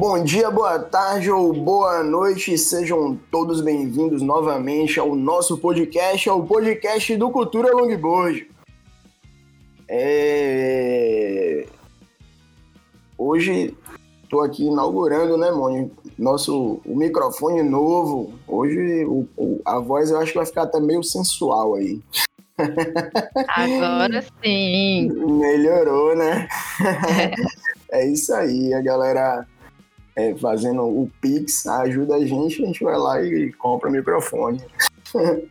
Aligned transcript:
Bom 0.00 0.24
dia, 0.24 0.50
boa 0.50 0.78
tarde 0.78 1.30
ou 1.30 1.52
boa 1.52 2.02
noite, 2.02 2.56
sejam 2.56 3.20
todos 3.30 3.60
bem-vindos 3.60 4.22
novamente 4.22 4.98
ao 4.98 5.14
nosso 5.14 5.58
podcast, 5.58 6.26
ao 6.26 6.42
podcast 6.42 7.14
do 7.18 7.30
Cultura 7.30 7.70
Longboard. 7.70 8.50
É... 9.86 11.66
Hoje 13.18 13.76
estou 14.22 14.40
aqui 14.40 14.68
inaugurando, 14.68 15.36
né, 15.36 15.50
Mônica? 15.50 15.94
Nosso 16.18 16.80
o 16.86 16.96
microfone 16.96 17.62
novo. 17.62 18.32
Hoje 18.48 19.04
o, 19.04 19.28
o, 19.36 19.60
a 19.66 19.78
voz 19.80 20.10
eu 20.10 20.18
acho 20.18 20.32
que 20.32 20.38
vai 20.38 20.46
ficar 20.46 20.62
até 20.62 20.80
meio 20.80 21.04
sensual 21.04 21.74
aí. 21.74 22.00
Agora 23.48 24.24
sim. 24.42 25.10
Melhorou, 25.12 26.16
né? 26.16 26.48
É. 27.92 28.00
é 28.00 28.06
isso 28.06 28.32
aí, 28.32 28.72
a 28.72 28.80
galera 28.80 29.46
é, 30.20 30.36
fazendo 30.36 30.82
o 30.82 31.10
Pix 31.20 31.66
ajuda 31.66 32.16
a 32.16 32.26
gente, 32.26 32.62
a 32.62 32.66
gente 32.66 32.84
vai 32.84 32.98
lá 32.98 33.22
e 33.22 33.52
compra 33.52 33.88
o 33.88 33.92
microfone. 33.92 34.60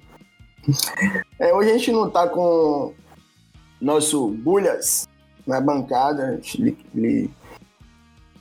É, 1.39 1.51
hoje 1.51 1.71
a 1.71 1.77
gente 1.77 1.91
não 1.91 2.11
tá 2.11 2.27
com 2.27 2.93
nosso 3.81 4.27
Bulhas 4.27 5.07
na 5.47 5.59
bancada, 5.59 6.39
ele, 6.53 6.77
ele 6.93 7.31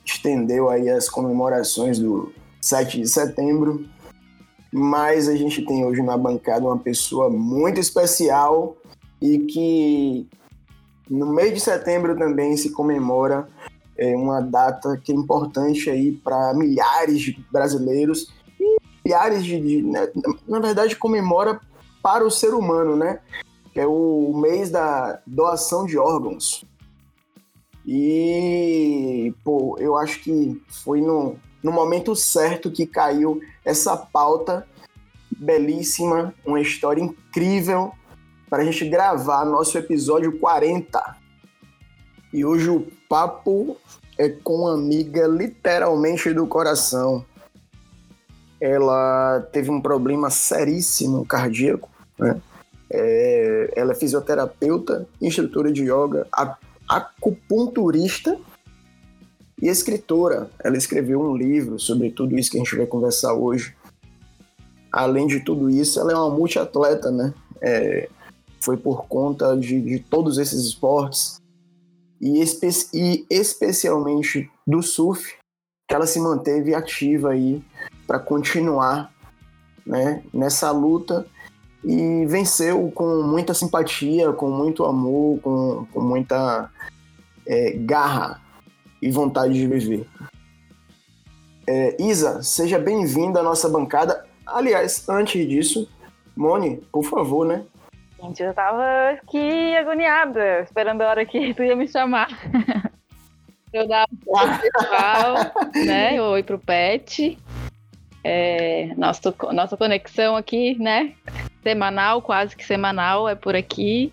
estendeu 0.05 0.69
aí 0.69 0.89
as 0.89 1.09
comemorações 1.09 1.97
do 1.97 2.31
7 2.61 3.01
de 3.01 3.07
setembro, 3.07 3.87
mas 4.71 5.27
a 5.27 5.35
gente 5.35 5.65
tem 5.65 5.83
hoje 5.85 6.03
na 6.03 6.17
bancada 6.17 6.65
uma 6.65 6.77
pessoa 6.77 7.31
muito 7.31 7.79
especial 7.79 8.77
e 9.19 9.39
que 9.39 10.27
no 11.09 11.33
mês 11.33 11.53
de 11.53 11.61
setembro 11.61 12.15
também 12.15 12.55
se 12.57 12.69
comemora 12.71 13.47
é, 13.99 14.15
uma 14.15 14.39
data 14.39 14.97
que 14.97 15.11
é 15.11 15.15
importante 15.15 15.89
aí 15.89 16.13
para 16.13 16.53
milhares 16.53 17.19
de 17.19 17.45
brasileiros 17.51 18.33
e 18.57 18.77
milhares 19.03 19.43
de, 19.43 19.59
de 19.59 19.83
né, 19.83 20.07
na 20.47 20.59
verdade 20.59 20.95
comemora 20.95 21.59
para 22.01 22.25
o 22.25 22.31
ser 22.31 22.53
humano, 22.53 22.95
né? 22.95 23.19
Que 23.73 23.81
é 23.81 23.85
o 23.85 24.33
mês 24.33 24.71
da 24.71 25.19
doação 25.27 25.85
de 25.85 25.97
órgãos. 25.97 26.63
E, 27.85 29.33
pô, 29.43 29.75
eu 29.79 29.97
acho 29.97 30.21
que 30.21 30.61
foi 30.83 31.01
no, 31.01 31.35
no 31.61 31.71
momento 31.71 32.15
certo 32.15 32.71
que 32.71 32.87
caiu 32.87 33.41
essa 33.65 33.97
pauta 33.97 34.65
belíssima, 35.29 36.33
uma 36.45 36.61
história 36.61 37.01
incrível 37.01 37.91
para 38.49 38.63
a 38.63 38.65
gente 38.65 38.87
gravar 38.87 39.43
nosso 39.45 39.77
episódio 39.77 40.39
40. 40.39 41.18
E 42.31 42.45
hoje 42.45 42.69
o 42.69 42.85
papo 43.07 43.75
é 44.17 44.29
com 44.29 44.57
uma 44.57 44.73
amiga 44.73 45.25
literalmente 45.25 46.31
do 46.33 46.45
coração. 46.45 47.25
Ela 48.61 49.47
teve 49.51 49.71
um 49.71 49.81
problema 49.81 50.29
seríssimo 50.29 51.25
cardíaco, 51.25 51.89
né? 52.17 52.39
É, 52.91 53.73
ela 53.75 53.93
é 53.93 53.95
fisioterapeuta, 53.95 55.07
instrutora 55.21 55.71
de 55.71 55.83
yoga, 55.83 56.27
acupunturista 56.87 58.37
e 59.61 59.67
escritora. 59.67 60.49
Ela 60.63 60.77
escreveu 60.77 61.21
um 61.21 61.35
livro 61.35 61.79
sobre 61.79 62.11
tudo 62.11 62.37
isso 62.37 62.51
que 62.51 62.57
a 62.57 62.59
gente 62.59 62.75
vai 62.75 62.85
conversar 62.85 63.33
hoje. 63.33 63.75
Além 64.91 65.27
de 65.27 65.39
tudo 65.39 65.69
isso, 65.69 65.99
ela 65.99 66.11
é 66.11 66.15
uma 66.15 66.29
multiatleta, 66.29 67.09
né? 67.09 67.33
É, 67.61 68.09
foi 68.59 68.75
por 68.75 69.07
conta 69.07 69.55
de, 69.55 69.79
de 69.79 69.99
todos 69.99 70.37
esses 70.37 70.65
esportes 70.65 71.38
e, 72.21 72.41
espe 72.41 72.69
e 72.93 73.25
especialmente 73.29 74.49
do 74.65 74.81
surf 74.81 75.35
que 75.87 75.95
ela 75.95 76.05
se 76.05 76.19
manteve 76.19 76.75
ativa 76.75 77.31
aí 77.31 77.63
para 78.05 78.19
continuar 78.19 79.11
né, 79.85 80.23
nessa 80.33 80.71
luta 80.71 81.25
e 81.83 82.25
venceu 82.25 82.91
com 82.91 83.23
muita 83.23 83.53
simpatia, 83.53 84.31
com 84.33 84.49
muito 84.49 84.83
amor, 84.83 85.39
com, 85.39 85.87
com 85.91 86.01
muita 86.01 86.69
é, 87.47 87.71
garra 87.71 88.41
e 89.01 89.09
vontade 89.09 89.53
de 89.53 89.65
viver. 89.65 90.07
É, 91.65 91.95
Isa, 92.01 92.43
seja 92.43 92.77
bem-vinda 92.77 93.39
à 93.39 93.43
nossa 93.43 93.69
bancada. 93.69 94.25
Aliás, 94.45 95.07
antes 95.07 95.47
disso, 95.47 95.87
Moni, 96.35 96.77
por 96.91 97.03
favor, 97.03 97.45
né? 97.45 97.65
Gente, 98.21 98.43
eu 98.43 98.53
tava 98.53 99.11
aqui 99.11 99.75
agoniada, 99.77 100.61
esperando 100.61 101.01
a 101.01 101.09
hora 101.09 101.25
que 101.25 101.53
tu 101.53 101.63
ia 101.63 101.75
me 101.75 101.87
chamar. 101.87 102.27
eu 103.71 103.87
dar 103.87 104.05
um 104.27 104.33
oi 104.35 105.85
né? 105.85 106.21
Oi 106.21 106.43
pro 106.43 106.59
Pet. 106.59 107.37
É, 108.21 108.93
nosso, 108.97 109.33
nossa 109.53 109.77
conexão 109.77 110.35
aqui, 110.35 110.77
né? 110.77 111.13
Semanal, 111.63 112.21
quase 112.21 112.57
que 112.57 112.65
semanal, 112.65 113.29
é 113.29 113.35
por 113.35 113.55
aqui. 113.55 114.11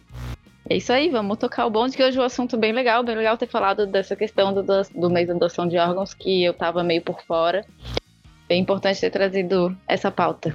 É 0.69 0.77
isso 0.77 0.93
aí, 0.93 1.09
vamos 1.11 1.39
tocar 1.39 1.67
o 1.67 1.71
bonde, 1.71 1.97
que 1.97 2.03
hoje 2.03 2.19
é 2.19 2.21
um 2.21 2.25
assunto 2.25 2.57
bem 2.57 2.73
legal, 2.73 3.03
bem 3.03 3.17
legal 3.17 3.37
ter 3.37 3.49
falado 3.49 3.87
dessa 3.87 4.15
questão 4.15 4.53
do, 4.53 4.63
do 4.63 5.11
mês 5.11 5.27
da 5.27 5.35
adoção 5.35 5.67
de 5.67 5.79
órgãos, 5.79 6.15
que 6.15 6.45
eu 6.45 6.55
tava 6.55 6.85
meio 6.85 7.03
por 7.03 7.23
fora. 7.23 7.65
Bem 8.49 8.63
importante 8.63 9.01
ter 9.01 9.11
trazido 9.11 9.77
essa 9.89 10.11
pauta. 10.11 10.55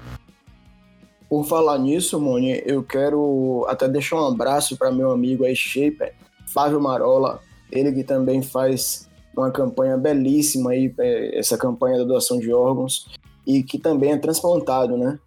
Por 1.32 1.46
falar 1.46 1.78
nisso, 1.78 2.20
Moni, 2.20 2.62
eu 2.66 2.84
quero 2.84 3.66
até 3.70 3.88
deixar 3.88 4.18
um 4.18 4.28
abraço 4.28 4.76
para 4.76 4.92
meu 4.92 5.12
amigo 5.12 5.46
aí, 5.46 5.56
Shaper, 5.56 6.14
Flávio 6.46 6.82
Marola, 6.82 7.40
ele 7.72 7.94
que 7.94 8.04
também 8.04 8.42
faz 8.42 9.08
uma 9.34 9.50
campanha 9.50 9.96
belíssima 9.96 10.72
aí, 10.72 10.94
é, 11.00 11.40
essa 11.40 11.58
campanha 11.58 12.00
da 12.00 12.04
doação 12.04 12.38
de 12.38 12.54
órgãos, 12.54 13.08
e 13.48 13.64
que 13.64 13.80
também 13.80 14.12
é 14.12 14.18
transplantado, 14.18 14.98
né? 14.98 15.18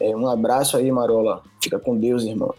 É, 0.00 0.16
um 0.16 0.26
abraço 0.26 0.78
aí, 0.78 0.90
Marola. 0.90 1.42
Fica 1.62 1.78
com 1.78 1.94
Deus, 1.94 2.24
irmão. 2.24 2.54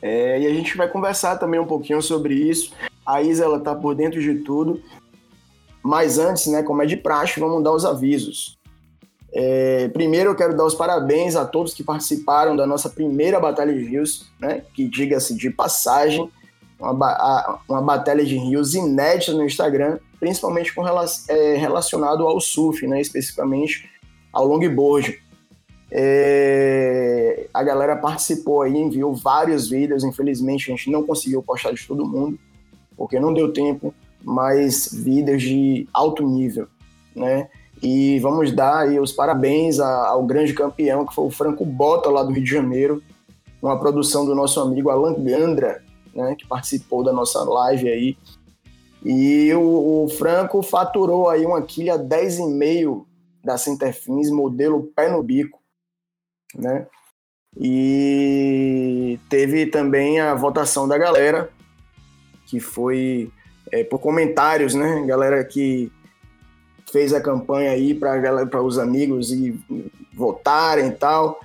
É, 0.00 0.40
e 0.40 0.46
a 0.46 0.54
gente 0.54 0.78
vai 0.78 0.88
conversar 0.88 1.36
também 1.36 1.60
um 1.60 1.66
pouquinho 1.66 2.00
sobre 2.00 2.32
isso. 2.32 2.72
A 3.04 3.20
Isa, 3.20 3.44
ela 3.44 3.60
tá 3.60 3.74
por 3.74 3.94
dentro 3.94 4.18
de 4.18 4.36
tudo. 4.36 4.82
Mas 5.82 6.18
antes, 6.18 6.46
né, 6.46 6.62
como 6.62 6.82
é 6.82 6.86
de 6.86 6.96
praxe, 6.96 7.38
vamos 7.38 7.62
dar 7.62 7.72
os 7.72 7.84
avisos. 7.84 8.57
É, 9.32 9.88
primeiro 9.88 10.30
eu 10.30 10.34
quero 10.34 10.56
dar 10.56 10.64
os 10.64 10.74
parabéns 10.74 11.36
a 11.36 11.44
todos 11.44 11.74
que 11.74 11.84
participaram 11.84 12.56
da 12.56 12.66
nossa 12.66 12.88
primeira 12.88 13.38
Batalha 13.38 13.74
de 13.74 13.84
Rios, 13.84 14.30
né? 14.40 14.62
Que 14.74 14.88
diga-se 14.88 15.34
de 15.34 15.50
passagem, 15.50 16.30
uma, 16.78 17.60
uma 17.68 17.82
batalha 17.82 18.24
de 18.24 18.36
rios 18.36 18.74
inédita 18.74 19.32
no 19.32 19.44
Instagram, 19.44 19.98
principalmente 20.20 20.74
com 20.74 20.84
é, 20.86 21.56
relacionado 21.56 22.26
ao 22.26 22.40
surf, 22.40 22.86
né? 22.86 23.00
Especificamente 23.00 23.88
ao 24.32 24.46
longboard. 24.46 25.20
É, 25.90 27.48
a 27.52 27.62
galera 27.62 27.96
participou 27.96 28.62
aí, 28.62 28.76
enviou 28.76 29.14
vários 29.14 29.68
vídeos. 29.68 30.04
Infelizmente 30.04 30.70
a 30.70 30.76
gente 30.76 30.90
não 30.90 31.02
conseguiu 31.02 31.42
postar 31.42 31.72
de 31.72 31.86
todo 31.86 32.06
mundo, 32.06 32.38
porque 32.96 33.18
não 33.18 33.34
deu 33.34 33.52
tempo, 33.52 33.92
mas 34.22 34.88
vídeos 34.92 35.42
de 35.42 35.88
alto 35.92 36.26
nível, 36.26 36.68
né? 37.14 37.48
E 37.82 38.18
vamos 38.20 38.52
dar 38.52 38.80
aí 38.80 38.98
os 38.98 39.12
parabéns 39.12 39.78
ao 39.78 40.24
grande 40.26 40.52
campeão, 40.52 41.06
que 41.06 41.14
foi 41.14 41.26
o 41.26 41.30
Franco 41.30 41.64
Bota, 41.64 42.10
lá 42.10 42.22
do 42.22 42.32
Rio 42.32 42.42
de 42.42 42.50
Janeiro, 42.50 43.02
uma 43.62 43.78
produção 43.78 44.24
do 44.24 44.34
nosso 44.34 44.60
amigo 44.60 44.90
Alan 44.90 45.14
Gandra, 45.14 45.82
né, 46.14 46.34
que 46.36 46.46
participou 46.46 47.04
da 47.04 47.12
nossa 47.12 47.42
live 47.44 47.88
aí. 47.88 48.16
E 49.04 49.52
o, 49.54 50.04
o 50.04 50.08
Franco 50.08 50.62
faturou 50.62 51.28
aí 51.28 51.46
uma 51.46 51.62
quilha 51.62 51.98
10,5 51.98 53.04
da 53.44 53.56
Centerfins, 53.56 54.30
modelo 54.30 54.90
pé 54.94 55.08
no 55.08 55.22
bico, 55.22 55.60
né? 56.54 56.86
E 57.56 59.18
teve 59.28 59.66
também 59.66 60.20
a 60.20 60.34
votação 60.34 60.86
da 60.86 60.98
galera, 60.98 61.50
que 62.46 62.60
foi 62.60 63.30
é, 63.70 63.84
por 63.84 64.00
comentários, 64.00 64.74
né? 64.74 65.04
Galera 65.06 65.44
que 65.44 65.90
fez 66.90 67.12
a 67.12 67.20
campanha 67.20 67.70
aí 67.70 67.94
para 67.94 68.62
os 68.62 68.78
amigos 68.78 69.32
e 69.32 69.58
votarem 70.12 70.88
e 70.88 70.92
tal. 70.92 71.40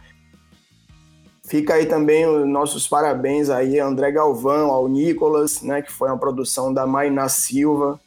Fica 1.45 1.75
aí 1.75 1.85
também 1.85 2.25
os 2.25 2.47
nossos 2.47 2.87
parabéns 2.87 3.49
aí 3.49 3.79
a 3.79 3.85
André 3.85 4.11
Galvão, 4.11 4.71
ao 4.71 4.87
Nicolas, 4.87 5.61
né, 5.61 5.81
que 5.81 5.91
foi 5.91 6.07
uma 6.09 6.17
produção 6.17 6.73
da 6.73 6.87
Maina 6.87 7.27
Silva, 7.27 7.99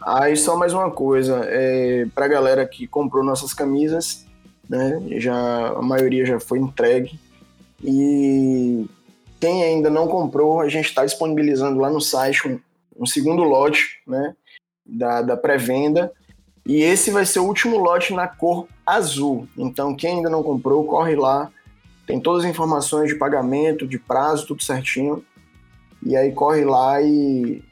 Aí 0.00 0.36
só 0.36 0.56
mais 0.56 0.72
uma 0.72 0.90
coisa, 0.90 1.42
é, 1.44 2.06
para 2.14 2.24
a 2.24 2.28
galera 2.28 2.66
que 2.66 2.86
comprou 2.86 3.22
nossas 3.22 3.52
camisas, 3.52 4.24
né? 4.68 5.02
Já 5.18 5.68
a 5.68 5.82
maioria 5.82 6.24
já 6.24 6.40
foi 6.40 6.58
entregue 6.58 7.18
e 7.82 8.86
quem 9.40 9.62
ainda 9.62 9.90
não 9.90 10.08
comprou, 10.08 10.60
a 10.60 10.68
gente 10.68 10.86
está 10.86 11.04
disponibilizando 11.04 11.78
lá 11.78 11.90
no 11.90 12.00
site 12.00 12.48
um, 12.48 12.60
um 12.98 13.06
segundo 13.06 13.42
lote, 13.42 14.00
né? 14.06 14.34
Da, 14.88 15.20
da 15.20 15.36
pré-venda 15.36 16.10
e 16.68 16.82
esse 16.82 17.10
vai 17.10 17.24
ser 17.24 17.40
o 17.40 17.44
último 17.46 17.78
lote 17.78 18.12
na 18.12 18.28
cor 18.28 18.66
azul. 18.84 19.48
Então 19.56 19.94
quem 19.94 20.16
ainda 20.16 20.28
não 20.28 20.42
comprou, 20.42 20.84
corre 20.84 21.16
lá, 21.16 21.50
tem 22.06 22.20
todas 22.20 22.44
as 22.44 22.50
informações 22.50 23.08
de 23.08 23.16
pagamento, 23.16 23.86
de 23.86 23.98
prazo, 23.98 24.46
tudo 24.46 24.62
certinho. 24.62 25.24
E 26.02 26.14
aí 26.14 26.30
corre 26.32 26.64
lá 26.64 27.00
e 27.00 27.64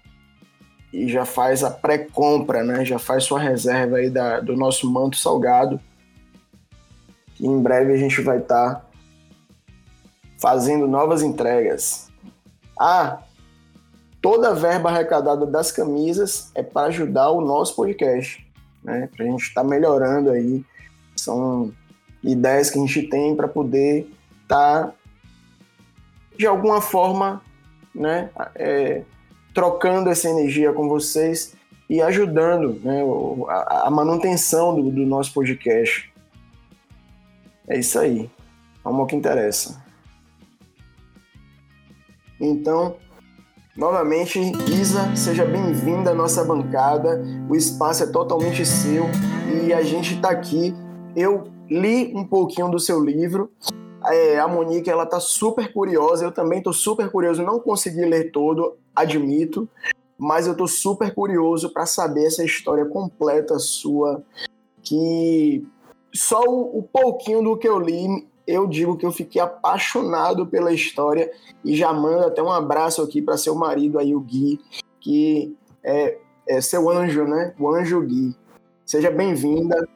e 0.92 1.08
já 1.08 1.26
faz 1.26 1.62
a 1.62 1.70
pré-compra, 1.70 2.64
né? 2.64 2.82
Já 2.82 2.98
faz 2.98 3.24
sua 3.24 3.38
reserva 3.38 3.98
aí 3.98 4.08
da, 4.08 4.40
do 4.40 4.56
nosso 4.56 4.90
manto 4.90 5.18
salgado. 5.18 5.78
E 7.38 7.46
em 7.46 7.60
breve 7.60 7.92
a 7.92 7.98
gente 7.98 8.22
vai 8.22 8.38
estar 8.38 8.76
tá 8.76 8.86
fazendo 10.38 10.88
novas 10.88 11.22
entregas. 11.22 12.10
Ah, 12.80 13.18
toda 14.26 14.49
a 14.49 14.55
verba 14.55 14.90
arrecadada 14.90 15.46
das 15.46 15.70
camisas 15.70 16.50
é 16.52 16.61
para 16.61 16.88
ajudar 16.88 17.31
o 17.31 17.40
nosso 17.40 17.76
podcast, 17.76 18.44
né? 18.82 19.08
Para 19.14 19.25
a 19.25 19.28
gente 19.28 19.43
estar 19.43 19.62
tá 19.62 19.69
melhorando 19.69 20.31
aí. 20.31 20.64
São 21.14 21.73
ideias 22.25 22.69
que 22.69 22.76
a 22.76 22.81
gente 22.81 23.05
tem 23.05 23.37
para 23.37 23.46
poder 23.46 24.11
estar 24.43 24.87
tá, 24.87 24.93
de 26.37 26.44
alguma 26.44 26.81
forma, 26.81 27.40
né? 27.94 28.28
É, 28.56 29.05
trocando 29.55 30.11
essa 30.11 30.28
energia 30.28 30.73
com 30.73 30.88
vocês 30.88 31.55
e 31.88 32.02
ajudando 32.02 32.81
né, 32.82 33.02
a, 33.46 33.87
a 33.87 33.90
manutenção 33.93 34.75
do, 34.75 34.90
do, 34.90 35.06
nosso 35.06 35.32
podcast. 35.32 36.12
É 37.69 37.78
isso 37.78 37.96
aí. 37.96 38.28
Vamos 38.82 39.02
ao 39.02 39.06
que 39.06 39.14
interessa. 39.14 39.81
Então, 42.40 42.96
novamente, 43.76 44.40
Isa, 44.73 45.14
seja 45.14 45.44
bem-vinda 45.44 46.11
à 46.11 46.14
nossa 46.14 46.43
bancada. 46.43 47.23
O 47.49 47.55
espaço 47.55 48.05
é 48.05 48.06
totalmente 48.06 48.64
seu 48.64 49.05
e 49.62 49.73
a 49.73 49.82
gente 49.82 50.14
está 50.14 50.31
aqui. 50.31 50.75
Eu 51.14 51.44
li 51.69 52.12
um 52.14 52.25
pouquinho 52.25 52.70
do 52.70 52.81
seu 52.81 53.02
livro. 53.05 53.50
É, 54.06 54.38
a 54.38 54.49
Monique, 54.49 54.88
ela 54.88 55.05
tá 55.05 55.20
super 55.20 55.73
curiosa. 55.73 56.25
Eu 56.25 56.32
também 56.32 56.62
tô 56.62 56.73
super 56.73 57.11
curioso. 57.11 57.43
Não 57.43 57.61
consegui 57.61 58.05
ler 58.05 58.31
todo 58.31 58.76
admito, 58.94 59.69
mas 60.17 60.46
eu 60.46 60.52
estou 60.52 60.67
super 60.67 61.14
curioso 61.14 61.70
para 61.70 61.84
saber 61.84 62.26
essa 62.26 62.43
história 62.43 62.87
completa 62.87 63.58
sua, 63.58 64.23
que 64.82 65.67
só 66.14 66.43
o, 66.43 66.78
o, 66.78 66.82
pouquinho 66.82 67.43
do 67.43 67.58
que 67.58 67.69
eu 67.69 67.78
li, 67.78 68.26
eu 68.46 68.66
digo 68.66 68.96
que 68.96 69.04
eu 69.04 69.12
fiquei 69.12 69.40
apaixonado 69.40 70.46
pela 70.46 70.72
história 70.72 71.31
e 71.64 71.75
já 71.76 71.93
mando 71.93 72.26
até 72.26 72.43
um 72.43 72.52
abraço 72.52 73.02
aqui 73.02 73.20
para 73.20 73.37
seu 73.37 73.54
marido 73.54 73.98
aí, 73.98 74.14
o 74.14 74.20
Gui, 74.20 74.60
que 75.00 75.56
é, 75.82 76.16
é 76.48 76.60
seu 76.60 76.88
anjo, 76.88 77.25
né? 77.25 77.54
O 77.58 77.69
anjo 77.69 78.00
Gui. 78.02 78.34
Seja 78.84 79.10
bem-vinda. 79.10 79.87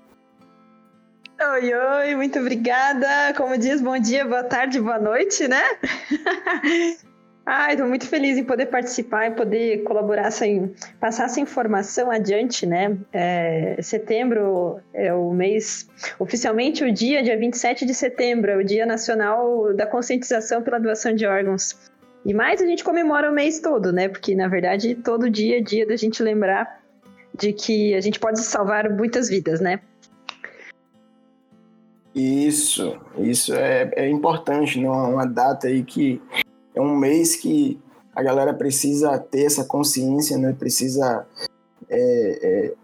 Oi, 1.52 1.72
oi, 1.72 2.14
muito 2.16 2.38
obrigada. 2.38 3.32
Como 3.36 3.56
diz, 3.56 3.80
bom 3.80 3.98
dia, 3.98 4.26
boa 4.26 4.44
tarde, 4.44 4.80
boa 4.80 4.98
noite, 4.98 5.48
né? 5.48 5.62
Ah, 7.44 7.72
estou 7.72 7.88
muito 7.88 8.06
feliz 8.06 8.36
em 8.36 8.44
poder 8.44 8.66
participar 8.66 9.26
e 9.26 9.30
poder 9.32 9.82
colaborar, 9.82 10.28
passar 11.00 11.24
essa 11.24 11.40
informação 11.40 12.10
adiante, 12.10 12.66
né? 12.66 12.96
É, 13.12 13.76
setembro 13.82 14.78
é 14.92 15.12
o 15.12 15.32
mês, 15.32 15.88
oficialmente 16.18 16.84
o 16.84 16.92
dia, 16.92 17.22
dia 17.22 17.38
27 17.38 17.86
de 17.86 17.94
setembro, 17.94 18.50
é 18.50 18.56
o 18.56 18.64
Dia 18.64 18.84
Nacional 18.84 19.74
da 19.74 19.86
Conscientização 19.86 20.62
pela 20.62 20.78
Doação 20.78 21.14
de 21.14 21.26
Órgãos. 21.26 21.90
E 22.24 22.34
mais 22.34 22.60
a 22.60 22.66
gente 22.66 22.84
comemora 22.84 23.30
o 23.30 23.34
mês 23.34 23.60
todo, 23.60 23.92
né? 23.92 24.08
Porque, 24.08 24.34
na 24.34 24.46
verdade, 24.46 24.94
todo 24.94 25.30
dia 25.30 25.58
é 25.58 25.60
dia 25.60 25.86
da 25.86 25.96
gente 25.96 26.22
lembrar 26.22 26.80
de 27.34 27.52
que 27.52 27.94
a 27.94 28.00
gente 28.00 28.20
pode 28.20 28.38
salvar 28.40 28.90
muitas 28.90 29.28
vidas, 29.28 29.60
né? 29.60 29.80
Isso, 32.14 32.98
isso 33.18 33.54
é, 33.54 33.90
é 33.96 34.08
importante, 34.08 34.78
né? 34.78 34.88
Uma 34.88 35.24
data 35.24 35.68
aí 35.68 35.82
que 35.82 36.20
é 36.80 36.82
um 36.82 36.96
mês 36.96 37.36
que 37.36 37.78
a 38.14 38.22
galera 38.22 38.52
precisa 38.52 39.18
ter 39.18 39.44
essa 39.44 39.64
consciência, 39.64 40.36
né? 40.38 40.54
Precisa. 40.58 41.26
É, 41.88 42.38
é... 42.42 42.74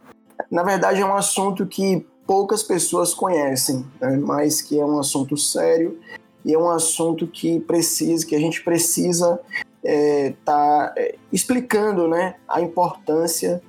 Na 0.50 0.62
verdade, 0.62 1.00
é 1.00 1.05
um 1.05 1.15
assunto 1.15 1.67
que 1.67 2.07
poucas 2.26 2.62
pessoas 2.62 3.15
conhecem, 3.15 3.87
né? 4.00 4.17
mas 4.17 4.61
que 4.61 4.79
é 4.79 4.85
um 4.85 4.99
assunto 4.99 5.37
sério 5.37 5.99
e 6.45 6.53
é 6.53 6.59
um 6.59 6.69
assunto 6.69 7.26
que 7.26 7.61
precisa, 7.61 8.26
que 8.26 8.35
a 8.35 8.38
gente 8.38 8.62
precisa 8.62 9.41
estar 9.83 9.85
é, 9.85 10.35
tá, 10.45 10.95
é, 10.97 11.15
explicando, 11.33 12.09
né? 12.09 12.37
A 12.49 12.61
importância 12.61 13.62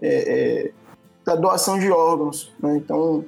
é, 0.00 0.08
é, 0.08 0.70
da 1.24 1.34
doação 1.34 1.78
de 1.78 1.90
órgãos. 1.90 2.52
Né? 2.60 2.76
Então, 2.76 3.24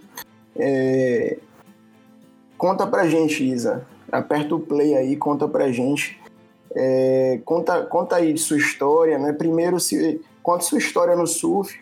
conta 2.56 2.86
pra 2.86 3.08
gente, 3.08 3.44
Isa. 3.44 3.86
Aperta 4.10 4.54
o 4.54 4.60
play 4.60 4.94
aí, 4.94 5.16
conta 5.16 5.48
pra 5.48 5.72
gente 5.72 6.20
é, 6.74 7.40
conta, 7.44 7.82
conta 7.82 8.16
aí 8.16 8.32
de 8.32 8.40
sua 8.40 8.56
história, 8.56 9.18
né? 9.18 9.32
Primeiro, 9.32 9.78
se, 9.78 10.20
conta 10.42 10.64
sua 10.64 10.78
história 10.78 11.16
no 11.16 11.26
surf, 11.26 11.78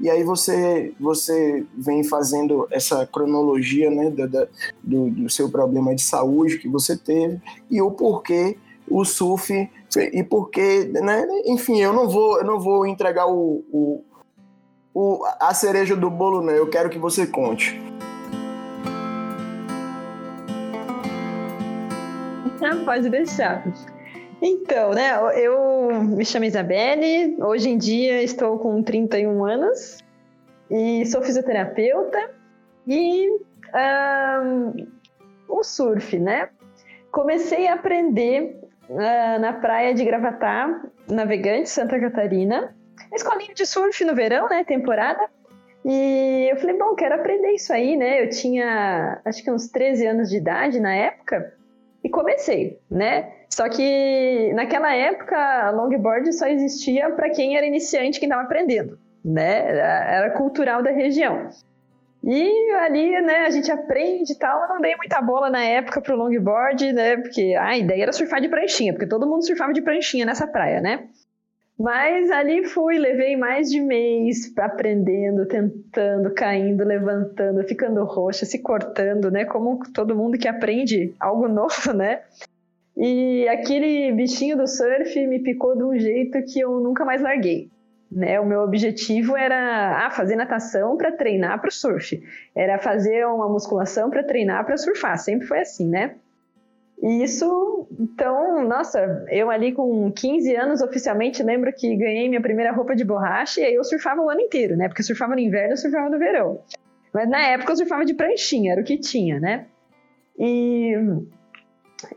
e 0.00 0.10
aí 0.10 0.22
você, 0.22 0.92
você 1.00 1.64
vem 1.76 2.04
fazendo 2.04 2.66
essa 2.70 3.06
cronologia 3.06 3.90
né, 3.90 4.10
da, 4.10 4.26
da 4.26 4.46
do, 4.82 5.08
do, 5.08 5.30
seu 5.30 5.48
problema 5.48 5.94
de 5.94 6.02
saúde 6.02 6.58
que 6.58 6.68
você 6.68 6.96
teve 6.96 7.40
e 7.70 7.80
o 7.80 7.90
porquê 7.92 8.56
o 8.88 9.04
surf 9.04 9.52
e 10.12 10.22
porquê, 10.24 10.90
né? 10.92 11.26
Enfim, 11.46 11.80
eu 11.80 11.92
não 11.92 12.08
vou, 12.08 12.38
eu 12.38 12.44
não 12.44 12.60
vou 12.60 12.86
entregar 12.86 13.26
o, 13.26 13.64
o, 13.72 14.04
o, 14.92 15.24
a 15.40 15.54
cereja 15.54 15.96
do 15.96 16.10
bolo, 16.10 16.42
né? 16.42 16.58
Eu 16.58 16.68
quero 16.68 16.90
que 16.90 16.98
você 16.98 17.26
conte. 17.26 17.80
Pode 22.84 23.08
deixar. 23.08 23.64
Então, 24.46 24.90
né, 24.90 25.10
eu 25.42 25.90
me 26.02 26.22
chamo 26.22 26.44
Isabelle, 26.44 27.34
hoje 27.42 27.70
em 27.70 27.78
dia 27.78 28.22
estou 28.22 28.58
com 28.58 28.82
31 28.82 29.42
anos 29.42 30.04
e 30.70 31.06
sou 31.06 31.22
fisioterapeuta 31.22 32.30
e 32.86 33.30
um, 33.30 34.86
o 35.48 35.64
surf, 35.64 36.18
né? 36.18 36.50
Comecei 37.10 37.68
a 37.68 37.72
aprender 37.72 38.60
uh, 38.90 39.40
na 39.40 39.54
praia 39.54 39.94
de 39.94 40.04
Gravatá, 40.04 40.78
Navegante, 41.08 41.70
Santa 41.70 41.98
Catarina, 41.98 42.76
escolinha 43.14 43.54
de 43.54 43.64
surf 43.64 44.04
no 44.04 44.14
verão, 44.14 44.46
né, 44.50 44.62
temporada. 44.62 45.26
E 45.86 46.50
eu 46.50 46.56
falei, 46.58 46.76
bom, 46.76 46.94
quero 46.94 47.14
aprender 47.14 47.52
isso 47.52 47.72
aí, 47.72 47.96
né? 47.96 48.22
Eu 48.22 48.28
tinha 48.28 49.22
acho 49.24 49.42
que 49.42 49.50
uns 49.50 49.68
13 49.68 50.06
anos 50.06 50.28
de 50.28 50.36
idade 50.36 50.80
na 50.80 50.94
época 50.94 51.54
e 52.04 52.10
comecei, 52.10 52.78
né? 52.90 53.32
Só 53.54 53.68
que 53.68 54.52
naquela 54.52 54.92
época, 54.92 55.36
a 55.36 55.70
longboard 55.70 56.32
só 56.32 56.48
existia 56.48 57.08
para 57.10 57.30
quem 57.30 57.56
era 57.56 57.64
iniciante, 57.64 58.18
quem 58.18 58.28
estava 58.28 58.42
aprendendo, 58.42 58.98
né? 59.24 59.78
Era 59.78 60.30
cultural 60.30 60.82
da 60.82 60.90
região. 60.90 61.50
E 62.24 62.72
ali, 62.84 63.12
né, 63.22 63.46
a 63.46 63.50
gente 63.50 63.70
aprende 63.70 64.32
e 64.32 64.36
tal. 64.36 64.60
Eu 64.62 64.68
não 64.70 64.80
dei 64.80 64.96
muita 64.96 65.22
bola 65.22 65.48
na 65.50 65.62
época 65.62 66.00
pro 66.00 66.16
longboard, 66.16 66.92
né? 66.92 67.16
Porque 67.18 67.54
a 67.56 67.78
ideia 67.78 68.02
era 68.02 68.12
surfar 68.12 68.40
de 68.40 68.48
pranchinha, 68.48 68.92
porque 68.92 69.06
todo 69.06 69.24
mundo 69.24 69.46
surfava 69.46 69.72
de 69.72 69.82
pranchinha 69.82 70.26
nessa 70.26 70.48
praia, 70.48 70.80
né? 70.80 71.06
Mas 71.78 72.32
ali 72.32 72.64
fui, 72.64 72.98
levei 72.98 73.36
mais 73.36 73.70
de 73.70 73.80
mês 73.80 74.52
aprendendo, 74.58 75.46
tentando, 75.46 76.34
caindo, 76.34 76.82
levantando, 76.82 77.62
ficando 77.62 78.02
roxa, 78.04 78.44
se 78.44 78.60
cortando, 78.60 79.30
né? 79.30 79.44
Como 79.44 79.78
todo 79.92 80.16
mundo 80.16 80.36
que 80.36 80.48
aprende 80.48 81.14
algo 81.20 81.46
novo, 81.48 81.92
né? 81.94 82.22
E 82.96 83.48
aquele 83.48 84.12
bichinho 84.12 84.56
do 84.56 84.66
surf 84.66 85.26
me 85.26 85.40
picou 85.40 85.76
de 85.76 85.82
um 85.82 85.98
jeito 85.98 86.40
que 86.44 86.60
eu 86.60 86.80
nunca 86.80 87.04
mais 87.04 87.20
larguei. 87.20 87.68
Né? 88.10 88.38
O 88.38 88.46
meu 88.46 88.60
objetivo 88.60 89.36
era 89.36 90.06
ah, 90.06 90.10
fazer 90.10 90.36
natação 90.36 90.96
para 90.96 91.10
treinar 91.10 91.60
para 91.60 91.68
o 91.68 91.72
surf, 91.72 92.22
era 92.54 92.78
fazer 92.78 93.26
uma 93.26 93.48
musculação 93.48 94.08
para 94.08 94.22
treinar 94.22 94.64
para 94.64 94.76
surfar, 94.76 95.18
sempre 95.18 95.46
foi 95.48 95.58
assim, 95.58 95.88
né? 95.88 96.14
E 97.02 97.24
isso, 97.24 97.88
então, 97.98 98.66
nossa, 98.66 99.26
eu 99.28 99.50
ali 99.50 99.72
com 99.72 100.12
15 100.12 100.54
anos 100.54 100.80
oficialmente 100.80 101.42
lembro 101.42 101.72
que 101.72 101.96
ganhei 101.96 102.28
minha 102.28 102.40
primeira 102.40 102.72
roupa 102.72 102.94
de 102.94 103.04
borracha 103.04 103.60
e 103.60 103.64
aí 103.64 103.74
eu 103.74 103.82
surfava 103.82 104.22
o 104.22 104.30
ano 104.30 104.40
inteiro, 104.40 104.76
né? 104.76 104.86
Porque 104.86 105.02
eu 105.02 105.06
surfava 105.06 105.34
no 105.34 105.40
inverno, 105.40 105.72
eu 105.72 105.76
surfava 105.76 106.08
no 106.08 106.18
verão. 106.18 106.60
Mas 107.12 107.28
na 107.28 107.42
época 107.48 107.72
eu 107.72 107.76
surfava 107.76 108.04
de 108.04 108.14
pranchinha, 108.14 108.72
era 108.72 108.80
o 108.80 108.84
que 108.84 108.96
tinha, 108.96 109.40
né? 109.40 109.66
E 110.38 110.94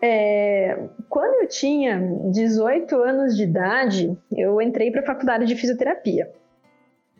é, 0.01 0.77
quando 1.09 1.41
eu 1.41 1.47
tinha 1.47 1.99
18 2.31 2.95
anos 2.95 3.35
de 3.35 3.43
idade, 3.43 4.17
eu 4.35 4.61
entrei 4.61 4.91
para 4.91 5.01
a 5.01 5.05
faculdade 5.05 5.45
de 5.45 5.55
fisioterapia. 5.55 6.29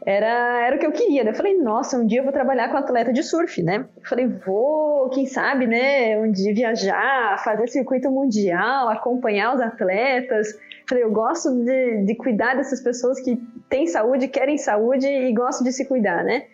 Era, 0.05 0.65
era 0.65 0.75
o 0.75 0.79
que 0.79 0.85
eu 0.85 0.91
queria. 0.91 1.23
Né? 1.23 1.31
Eu 1.31 1.35
falei, 1.35 1.57
nossa, 1.57 1.97
um 1.97 2.05
dia 2.05 2.19
eu 2.19 2.23
vou 2.23 2.31
trabalhar 2.31 2.69
com 2.69 2.77
atleta 2.77 3.11
de 3.11 3.23
surf, 3.23 3.61
né? 3.61 3.85
Eu 3.97 4.07
falei, 4.07 4.27
vou, 4.27 5.09
quem 5.09 5.25
sabe, 5.25 5.67
né? 5.67 6.17
Um 6.19 6.31
dia 6.31 6.53
viajar, 6.53 7.43
fazer 7.43 7.67
circuito 7.67 8.09
mundial, 8.09 8.89
acompanhar 8.89 9.53
os 9.53 9.59
atletas. 9.59 10.53
Eu 10.53 10.59
falei, 10.87 11.03
eu 11.03 11.11
gosto 11.11 11.53
de, 11.63 12.03
de 12.05 12.15
cuidar 12.15 12.55
dessas 12.55 12.81
pessoas 12.81 13.19
que 13.19 13.35
têm 13.69 13.87
saúde, 13.87 14.27
querem 14.27 14.57
saúde 14.57 15.07
e 15.07 15.33
gostam 15.33 15.65
de 15.65 15.73
se 15.73 15.85
cuidar, 15.85 16.23
né? 16.23 16.45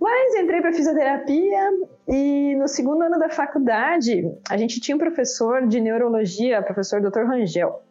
Mas 0.00 0.34
entrei 0.34 0.62
para 0.62 0.72
fisioterapia 0.72 1.72
e 2.08 2.56
no 2.56 2.66
segundo 2.66 3.02
ano 3.02 3.18
da 3.18 3.28
faculdade 3.28 4.32
a 4.48 4.56
gente 4.56 4.80
tinha 4.80 4.96
um 4.96 4.98
professor 4.98 5.66
de 5.66 5.78
neurologia, 5.78 6.62
professor 6.62 7.02
Dr. 7.02 7.26
Rangel. 7.26 7.82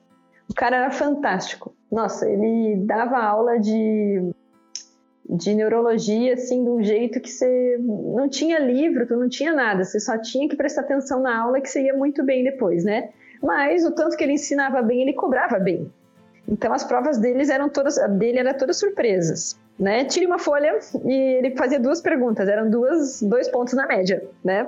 O 0.49 0.55
cara 0.55 0.77
era 0.77 0.91
fantástico. 0.91 1.75
Nossa, 1.91 2.27
ele 2.27 2.77
dava 2.83 3.19
aula 3.19 3.59
de, 3.59 4.31
de 5.29 5.53
neurologia 5.53 6.33
assim 6.33 6.63
de 6.63 6.69
um 6.71 6.81
jeito 6.81 7.21
que 7.21 7.29
você 7.29 7.77
não 7.79 8.27
tinha 8.27 8.57
livro, 8.57 9.05
tu 9.05 9.15
não 9.15 9.29
tinha 9.29 9.53
nada, 9.53 9.83
você 9.83 9.99
só 9.99 10.17
tinha 10.17 10.49
que 10.49 10.55
prestar 10.55 10.81
atenção 10.81 11.21
na 11.21 11.39
aula 11.39 11.61
que 11.61 11.69
você 11.69 11.83
ia 11.83 11.93
muito 11.93 12.23
bem 12.23 12.43
depois, 12.43 12.83
né? 12.83 13.09
Mas 13.39 13.85
o 13.85 13.91
tanto 13.91 14.17
que 14.17 14.23
ele 14.23 14.33
ensinava 14.33 14.81
bem, 14.81 15.03
ele 15.03 15.13
cobrava 15.13 15.59
bem. 15.59 15.93
Então 16.47 16.73
as 16.73 16.83
provas 16.83 17.19
deles 17.19 17.49
eram 17.51 17.69
todas 17.69 17.97
dele 18.17 18.39
eram 18.39 18.57
todas 18.57 18.79
surpresas 18.79 19.59
né? 19.79 20.03
Tire 20.05 20.25
uma 20.25 20.37
folha 20.37 20.77
e 21.05 21.13
ele 21.13 21.55
fazia 21.55 21.79
duas 21.79 22.01
perguntas, 22.01 22.47
eram 22.47 22.69
duas, 22.69 23.21
dois 23.21 23.47
pontos 23.47 23.73
na 23.73 23.87
média, 23.87 24.21
né? 24.43 24.67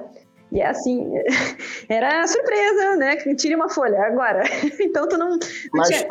E 0.52 0.62
é 0.62 0.68
assim, 0.68 1.12
era 1.90 2.26
surpresa, 2.28 2.96
né? 2.96 3.16
Tire 3.36 3.56
uma 3.56 3.70
folha 3.70 4.02
agora. 4.04 4.44
então 4.80 5.08
tu 5.08 5.18
não. 5.18 5.32
não 5.32 5.40
Mas 5.74 5.88
tinha... 5.88 6.08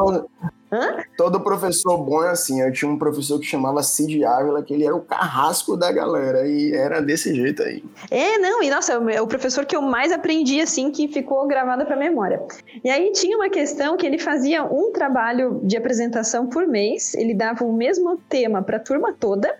todo, 0.70 0.82
Hã? 0.82 1.04
todo 1.16 1.40
professor 1.40 1.98
bom 1.98 2.22
é 2.22 2.30
assim. 2.30 2.60
Eu 2.62 2.72
tinha 2.72 2.90
um 2.90 2.98
professor 2.98 3.38
que 3.38 3.46
chamava 3.46 3.82
Cid 3.82 4.24
Ávila, 4.24 4.62
que 4.62 4.72
ele 4.72 4.86
era 4.86 4.94
o 4.94 5.00
carrasco 5.00 5.76
da 5.76 5.90
galera, 5.90 6.46
e 6.46 6.72
era 6.72 7.00
desse 7.00 7.34
jeito 7.34 7.62
aí. 7.62 7.84
É, 8.10 8.38
não, 8.38 8.62
e 8.62 8.70
nossa, 8.70 8.92
é 8.92 9.20
o 9.20 9.26
professor 9.26 9.66
que 9.66 9.74
eu 9.74 9.82
mais 9.82 10.12
aprendi, 10.12 10.60
assim, 10.60 10.90
que 10.90 11.08
ficou 11.08 11.46
gravado 11.46 11.84
pra 11.84 11.96
memória. 11.96 12.40
E 12.82 12.88
aí 12.88 13.12
tinha 13.12 13.36
uma 13.36 13.50
questão 13.50 13.96
que 13.96 14.06
ele 14.06 14.18
fazia 14.18 14.64
um 14.64 14.92
trabalho 14.92 15.60
de 15.64 15.76
apresentação 15.76 16.46
por 16.46 16.66
mês, 16.66 17.14
ele 17.14 17.34
dava 17.34 17.64
o 17.64 17.72
mesmo 17.72 18.16
tema 18.28 18.62
para 18.62 18.76
a 18.76 18.80
turma 18.80 19.12
toda, 19.12 19.52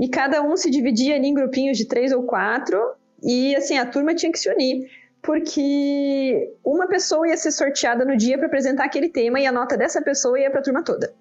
e 0.00 0.08
cada 0.08 0.42
um 0.42 0.56
se 0.56 0.70
dividia 0.70 1.16
ali 1.16 1.28
em 1.28 1.34
grupinhos 1.34 1.76
de 1.76 1.84
três 1.84 2.12
ou 2.12 2.22
quatro, 2.22 2.78
e 3.22 3.56
assim, 3.56 3.78
a 3.78 3.86
turma 3.86 4.14
tinha 4.14 4.30
que 4.30 4.38
se 4.38 4.48
unir, 4.50 4.88
porque 5.26 6.54
uma 6.64 6.86
pessoa 6.86 7.28
ia 7.28 7.36
ser 7.36 7.50
sorteada 7.50 8.04
no 8.04 8.16
dia 8.16 8.38
para 8.38 8.46
apresentar 8.46 8.84
aquele 8.84 9.08
tema 9.08 9.40
e 9.40 9.46
a 9.46 9.50
nota 9.50 9.76
dessa 9.76 10.00
pessoa 10.00 10.38
ia 10.38 10.48
para 10.48 10.60
a 10.60 10.62
turma 10.62 10.84
toda. 10.84 11.12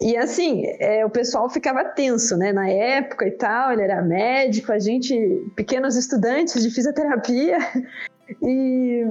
E 0.00 0.16
assim, 0.16 0.64
é, 0.80 1.06
o 1.06 1.10
pessoal 1.10 1.48
ficava 1.48 1.84
tenso, 1.84 2.36
né? 2.36 2.52
Na 2.52 2.68
época 2.68 3.24
e 3.28 3.30
tal, 3.30 3.72
ele 3.72 3.82
era 3.82 4.02
médico, 4.02 4.72
a 4.72 4.78
gente, 4.80 5.14
pequenos 5.54 5.96
estudantes 5.96 6.60
de 6.60 6.68
fisioterapia. 6.70 7.58
E 8.40 9.04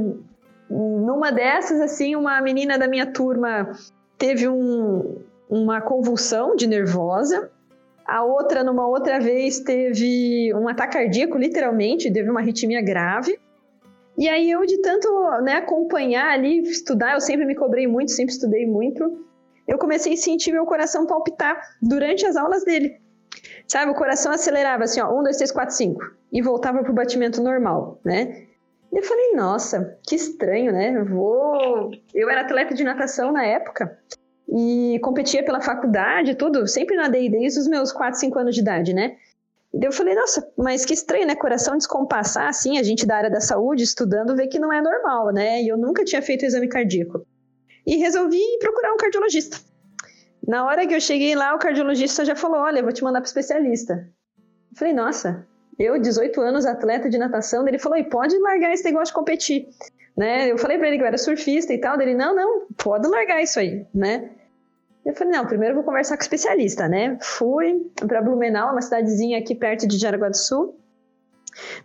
numa 0.68 1.32
dessas, 1.32 1.80
assim, 1.80 2.16
uma 2.16 2.42
menina 2.42 2.80
da 2.80 2.88
minha 2.88 3.06
turma 3.06 3.72
teve 4.18 4.48
um, 4.48 5.22
uma 5.48 5.80
convulsão 5.80 6.56
de 6.56 6.66
nervosa 6.66 7.52
a 8.12 8.24
outra, 8.24 8.64
numa 8.64 8.88
outra 8.88 9.20
vez, 9.20 9.60
teve 9.60 10.54
um 10.54 10.68
ataque 10.68 10.98
cardíaco, 10.98 11.38
literalmente, 11.38 12.12
teve 12.12 12.30
uma 12.30 12.42
arritmia 12.42 12.82
grave. 12.82 13.40
E 14.18 14.28
aí 14.28 14.52
eu, 14.52 14.66
de 14.66 14.78
tanto 14.82 15.08
né, 15.44 15.54
acompanhar 15.54 16.30
ali, 16.30 16.62
estudar, 16.64 17.14
eu 17.14 17.22
sempre 17.22 17.46
me 17.46 17.56
cobrei 17.56 17.88
muito, 17.88 18.12
sempre 18.12 18.34
estudei 18.34 18.66
muito, 18.66 19.26
eu 19.68 19.78
comecei 19.78 20.14
a 20.14 20.18
sentir 20.18 20.52
meu 20.52 20.66
coração 20.66 21.06
palpitar 21.06 21.60
durante 21.82 22.26
as 22.26 22.36
aulas 22.36 22.64
dele. 22.64 23.00
Sabe, 23.68 23.92
o 23.92 23.96
coração 23.96 24.32
acelerava 24.32 24.84
assim, 24.84 25.00
ó, 25.00 25.10
1, 25.20 25.24
2, 25.24 25.38
3, 25.38 25.52
4, 25.52 25.76
5, 25.76 26.02
e 26.34 26.42
voltava 26.42 26.84
pro 26.84 26.94
batimento 26.94 27.42
normal, 27.42 28.00
né? 28.04 28.48
E 28.92 28.98
eu 28.98 29.04
falei, 29.04 29.32
nossa, 29.34 29.98
que 30.06 30.16
estranho, 30.16 30.74
né? 30.74 30.94
Eu 30.98 31.06
vou. 31.06 31.92
Eu 32.14 32.30
era 32.30 32.42
atleta 32.42 32.74
de 32.74 32.84
natação 32.84 33.32
na 33.32 33.46
época 33.46 33.98
e 34.54 35.00
competia 35.02 35.44
pela 35.46 35.62
faculdade, 35.62 36.36
tudo, 36.36 36.68
sempre 36.68 36.98
nadei 36.98 37.30
desde 37.30 37.62
os 37.62 37.68
meus 37.68 37.94
4, 37.94 38.20
5 38.20 38.38
anos 38.38 38.54
de 38.54 38.60
idade, 38.60 38.94
né? 38.94 39.16
E 39.74 39.86
eu 39.86 39.92
falei, 39.92 40.16
nossa, 40.16 40.46
mas 40.58 40.84
que 40.84 40.94
estranho, 40.94 41.26
né? 41.26 41.36
Coração 41.36 41.78
descompassar, 41.78 42.48
assim, 42.48 42.78
a 42.78 42.84
gente 42.84 43.06
da 43.06 43.16
área 43.16 43.30
da 43.30 43.40
saúde, 43.40 43.84
estudando, 43.84 44.36
vê 44.36 44.48
que 44.48 44.60
não 44.60 44.72
é 44.72 44.82
normal, 44.82 45.32
né? 45.32 45.62
E 45.62 45.70
eu 45.70 45.78
nunca 45.78 46.04
tinha 46.04 46.22
feito 46.22 46.46
exame 46.46 46.68
cardíaco. 46.68 47.26
E 47.88 47.96
resolvi 47.96 48.42
procurar 48.60 48.94
um 48.94 48.98
cardiologista. 48.98 49.58
Na 50.46 50.66
hora 50.66 50.86
que 50.86 50.94
eu 50.94 51.00
cheguei 51.00 51.36
lá, 51.36 51.56
o 51.56 51.60
cardiologista 51.60 52.26
já 52.26 52.36
falou: 52.36 52.60
Olha, 52.60 52.84
vou 52.84 52.92
te 52.92 53.04
mandar 53.04 53.22
para 53.22 53.28
especialista. 53.28 54.08
Eu 54.72 54.78
falei, 54.78 54.94
nossa, 54.94 55.48
eu, 55.78 56.00
18 56.00 56.40
anos, 56.42 56.66
atleta 56.66 57.10
de 57.10 57.18
natação, 57.18 57.68
ele 57.68 57.80
falou: 57.80 57.98
e 57.98 58.04
pode 58.04 58.38
largar 58.40 58.74
esse 58.74 58.84
negócio 58.84 59.08
de 59.08 59.14
competir. 59.14 59.68
Né? 60.16 60.52
Eu 60.52 60.58
falei 60.58 60.78
para 60.78 60.88
ele 60.88 60.98
que 60.98 61.04
eu 61.04 61.08
era 61.08 61.18
surfista 61.18 61.74
e 61.74 61.78
tal, 61.78 61.98
dele: 61.98 62.16
não, 62.16 62.36
não, 62.36 62.68
pode 62.78 63.08
largar 63.08 63.42
isso 63.42 63.60
aí, 63.60 63.86
né? 63.94 64.32
Eu 65.06 65.16
falei, 65.16 65.34
não, 65.34 65.46
primeiro 65.46 65.76
vou 65.76 65.84
conversar 65.84 66.16
com 66.16 66.22
o 66.22 66.24
especialista, 66.24 66.88
né? 66.88 67.18
Fui 67.22 67.88
para 68.08 68.22
Blumenau, 68.22 68.72
uma 68.72 68.82
cidadezinha 68.82 69.40
aqui 69.40 69.56
perto 69.56 69.88
de 69.88 69.98
Jaraguá 69.98 70.30
do 70.30 70.38
Sul. 70.38 70.78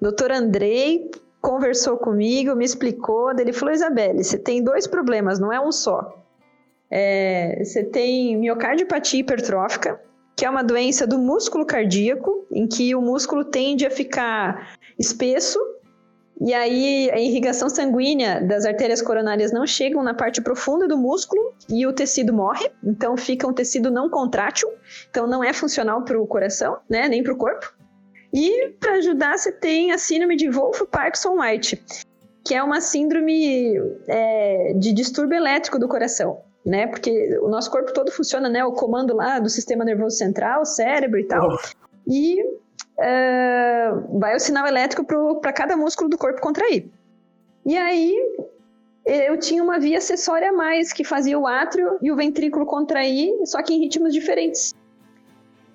Doutor 0.01 0.31
Andrei 0.31 1.11
conversou 1.41 1.97
comigo, 1.97 2.55
me 2.55 2.65
explicou, 2.65 3.31
ele 3.39 3.53
falou, 3.53 3.75
Isabelle, 3.75 4.23
você 4.23 4.39
tem 4.39 4.63
dois 4.63 4.87
problemas, 4.87 5.39
não 5.39 5.53
é 5.53 5.61
um 5.61 5.73
só. 5.73 6.25
É, 6.91 7.63
você 7.65 7.85
tem 7.85 8.37
miocardiopatia 8.37 9.21
hipertrófica, 9.21 10.01
que 10.37 10.45
é 10.45 10.51
uma 10.51 10.63
doença 10.63 11.07
do 11.07 11.19
músculo 11.19 11.65
cardíaco, 11.65 12.47
em 12.51 12.67
que 12.67 12.95
o 12.95 13.01
músculo 13.01 13.45
tende 13.45 13.87
a 13.87 13.91
ficar 13.91 14.77
espesso 14.99 15.59
e 16.41 16.53
aí 16.53 17.11
a 17.11 17.19
irrigação 17.19 17.69
sanguínea 17.69 18.41
das 18.41 18.67
artérias 18.67 19.01
coronárias 19.01 19.53
não 19.53 19.67
chegam 19.67 20.03
na 20.03 20.13
parte 20.13 20.43
profunda 20.43 20.87
do 20.87 20.97
músculo 20.97 21.55
e 21.69 21.87
o 21.87 21.93
tecido 21.93 22.33
morre, 22.33 22.71
então 22.85 23.17
fica 23.17 23.47
um 23.47 23.53
tecido 23.53 23.91
não 23.91 24.11
contrátil, 24.11 24.69
então 25.09 25.27
não 25.27 25.43
é 25.43 25.53
funcional 25.53 26.05
para 26.05 26.21
o 26.21 26.27
coração, 26.27 26.79
né, 26.91 27.09
nem 27.09 27.23
para 27.23 27.33
o 27.33 27.37
corpo. 27.37 27.75
E 28.33 28.69
para 28.79 28.95
ajudar 28.95 29.39
você 29.39 29.51
tem 29.51 29.93
a 29.93 29.99
síndrome 29.99 30.37
de 30.37 30.51
Wolff-Parkinson-White, 30.51 31.83
que 32.45 32.55
é 32.55 32.63
uma 32.63 32.83
síndrome 32.83 33.81
é, 34.07 34.75
de 34.77 34.93
distúrbio 34.93 35.37
elétrico 35.37 35.79
do 35.79 35.89
coração, 35.89 36.43
né? 36.65 36.87
Porque 36.87 37.39
o 37.41 37.49
nosso 37.49 37.71
corpo 37.71 37.93
todo 37.95 38.11
funciona, 38.11 38.49
né? 38.49 38.65
O 38.65 38.73
comando 38.73 39.17
lá 39.17 39.39
do 39.39 39.49
sistema 39.49 39.85
nervoso 39.85 40.17
central, 40.17 40.67
cérebro 40.67 41.19
e 41.19 41.25
tal. 41.25 41.49
Oh. 41.49 41.87
E 42.07 42.37
uh, 42.99 44.19
vai 44.19 44.35
o 44.35 44.41
sinal 44.41 44.67
elétrico 44.67 45.05
para 45.41 45.53
cada 45.53 45.77
músculo 45.77 46.11
do 46.11 46.19
corpo 46.19 46.41
contrair. 46.41 46.91
E 47.65 47.77
aí 47.77 48.15
eu 49.05 49.39
tinha 49.39 49.63
uma 49.63 49.79
via 49.79 49.99
acessória 49.99 50.51
a 50.51 50.53
mais 50.53 50.93
que 50.93 51.05
fazia 51.05 51.39
o 51.39 51.47
átrio 51.47 51.99
e 52.03 52.11
o 52.11 52.17
ventrículo 52.17 52.67
contrair, 52.67 53.33
só 53.45 53.63
que 53.63 53.73
em 53.73 53.81
ritmos 53.81 54.13
diferentes. 54.13 54.75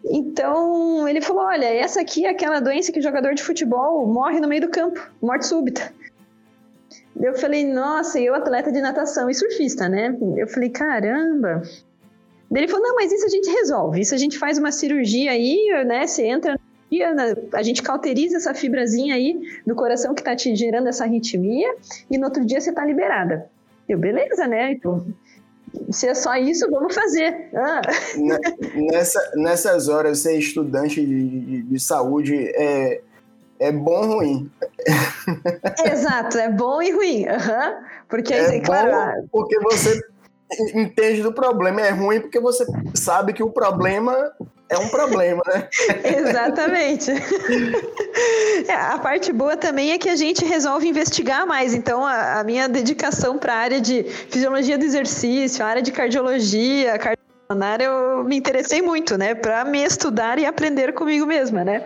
Então 0.04 1.08
ele 1.08 1.22
falou: 1.22 1.44
olha, 1.44 1.66
essa 1.66 2.02
aqui 2.02 2.26
é 2.26 2.30
aquela 2.30 2.60
doença 2.60 2.92
que 2.92 3.00
o 3.00 3.04
jogador 3.04 3.34
de 3.34 3.44
futebol 3.44 4.06
morre 4.06 4.40
no 4.40 4.48
meio 4.48 4.62
do 4.62 4.70
campo, 4.70 5.00
morte 5.22 5.46
súbita. 5.46 5.94
Eu 7.20 7.36
falei, 7.36 7.72
nossa, 7.72 8.20
eu 8.20 8.34
atleta 8.34 8.72
de 8.72 8.82
natação 8.82 9.30
e 9.30 9.34
surfista, 9.34 9.88
né? 9.88 10.18
Eu 10.36 10.48
falei, 10.48 10.70
caramba, 10.70 11.62
Ele 12.54 12.68
falou, 12.68 12.88
não, 12.88 12.96
mas 12.96 13.12
isso 13.12 13.26
a 13.26 13.30
gente 13.30 13.50
resolve, 13.50 14.02
isso 14.02 14.16
a 14.16 14.18
gente 14.18 14.38
faz 14.38 14.58
uma 14.58 14.72
cirurgia 14.72 15.32
aí, 15.32 15.68
né, 15.86 16.08
você 16.08 16.24
entra 16.24 16.60
a 17.54 17.64
gente 17.64 17.82
cauteriza 17.82 18.38
essa 18.38 18.54
fibrazinha 18.54 19.16
aí 19.16 19.40
do 19.66 19.74
coração 19.76 20.14
que 20.14 20.22
tá 20.22 20.36
te 20.36 20.54
gerando 20.56 20.90
essa 20.90 21.06
arritmia 21.06 21.74
e 22.10 22.18
no 22.18 22.26
outro 22.26 22.46
dia 22.46 22.60
você 22.60 22.74
tá 22.74 22.84
liberada. 22.84 23.50
Eu, 23.88 23.98
beleza, 23.98 24.46
né? 24.48 24.74
Então, 24.74 25.06
se 25.90 26.08
é 26.08 26.14
só 26.14 26.36
isso, 26.36 26.70
vamos 26.70 26.94
fazer. 26.94 27.50
Ah. 27.56 27.82
Nessa, 28.76 29.32
nessas 29.36 29.88
horas, 29.88 30.20
ser 30.20 30.38
estudante 30.38 31.06
de, 31.06 31.28
de, 31.28 31.62
de 31.64 31.80
saúde 31.80 32.36
é, 32.56 33.02
é 33.60 33.72
bom 33.72 34.08
ou 34.08 34.16
ruim? 34.18 34.52
Exato, 35.92 36.38
é 36.38 36.50
bom 36.50 36.82
e 36.82 36.92
ruim. 36.92 37.26
Uhum. 37.26 37.86
Porque, 38.10 38.34
é 38.34 38.60
claro. 38.60 39.28
Porque 39.32 39.60
você 39.60 40.00
entende 40.76 41.22
do 41.22 41.32
problema, 41.32 41.82
é 41.82 41.92
ruim 41.92 42.20
porque 42.20 42.40
você 42.40 42.66
sabe 42.94 43.32
que 43.32 43.44
o 43.44 43.50
problema 43.50 44.34
é 44.72 44.78
um 44.78 44.88
problema, 44.88 45.44
né? 45.48 45.68
Exatamente. 46.18 47.12
É, 48.68 48.74
a 48.74 48.98
parte 48.98 49.34
boa 49.34 49.58
também 49.58 49.92
é 49.92 49.98
que 49.98 50.08
a 50.08 50.16
gente 50.16 50.46
resolve 50.46 50.88
investigar 50.88 51.46
mais. 51.46 51.74
Então, 51.74 52.06
a, 52.06 52.40
a 52.40 52.44
minha 52.44 52.70
dedicação 52.70 53.38
para 53.38 53.54
a 53.54 53.58
área 53.58 53.82
de 53.82 54.04
fisiologia 54.04 54.78
do 54.78 54.86
exercício, 54.86 55.64
a 55.64 55.68
área 55.68 55.82
de 55.82 55.92
cardiologia, 55.92 56.98
cardiologia, 56.98 57.84
eu 57.84 58.24
me 58.24 58.38
interessei 58.38 58.82
muito, 58.82 59.18
né? 59.18 59.36
Para 59.36 59.66
me 59.66 59.84
estudar 59.84 60.40
e 60.40 60.46
aprender 60.46 60.94
comigo 60.94 61.26
mesma, 61.26 61.66
né? 61.66 61.84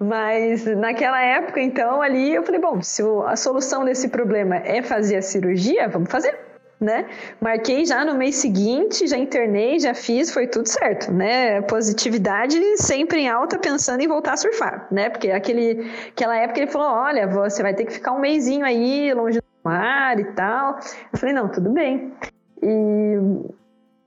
Mas 0.00 0.64
naquela 0.64 1.20
época, 1.20 1.60
então, 1.60 2.02
ali 2.02 2.34
eu 2.34 2.42
falei, 2.42 2.60
bom, 2.60 2.82
se 2.82 3.02
a 3.26 3.36
solução 3.36 3.84
desse 3.84 4.08
problema 4.08 4.56
é 4.56 4.82
fazer 4.82 5.16
a 5.16 5.22
cirurgia, 5.22 5.88
vamos 5.88 6.10
fazer 6.10 6.49
né? 6.80 7.06
Marquei 7.40 7.84
já 7.84 8.04
no 8.04 8.14
mês 8.14 8.36
seguinte, 8.36 9.06
já 9.06 9.18
internei, 9.18 9.78
já 9.78 9.92
fiz, 9.92 10.32
foi 10.32 10.46
tudo 10.46 10.66
certo, 10.66 11.12
né? 11.12 11.60
Positividade 11.62 12.58
sempre 12.78 13.20
em 13.20 13.28
alta, 13.28 13.58
pensando 13.58 14.00
em 14.00 14.08
voltar 14.08 14.32
a 14.32 14.36
surfar, 14.38 14.88
né? 14.90 15.10
Porque 15.10 15.30
aquele, 15.30 15.90
aquela 16.08 16.36
época 16.36 16.60
ele 16.60 16.70
falou: 16.70 16.88
olha, 16.88 17.26
você 17.26 17.62
vai 17.62 17.74
ter 17.74 17.84
que 17.84 17.92
ficar 17.92 18.12
um 18.12 18.20
mêsinho 18.20 18.64
aí 18.64 19.12
longe 19.12 19.38
do 19.40 19.44
mar 19.62 20.18
e 20.18 20.24
tal. 20.32 20.78
Eu 21.12 21.18
falei: 21.18 21.34
não, 21.34 21.48
tudo 21.48 21.68
bem. 21.70 22.14
E 22.62 23.18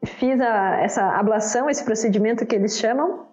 fiz 0.05 0.41
a, 0.41 0.81
essa 0.81 1.03
ablação, 1.17 1.69
esse 1.69 1.83
procedimento 1.83 2.45
que 2.45 2.55
eles 2.55 2.77
chamam, 2.77 3.27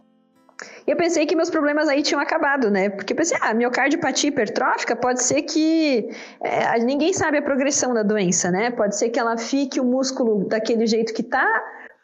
e 0.86 0.90
eu 0.90 0.96
pensei 0.96 1.26
que 1.26 1.36
meus 1.36 1.50
problemas 1.50 1.88
aí 1.88 2.02
tinham 2.02 2.20
acabado, 2.20 2.70
né? 2.70 2.90
Porque 2.90 3.12
eu 3.12 3.16
pensei, 3.16 3.36
ah, 3.40 3.54
miocardiopatia 3.54 4.28
hipertrófica 4.28 4.96
pode 4.96 5.22
ser 5.22 5.42
que. 5.42 6.08
É, 6.42 6.78
ninguém 6.80 7.12
sabe 7.12 7.38
a 7.38 7.42
progressão 7.42 7.94
da 7.94 8.02
doença, 8.02 8.50
né? 8.50 8.70
Pode 8.70 8.96
ser 8.96 9.10
que 9.10 9.18
ela 9.18 9.36
fique 9.36 9.80
o 9.80 9.84
músculo 9.84 10.46
daquele 10.48 10.86
jeito 10.86 11.14
que 11.14 11.22
tá, 11.22 11.46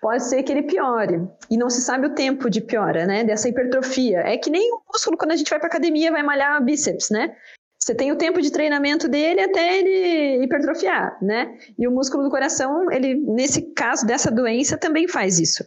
pode 0.00 0.24
ser 0.24 0.42
que 0.42 0.52
ele 0.52 0.62
piore. 0.62 1.20
E 1.50 1.56
não 1.56 1.68
se 1.68 1.80
sabe 1.82 2.06
o 2.06 2.14
tempo 2.14 2.48
de 2.48 2.60
piora, 2.60 3.06
né? 3.06 3.24
Dessa 3.24 3.48
hipertrofia. 3.48 4.20
É 4.20 4.36
que 4.36 4.50
nem 4.50 4.72
o 4.72 4.80
músculo, 4.92 5.16
quando 5.16 5.32
a 5.32 5.36
gente 5.36 5.50
vai 5.50 5.58
para 5.58 5.68
academia, 5.68 6.12
vai 6.12 6.22
malhar 6.22 6.62
bíceps, 6.64 7.10
né? 7.10 7.34
Você 7.78 7.94
tem 7.94 8.10
o 8.10 8.16
tempo 8.16 8.40
de 8.40 8.50
treinamento 8.50 9.06
dele 9.06 9.40
até 9.40 9.78
ele 9.78 10.44
hipertrofiar, 10.44 11.16
né? 11.22 11.56
E 11.78 11.86
o 11.86 11.92
músculo 11.92 12.24
do 12.24 12.30
coração, 12.30 12.90
ele, 12.90 13.14
nesse 13.14 13.62
caso 13.74 14.06
dessa 14.06 14.30
doença, 14.30 14.78
também 14.78 15.06
faz 15.06 15.38
isso. 15.38 15.64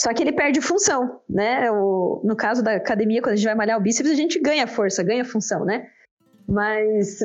Só 0.00 0.14
que 0.14 0.22
ele 0.22 0.32
perde 0.32 0.60
função, 0.60 1.20
né? 1.28 1.70
O, 1.72 2.20
no 2.24 2.36
caso 2.36 2.62
da 2.62 2.76
academia, 2.76 3.20
quando 3.20 3.32
a 3.32 3.36
gente 3.36 3.46
vai 3.46 3.54
malhar 3.56 3.78
o 3.78 3.82
bíceps, 3.82 4.12
a 4.12 4.14
gente 4.14 4.38
ganha 4.40 4.66
força, 4.66 5.02
ganha 5.02 5.24
função, 5.24 5.64
né? 5.64 5.88
Mas 6.48 7.18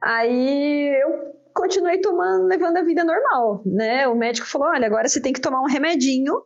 aí 0.00 0.88
eu 1.02 1.34
continuei 1.52 2.00
tomando, 2.00 2.46
levando 2.46 2.78
a 2.78 2.82
vida 2.82 3.04
normal, 3.04 3.62
né? 3.66 4.08
O 4.08 4.14
médico 4.14 4.46
falou: 4.46 4.68
olha, 4.68 4.86
agora 4.86 5.06
você 5.06 5.20
tem 5.20 5.34
que 5.34 5.40
tomar 5.40 5.60
um 5.60 5.66
remedinho 5.66 6.40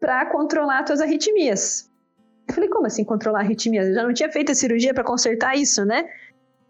para 0.00 0.26
controlar 0.26 0.84
suas 0.84 1.00
arritmias. 1.00 1.88
Eu 2.48 2.54
falei: 2.54 2.68
como 2.68 2.86
assim 2.86 3.04
controlar 3.04 3.40
arritmias? 3.40 3.86
Eu 3.86 3.94
já 3.94 4.02
não 4.02 4.12
tinha 4.12 4.30
feito 4.32 4.50
a 4.50 4.54
cirurgia 4.54 4.92
para 4.92 5.04
consertar 5.04 5.56
isso, 5.56 5.84
né? 5.84 6.08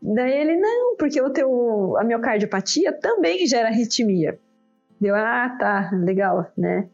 Daí 0.02 0.32
ele: 0.32 0.56
não, 0.56 0.96
porque 0.96 1.18
o 1.18 1.30
teu, 1.30 1.96
a 1.96 2.04
miocardiopatia 2.04 2.92
também 2.92 3.46
gera 3.46 3.68
arritmia. 3.68 4.38
Deu: 5.00 5.14
ah, 5.14 5.56
tá, 5.58 5.90
legal, 5.94 6.52
né? 6.58 6.90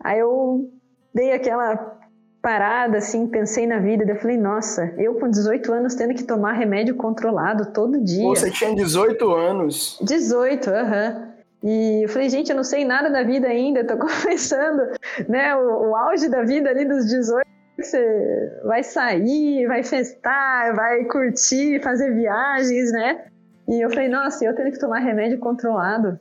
Aí 0.00 0.20
eu 0.20 0.70
dei 1.16 1.32
aquela 1.32 1.96
parada, 2.42 2.98
assim, 2.98 3.26
pensei 3.26 3.66
na 3.66 3.78
vida, 3.78 4.04
eu 4.04 4.16
falei, 4.16 4.36
nossa, 4.36 4.94
eu 4.98 5.14
com 5.14 5.28
18 5.28 5.72
anos 5.72 5.94
tendo 5.94 6.14
que 6.14 6.22
tomar 6.22 6.52
remédio 6.52 6.94
controlado 6.94 7.72
todo 7.72 8.00
dia. 8.04 8.22
Você 8.22 8.50
tinha 8.50 8.74
18 8.74 9.34
anos? 9.34 9.98
18, 10.02 10.70
aham. 10.70 11.16
Uhum. 11.16 11.36
E 11.68 12.04
eu 12.04 12.08
falei, 12.08 12.28
gente, 12.28 12.50
eu 12.50 12.56
não 12.56 12.62
sei 12.62 12.84
nada 12.84 13.10
da 13.10 13.22
vida 13.22 13.48
ainda, 13.48 13.82
tô 13.82 13.96
começando, 13.98 14.82
né, 15.26 15.56
o, 15.56 15.88
o 15.88 15.96
auge 15.96 16.28
da 16.28 16.42
vida 16.44 16.68
ali 16.68 16.84
dos 16.84 17.06
18, 17.06 17.44
você 17.78 18.60
vai 18.64 18.82
sair, 18.82 19.66
vai 19.66 19.82
festar, 19.82 20.74
vai 20.76 21.04
curtir, 21.04 21.82
fazer 21.82 22.14
viagens, 22.14 22.92
né? 22.92 23.24
E 23.68 23.84
eu 23.84 23.90
falei, 23.90 24.08
nossa, 24.08 24.44
eu 24.44 24.54
tendo 24.54 24.70
que 24.70 24.78
tomar 24.78 25.00
remédio 25.00 25.38
controlado. 25.38 26.20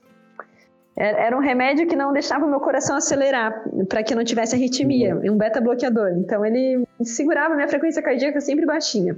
É, 0.98 1.26
era 1.28 1.36
um 1.36 1.42
remédio 1.42 1.88
que 1.88 1.96
não 1.96 2.14
deixava 2.14 2.46
o 2.46 2.50
meu 2.50 2.60
coração 2.60 2.96
acelerar, 2.96 3.64
para 3.90 4.02
que 4.02 4.14
eu 4.14 4.18
não 4.18 4.24
tivesse 4.24 4.56
arritmia, 4.56 5.16
uhum. 5.16 5.34
um 5.34 5.38
beta-bloqueador. 5.38 6.12
Então 6.18 6.46
ele 6.46 6.86
segurava 7.04 7.54
a 7.54 7.56
minha 7.56 7.68
frequência 7.68 8.02
cardíaca 8.02 8.40
sempre 8.40 8.66
baixinha. 8.66 9.18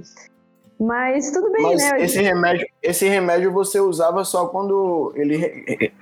Mas 0.78 1.30
tudo 1.30 1.50
bem, 1.52 1.62
Mas 1.62 1.82
né? 1.82 2.02
Esse 2.02 2.20
remédio, 2.20 2.68
esse 2.82 3.08
remédio 3.08 3.52
você 3.52 3.80
usava 3.80 4.24
só 4.24 4.46
quando 4.46 5.12
ele 5.16 5.92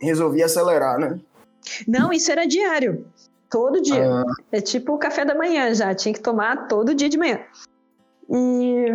resolvia 0.00 0.46
acelerar, 0.46 0.98
né? 0.98 1.18
Não, 1.86 2.12
isso 2.12 2.30
era 2.30 2.46
diário. 2.46 3.04
Todo 3.50 3.80
dia. 3.80 4.04
Ah. 4.04 4.24
É 4.52 4.60
tipo 4.60 4.94
o 4.94 4.98
café 4.98 5.24
da 5.24 5.34
manhã 5.34 5.74
já, 5.74 5.94
tinha 5.94 6.12
que 6.12 6.20
tomar 6.20 6.68
todo 6.68 6.94
dia 6.94 7.08
de 7.08 7.18
manhã. 7.18 7.40
E 8.30 8.86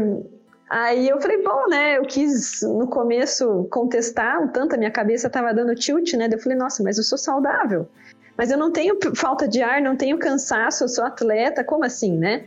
Aí 0.74 1.08
eu 1.08 1.22
falei, 1.22 1.40
bom, 1.44 1.68
né? 1.70 2.00
Eu 2.00 2.02
quis 2.02 2.64
no 2.64 2.88
começo 2.88 3.68
contestar, 3.70 4.42
um 4.42 4.48
tanto 4.48 4.74
a 4.74 4.78
minha 4.78 4.90
cabeça 4.90 5.28
estava 5.28 5.54
dando 5.54 5.76
tilt, 5.76 6.14
né? 6.14 6.28
Eu 6.32 6.40
falei, 6.40 6.58
nossa, 6.58 6.82
mas 6.82 6.98
eu 6.98 7.04
sou 7.04 7.16
saudável. 7.16 7.88
Mas 8.36 8.50
eu 8.50 8.58
não 8.58 8.72
tenho 8.72 8.98
falta 9.14 9.48
de 9.48 9.62
ar, 9.62 9.80
não 9.80 9.96
tenho 9.96 10.18
cansaço, 10.18 10.84
eu 10.84 10.88
sou 10.88 11.06
atleta, 11.06 11.64
como 11.64 11.86
assim, 11.86 12.18
né? 12.18 12.46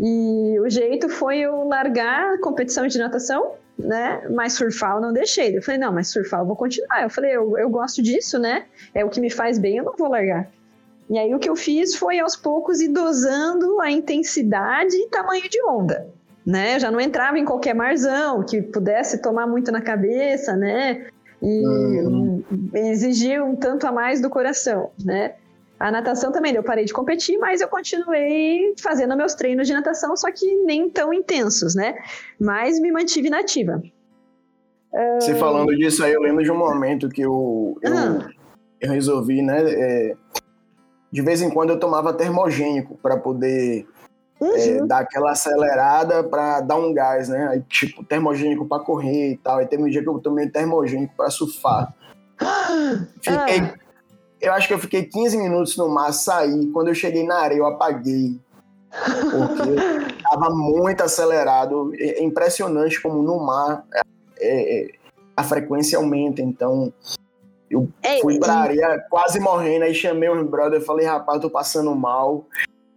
E 0.00 0.58
o 0.60 0.70
jeito 0.70 1.10
foi 1.10 1.40
eu 1.40 1.68
largar 1.68 2.36
a 2.36 2.40
competição 2.40 2.86
de 2.86 2.96
natação, 2.96 3.52
né? 3.78 4.26
Mas 4.30 4.54
surfar 4.54 4.94
eu 4.94 5.02
não 5.02 5.12
deixei. 5.12 5.54
Eu 5.54 5.60
falei, 5.60 5.78
não, 5.78 5.92
mas 5.92 6.08
surfar 6.08 6.40
eu 6.40 6.46
vou 6.46 6.56
continuar. 6.56 7.02
Eu 7.02 7.10
falei, 7.10 7.36
eu, 7.36 7.58
eu 7.58 7.68
gosto 7.68 8.00
disso, 8.00 8.38
né? 8.38 8.64
É 8.94 9.04
o 9.04 9.10
que 9.10 9.20
me 9.20 9.28
faz 9.28 9.58
bem, 9.58 9.76
eu 9.76 9.84
não 9.84 9.94
vou 9.94 10.08
largar. 10.08 10.48
E 11.10 11.18
aí 11.18 11.34
o 11.34 11.38
que 11.38 11.50
eu 11.50 11.56
fiz 11.56 11.94
foi 11.94 12.18
aos 12.18 12.34
poucos 12.34 12.80
ir 12.80 12.88
dosando 12.88 13.78
a 13.78 13.90
intensidade 13.90 14.96
e 14.96 15.08
tamanho 15.10 15.46
de 15.50 15.62
onda 15.64 16.16
né? 16.48 16.80
Já 16.80 16.90
não 16.90 16.98
entrava 16.98 17.38
em 17.38 17.44
qualquer 17.44 17.74
marzão 17.74 18.42
que 18.42 18.62
pudesse 18.62 19.20
tomar 19.20 19.46
muito 19.46 19.70
na 19.70 19.82
cabeça, 19.82 20.56
né? 20.56 21.06
E 21.42 21.66
uhum. 21.66 22.42
exigia 22.72 23.44
um 23.44 23.54
tanto 23.54 23.86
a 23.86 23.92
mais 23.92 24.22
do 24.22 24.30
coração, 24.30 24.90
né? 25.04 25.34
A 25.78 25.92
natação 25.92 26.32
também, 26.32 26.54
eu 26.54 26.62
parei 26.62 26.86
de 26.86 26.92
competir, 26.92 27.38
mas 27.38 27.60
eu 27.60 27.68
continuei 27.68 28.74
fazendo 28.82 29.14
meus 29.14 29.34
treinos 29.34 29.66
de 29.66 29.74
natação, 29.74 30.16
só 30.16 30.32
que 30.32 30.64
nem 30.64 30.88
tão 30.88 31.12
intensos, 31.12 31.74
né? 31.74 31.96
Mas 32.40 32.80
me 32.80 32.90
mantive 32.90 33.28
nativa. 33.28 33.82
Você 35.20 35.34
falando 35.34 35.76
disso 35.76 36.02
aí, 36.02 36.14
eu 36.14 36.22
lembro 36.22 36.42
de 36.42 36.50
um 36.50 36.56
momento 36.56 37.10
que 37.10 37.20
eu, 37.20 37.78
eu, 37.82 37.92
ah. 37.92 38.26
eu 38.80 38.90
resolvi, 38.90 39.42
né? 39.42 39.62
É, 39.66 40.16
de 41.12 41.20
vez 41.20 41.42
em 41.42 41.50
quando 41.50 41.70
eu 41.70 41.78
tomava 41.78 42.14
termogênico 42.14 42.98
para 43.02 43.18
poder 43.18 43.86
uhum. 44.40 44.56
É, 44.56 44.86
dar 44.86 45.00
aquela 45.00 45.32
acelerada 45.32 46.22
para 46.22 46.60
dar 46.60 46.76
um 46.76 46.92
gás, 46.92 47.28
né? 47.28 47.48
Aí, 47.48 47.62
tipo, 47.62 48.04
termogênico 48.04 48.66
para 48.66 48.82
correr 48.82 49.32
e 49.32 49.36
tal. 49.36 49.58
Aí 49.58 49.66
teve 49.66 49.82
um 49.82 49.88
dia 49.88 50.02
que 50.02 50.08
eu 50.08 50.18
tomei 50.18 50.48
termogênico 50.48 51.14
para 51.16 51.30
surfar. 51.30 51.94
Fiquei. 53.20 53.60
Ah. 53.60 53.74
Eu 54.40 54.52
acho 54.52 54.68
que 54.68 54.74
eu 54.74 54.78
fiquei 54.78 55.04
15 55.04 55.36
minutos 55.36 55.76
no 55.76 55.88
mar, 55.88 56.12
saí. 56.12 56.66
Quando 56.68 56.88
eu 56.88 56.94
cheguei 56.94 57.24
na 57.26 57.38
areia, 57.38 57.58
eu 57.58 57.66
apaguei. 57.66 58.38
Porque 58.88 59.70
eu 59.70 60.22
tava 60.22 60.50
muito 60.50 61.02
acelerado. 61.02 61.92
É 61.96 62.22
impressionante 62.22 63.02
como 63.02 63.20
no 63.20 63.44
mar 63.44 63.84
é, 64.38 64.82
é, 64.86 64.90
a 65.36 65.42
frequência 65.42 65.98
aumenta. 65.98 66.40
Então, 66.40 66.92
eu 67.68 67.88
Ei, 68.00 68.20
fui 68.20 68.38
pra 68.38 68.58
areia 68.58 69.04
quase 69.10 69.40
morrendo. 69.40 69.86
Aí 69.86 69.92
chamei 69.92 70.28
os 70.28 70.48
brothers 70.48 70.84
e 70.84 70.86
falei, 70.86 71.04
rapaz, 71.04 71.40
tô 71.40 71.50
passando 71.50 71.92
mal 71.96 72.46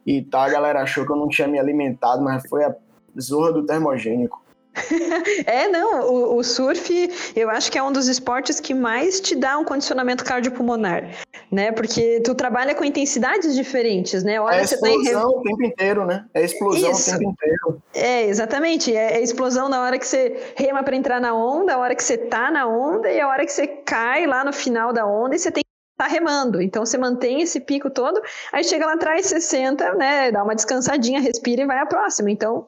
e 0.05 0.21
tal. 0.21 0.41
A 0.41 0.49
galera 0.49 0.81
achou 0.81 1.05
que 1.05 1.11
eu 1.11 1.17
não 1.17 1.27
tinha 1.27 1.47
me 1.47 1.59
alimentado, 1.59 2.23
mas 2.23 2.47
foi 2.47 2.63
a 2.63 2.75
zorra 3.19 3.53
do 3.53 3.65
termogênico. 3.65 4.41
é, 5.45 5.67
não, 5.67 6.09
o, 6.09 6.37
o, 6.37 6.43
surf 6.43 7.09
eu 7.35 7.49
acho 7.49 7.69
que 7.69 7.77
é 7.77 7.83
um 7.83 7.91
dos 7.91 8.07
esportes 8.07 8.59
que 8.59 8.73
mais 8.73 9.19
te 9.19 9.35
dá 9.35 9.57
um 9.57 9.65
condicionamento 9.65 10.23
cardiopulmonar, 10.23 11.09
né? 11.51 11.73
Porque 11.73 12.21
tu 12.21 12.33
trabalha 12.33 12.73
com 12.73 12.85
intensidades 12.85 13.53
diferentes, 13.53 14.23
né? 14.23 14.39
Olha, 14.39 14.55
é 14.55 14.63
explosão 14.63 15.03
tá 15.03 15.37
em... 15.37 15.39
o 15.39 15.41
tempo 15.41 15.63
inteiro, 15.63 16.05
né? 16.05 16.25
É 16.33 16.45
explosão 16.45 16.91
Isso. 16.91 17.09
o 17.09 17.17
tempo 17.17 17.31
inteiro. 17.31 17.81
É, 17.93 18.25
exatamente. 18.27 18.95
É, 18.95 19.17
é 19.17 19.21
explosão 19.21 19.67
na 19.67 19.81
hora 19.81 19.99
que 19.99 20.07
você 20.07 20.53
rema 20.55 20.83
para 20.83 20.95
entrar 20.95 21.19
na 21.19 21.33
onda, 21.33 21.73
a 21.73 21.77
hora 21.77 21.93
que 21.93 22.03
você 22.03 22.17
tá 22.17 22.49
na 22.49 22.65
onda 22.65 23.11
e 23.11 23.19
a 23.19 23.27
hora 23.27 23.45
que 23.45 23.51
você 23.51 23.67
cai 23.67 24.25
lá 24.25 24.45
no 24.45 24.53
final 24.53 24.93
da 24.93 25.05
onda 25.05 25.35
e 25.35 25.39
você 25.39 25.51
tem 25.51 25.63
tá 26.01 26.07
remando. 26.07 26.61
Então 26.61 26.83
você 26.83 26.97
mantém 26.97 27.41
esse 27.41 27.59
pico 27.59 27.89
todo, 27.89 28.19
aí 28.51 28.63
chega 28.63 28.87
lá 28.87 28.93
atrás, 28.93 29.27
você 29.27 29.39
senta, 29.39 29.93
né, 29.93 30.31
dá 30.31 30.43
uma 30.43 30.55
descansadinha, 30.55 31.21
respira 31.21 31.61
e 31.61 31.67
vai 31.67 31.77
a 31.77 31.85
próxima. 31.85 32.31
Então, 32.31 32.67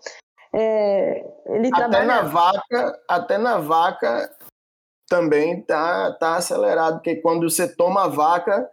é, 0.54 1.26
ele 1.48 1.68
até 1.68 1.78
trabalha... 1.78 2.06
na 2.06 2.22
vaca, 2.22 3.00
até 3.08 3.38
na 3.40 3.58
vaca 3.58 4.30
também 5.10 5.62
tá, 5.62 6.12
tá 6.20 6.36
acelerado, 6.36 6.96
porque 6.96 7.16
quando 7.16 7.50
você 7.50 7.68
toma 7.68 8.06
a 8.06 8.08
vaca, 8.08 8.70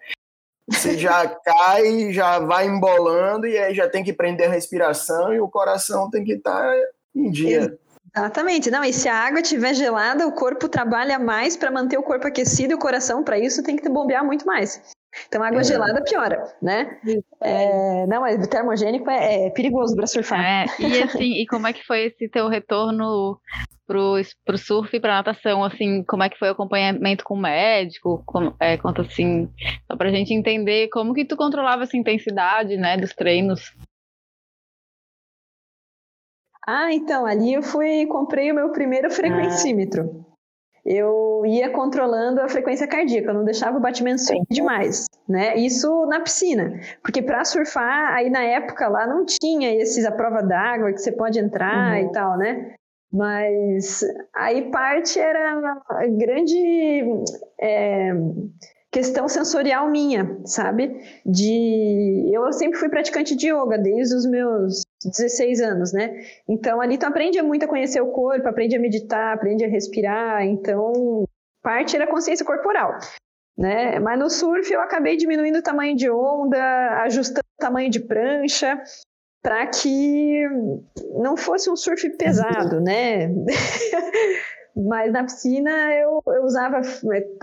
você 0.69 0.99
já 0.99 1.27
cai, 1.43 2.13
já 2.13 2.39
vai 2.39 2.67
embolando 2.67 3.47
e 3.47 3.57
aí 3.57 3.75
já 3.75 3.89
tem 3.89 4.05
que 4.05 4.13
prender 4.13 4.49
a 4.49 4.53
respiração 4.53 5.33
e 5.33 5.41
o 5.41 5.49
coração 5.49 6.11
tem 6.11 6.23
que 6.23 6.35
estar 6.35 6.71
tá 6.71 6.77
em 7.15 7.31
dia. 7.31 7.79
Exatamente. 8.17 8.71
Não, 8.71 8.85
e 8.85 8.93
se 8.93 9.09
a 9.09 9.15
água 9.15 9.41
estiver 9.41 9.75
gelada, 9.75 10.27
o 10.27 10.33
corpo 10.33 10.69
trabalha 10.69 11.19
mais 11.19 11.57
para 11.57 11.71
manter 11.71 11.99
o 11.99 12.03
corpo 12.03 12.27
aquecido 12.27 12.73
e 12.73 12.75
o 12.75 12.79
coração, 12.79 13.23
para 13.23 13.39
isso, 13.39 13.63
tem 13.63 13.77
que 13.77 13.89
bombear 13.89 14.25
muito 14.25 14.47
mais. 14.47 14.83
Então, 15.27 15.43
água 15.43 15.61
é. 15.61 15.65
gelada 15.65 16.03
piora, 16.03 16.45
né? 16.63 16.99
É, 17.41 18.07
não, 18.07 18.21
mas 18.21 18.47
termogênico 18.47 19.11
é, 19.11 19.47
é 19.47 19.51
perigoso 19.51 19.95
para 19.97 20.07
surfar. 20.07 20.41
É, 20.41 20.67
e 20.79 21.03
assim, 21.03 21.33
e 21.35 21.47
como 21.47 21.67
é 21.67 21.73
que 21.73 21.85
foi 21.85 22.07
esse 22.07 22.29
teu 22.29 22.49
retorno 22.49 23.41
pro, 23.87 24.21
pro 24.45 24.59
surf 24.59 24.97
e 24.97 25.01
pra 25.01 25.17
natação? 25.17 25.65
Assim, 25.65 26.05
como 26.05 26.23
é 26.23 26.29
que 26.29 26.39
foi 26.39 26.49
o 26.49 26.53
acompanhamento 26.53 27.25
com 27.25 27.35
o 27.35 27.41
médico? 27.41 28.23
Como, 28.25 28.55
é, 28.61 28.77
conta 28.77 29.03
assim, 29.03 29.49
só 29.91 29.97
pra 29.97 30.11
gente 30.11 30.33
entender 30.33 30.89
como 30.89 31.13
que 31.13 31.25
tu 31.25 31.37
controlava 31.37 31.83
essa 31.83 31.97
intensidade, 31.97 32.77
né, 32.77 32.97
dos 32.97 33.13
treinos. 33.13 33.75
Ah, 36.67 36.93
então, 36.93 37.27
ali 37.27 37.55
eu 37.55 37.63
fui 37.63 38.07
comprei 38.07 38.51
o 38.51 38.55
meu 38.55 38.71
primeiro 38.71 39.11
frequencímetro. 39.11 40.25
Ah. 40.27 40.31
Eu 40.85 41.43
ia 41.45 41.71
controlando 41.71 42.41
a 42.41 42.49
frequência 42.49 42.87
cardíaca, 42.87 43.29
eu 43.29 43.35
não 43.35 43.45
deixava 43.45 43.77
o 43.77 43.81
batimento 43.81 44.23
subir 44.23 44.47
demais, 44.51 45.07
né? 45.29 45.55
Isso 45.57 46.07
na 46.07 46.21
piscina, 46.21 46.81
porque 47.03 47.21
para 47.21 47.45
surfar, 47.45 48.15
aí 48.15 48.31
na 48.31 48.43
época 48.43 48.89
lá 48.89 49.07
não 49.07 49.27
tinha 49.27 49.75
esses 49.75 50.07
a 50.07 50.11
prova 50.11 50.43
d'água 50.43 50.93
que 50.93 50.99
você 50.99 51.13
pode 51.13 51.39
entrar 51.39 51.93
uhum. 51.93 52.09
e 52.09 52.13
tal, 52.13 52.39
né? 52.39 52.75
Mas 53.13 54.01
aí 54.35 54.71
parte 54.71 55.19
era 55.19 55.83
grande 56.17 57.05
é, 57.61 58.13
questão 58.91 59.29
sensorial 59.29 59.91
minha, 59.91 60.41
sabe? 60.45 60.99
De 61.27 62.31
eu 62.33 62.51
sempre 62.53 62.79
fui 62.79 62.89
praticante 62.89 63.37
de 63.37 63.53
yoga 63.53 63.77
desde 63.77 64.15
os 64.15 64.27
meus 64.27 64.83
16 65.05 65.61
anos, 65.61 65.93
né? 65.93 66.25
Então 66.49 66.81
ali 66.81 66.99
tu 66.99 67.07
aprende 67.07 67.41
muito 67.43 67.65
a 67.65 67.69
conhecer 67.69 68.01
o 68.01 68.13
corpo, 68.13 68.49
aprende 68.49 68.77
a 68.77 68.81
meditar, 68.81 69.35
aprende 69.35 69.65
a 69.65 69.69
respirar, 69.69 70.45
então 70.45 71.25
parte 71.63 71.97
era 71.97 72.07
consciência 72.07 72.45
corporal. 72.45 72.99
Né? 73.57 73.99
Mas 73.99 74.19
no 74.19 74.31
surf 74.31 74.73
eu 74.73 74.81
acabei 74.81 75.17
diminuindo 75.17 75.59
o 75.59 75.63
tamanho 75.63 75.95
de 75.95 76.11
onda, 76.11 77.03
ajustando 77.03 77.45
o 77.59 77.63
tamanho 77.63 77.91
de 77.91 78.01
prancha, 78.01 78.81
para 79.43 79.67
que 79.67 80.47
não 81.19 81.37
fosse 81.37 81.71
um 81.71 81.77
surf 81.77 82.09
pesado, 82.17 82.81
né? 82.81 83.29
Mas 84.77 85.13
na 85.13 85.25
piscina 85.25 85.71
eu, 85.95 86.23
eu 86.27 86.45
usava 86.45 86.81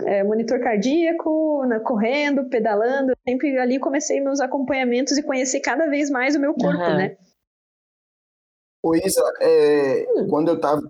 é, 0.06 0.24
monitor 0.24 0.60
cardíaco, 0.60 1.64
na, 1.66 1.78
correndo, 1.78 2.48
pedalando. 2.48 3.12
Sempre 3.28 3.58
ali 3.58 3.78
comecei 3.78 4.20
meus 4.20 4.40
acompanhamentos 4.40 5.16
e 5.16 5.22
conheci 5.22 5.60
cada 5.60 5.86
vez 5.86 6.10
mais 6.10 6.34
o 6.34 6.40
meu 6.40 6.54
corpo, 6.54 6.82
uhum. 6.82 6.96
né? 6.96 7.16
Isa, 8.94 9.22
é, 9.40 10.06
hum. 10.16 10.26
quando 10.28 10.48
eu 10.48 10.54
estava, 10.54 10.82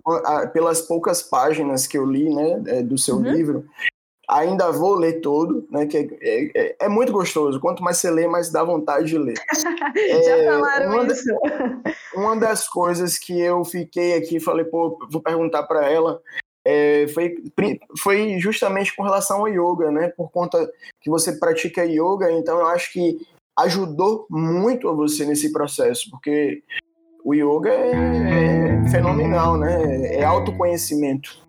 pelas 0.53 0.81
poucas 0.81 1.23
páginas 1.23 1.87
que 1.87 1.97
eu 1.97 2.05
li 2.05 2.33
né, 2.33 2.63
é, 2.67 2.83
do 2.83 2.97
seu 2.97 3.15
uhum. 3.15 3.31
livro, 3.31 3.65
ainda 4.29 4.71
vou 4.71 4.93
ler 4.93 5.21
todo, 5.21 5.67
né? 5.71 5.87
Que 5.87 5.97
é, 6.21 6.51
é, 6.55 6.75
é, 6.81 6.87
muito 6.87 7.11
gostoso. 7.11 7.59
Quanto 7.59 7.83
mais 7.83 7.97
você 7.97 8.11
lê, 8.11 8.27
mais 8.27 8.51
dá 8.51 8.63
vontade 8.63 9.07
de 9.07 9.17
ler. 9.17 9.33
Já 10.23 10.37
é, 10.37 10.45
falaram 10.45 10.91
uma 10.91 11.07
isso. 11.07 11.29
uma 12.15 12.35
das 12.37 12.67
coisas 12.69 13.17
que 13.17 13.39
eu 13.39 13.65
fiquei 13.65 14.13
aqui, 14.13 14.39
falei, 14.39 14.65
pô, 14.65 14.99
vou 15.09 15.21
perguntar 15.21 15.63
para 15.63 15.89
ela. 15.89 16.21
É, 16.63 17.07
foi, 17.07 17.35
foi 17.97 18.37
justamente 18.37 18.95
com 18.95 19.01
relação 19.01 19.39
ao 19.39 19.47
yoga, 19.47 19.89
né? 19.89 20.09
Por 20.09 20.29
conta 20.29 20.71
que 21.01 21.09
você 21.09 21.33
pratica 21.33 21.83
yoga, 21.83 22.31
então 22.31 22.59
eu 22.59 22.67
acho 22.67 22.93
que 22.93 23.17
ajudou 23.57 24.27
muito 24.29 24.87
a 24.87 24.93
você 24.93 25.25
nesse 25.25 25.51
processo, 25.51 26.09
porque 26.11 26.61
o 27.23 27.33
yoga 27.33 27.69
é, 27.69 28.85
é 28.85 28.89
fenomenal, 28.89 29.57
né? 29.57 30.15
É 30.15 30.23
autoconhecimento. 30.23 31.47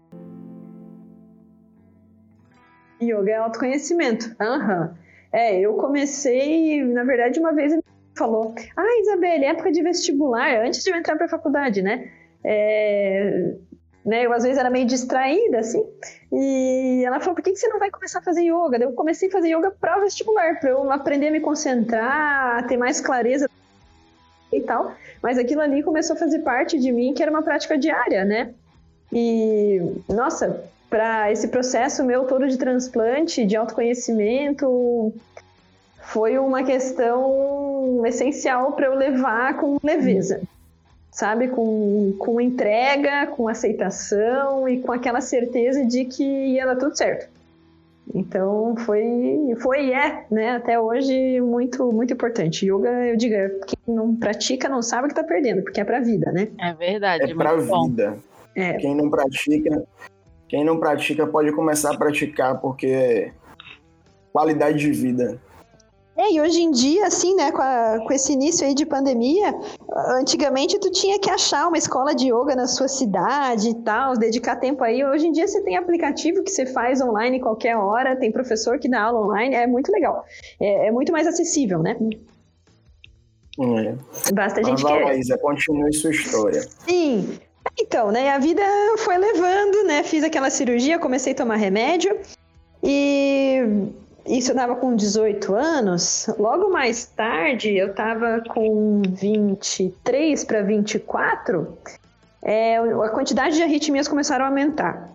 Yoga 3.01 3.31
é 3.31 3.37
autoconhecimento. 3.37 4.27
Uhum. 4.41 4.95
É, 5.33 5.61
eu 5.61 5.75
comecei, 5.75 6.83
na 6.85 7.05
verdade, 7.05 7.39
uma 7.39 7.53
vez 7.53 7.73
ele 7.73 7.83
falou: 8.17 8.55
Ah, 8.77 9.01
Isabelle, 9.01 9.45
época 9.45 9.71
de 9.71 9.83
vestibular, 9.83 10.65
antes 10.65 10.83
de 10.83 10.91
eu 10.91 10.97
entrar 10.97 11.17
para 11.17 11.27
a 11.27 11.31
faculdade, 11.31 11.83
né? 11.83 12.11
É, 12.45 13.55
né? 14.05 14.27
Eu 14.27 14.33
às 14.33 14.43
vezes 14.43 14.59
era 14.59 14.71
meio 14.71 14.87
distraída, 14.87 15.61
assim. 15.61 15.83
E 16.33 17.03
ela 17.07 17.21
falou: 17.21 17.37
por 17.37 17.43
que, 17.43 17.53
que 17.53 17.59
você 17.59 17.69
não 17.69 17.79
vai 17.79 17.91
começar 17.91 18.19
a 18.19 18.23
fazer 18.23 18.43
yoga? 18.43 18.77
Eu 18.79 18.93
comecei 18.93 19.29
a 19.29 19.33
fazer 19.33 19.57
yoga 19.57 19.71
para 19.71 20.01
vestibular, 20.01 20.59
para 20.59 20.71
eu 20.71 20.91
aprender 20.91 21.29
a 21.29 21.33
me 21.33 21.41
concentrar, 21.41 22.67
ter 22.67 22.77
mais 22.77 23.01
clareza 23.01 23.49
e 24.53 24.61
tal. 24.61 24.95
Mas 25.23 25.39
aquilo 25.39 25.61
ali 25.61 25.83
começou 25.83 26.17
a 26.17 26.19
fazer 26.19 26.41
parte 26.41 26.79
de 26.79 26.91
mim, 26.93 27.15
que 27.15 27.23
era 27.23 27.31
uma 27.31 27.43
prática 27.43 27.79
diária, 27.79 28.25
né? 28.25 28.53
E, 29.13 29.81
nossa, 30.09 30.65
para 30.89 31.31
esse 31.31 31.49
processo 31.49 32.05
meu 32.05 32.25
todo 32.25 32.49
de 32.49 32.57
transplante, 32.57 33.45
de 33.45 33.57
autoconhecimento, 33.57 35.13
foi 36.03 36.39
uma 36.39 36.63
questão 36.63 38.05
essencial 38.05 38.73
para 38.73 38.87
eu 38.87 38.95
levar 38.95 39.57
com 39.59 39.79
leveza, 39.83 40.41
sabe? 41.11 41.49
Com, 41.49 42.15
com 42.19 42.41
entrega, 42.41 43.29
com 43.29 43.49
aceitação 43.49 44.69
e 44.69 44.81
com 44.81 44.93
aquela 44.93 45.21
certeza 45.21 45.85
de 45.85 46.05
que 46.05 46.25
ia 46.25 46.67
dar 46.67 46.77
tudo 46.77 46.97
certo. 46.97 47.29
Então 48.15 48.75
foi, 48.79 49.55
foi 49.63 49.87
e 49.87 49.93
é, 49.93 50.25
né, 50.31 50.51
até 50.51 50.79
hoje 50.79 51.41
muito, 51.41 51.93
muito 51.93 52.13
importante. 52.13 52.67
Yoga, 52.67 52.89
eu 53.07 53.17
digo, 53.17 53.35
é 53.35 53.49
quem 53.67 53.95
não 53.95 54.17
pratica 54.17 54.69
não 54.69 54.83
sabe 54.83 55.09
que 55.09 55.15
tá 55.15 55.25
perdendo, 55.25 55.63
porque 55.63 55.81
é 55.81 55.85
pra 55.85 56.01
vida, 56.01 56.33
né? 56.33 56.49
É 56.59 56.75
verdade. 56.75 57.31
É 57.31 57.35
pra 57.35 57.57
vida. 57.57 58.19
É. 58.55 58.75
Quem 58.75 58.95
não 58.95 59.09
pratica, 59.09 59.83
quem 60.49 60.65
não 60.65 60.79
pratica 60.79 61.27
pode 61.27 61.53
começar 61.53 61.95
a 61.95 61.99
praticar, 61.99 62.61
porque 62.61 62.87
é 62.87 63.33
qualidade 64.33 64.79
de 64.79 64.91
vida. 64.91 65.39
É, 66.21 66.35
e 66.35 66.39
hoje 66.39 66.61
em 66.61 66.71
dia, 66.71 67.07
assim, 67.07 67.35
né, 67.35 67.51
com, 67.51 67.63
a, 67.63 67.99
com, 68.07 68.13
esse 68.13 68.35
início 68.35 68.67
aí 68.67 68.75
de 68.75 68.85
pandemia, 68.85 69.55
antigamente 70.19 70.79
tu 70.79 70.91
tinha 70.91 71.19
que 71.19 71.31
achar 71.31 71.67
uma 71.67 71.79
escola 71.79 72.15
de 72.15 72.27
yoga 72.27 72.55
na 72.55 72.67
sua 72.67 72.89
cidade 72.89 73.71
e 73.71 73.75
tal, 73.77 74.19
dedicar 74.19 74.57
tempo 74.57 74.85
aí. 74.85 75.03
Hoje 75.03 75.29
em 75.29 75.33
dia 75.33 75.49
você 75.49 75.63
tem 75.63 75.79
aplicativo 75.79 76.43
que 76.43 76.51
você 76.51 76.67
faz 76.67 77.01
online 77.01 77.41
qualquer 77.41 77.75
hora, 77.75 78.15
tem 78.17 78.31
professor 78.31 78.79
que 78.79 78.87
dá 78.87 79.05
aula 79.05 79.19
online, 79.27 79.55
é 79.55 79.67
muito 79.67 79.91
legal. 79.91 80.23
É, 80.61 80.89
é 80.89 80.91
muito 80.91 81.11
mais 81.11 81.27
acessível, 81.27 81.79
né? 81.79 81.97
É. 83.59 84.31
Basta 84.35 84.61
a 84.61 84.63
gente 84.63 84.83
Mas, 84.83 84.93
querer. 84.93 85.19
Isa, 85.19 85.39
continue 85.39 85.95
sua 85.95 86.11
história. 86.11 86.61
Sim. 86.87 87.39
Então, 87.81 88.11
né, 88.11 88.29
a 88.29 88.39
vida 88.39 88.63
foi 88.99 89.17
levando, 89.17 89.85
né, 89.87 90.03
fiz 90.03 90.23
aquela 90.23 90.51
cirurgia, 90.51 90.99
comecei 90.99 91.33
a 91.33 91.37
tomar 91.37 91.57
remédio 91.57 92.15
e 92.83 93.91
isso 94.27 94.53
eu 94.53 94.55
tava 94.55 94.77
com 94.77 94.95
18 94.95 95.55
anos. 95.55 96.27
Logo 96.39 96.71
mais 96.71 97.07
tarde, 97.07 97.77
eu 97.77 97.95
tava 97.95 98.43
com 98.49 99.03
23 99.09 100.45
para 100.45 100.63
24, 100.63 101.79
é, 102.43 102.77
a 102.77 103.09
quantidade 103.11 103.57
de 103.57 103.63
arritmias 103.63 104.09
começaram 104.09 104.45
a 104.45 104.49
aumentar. 104.49 105.11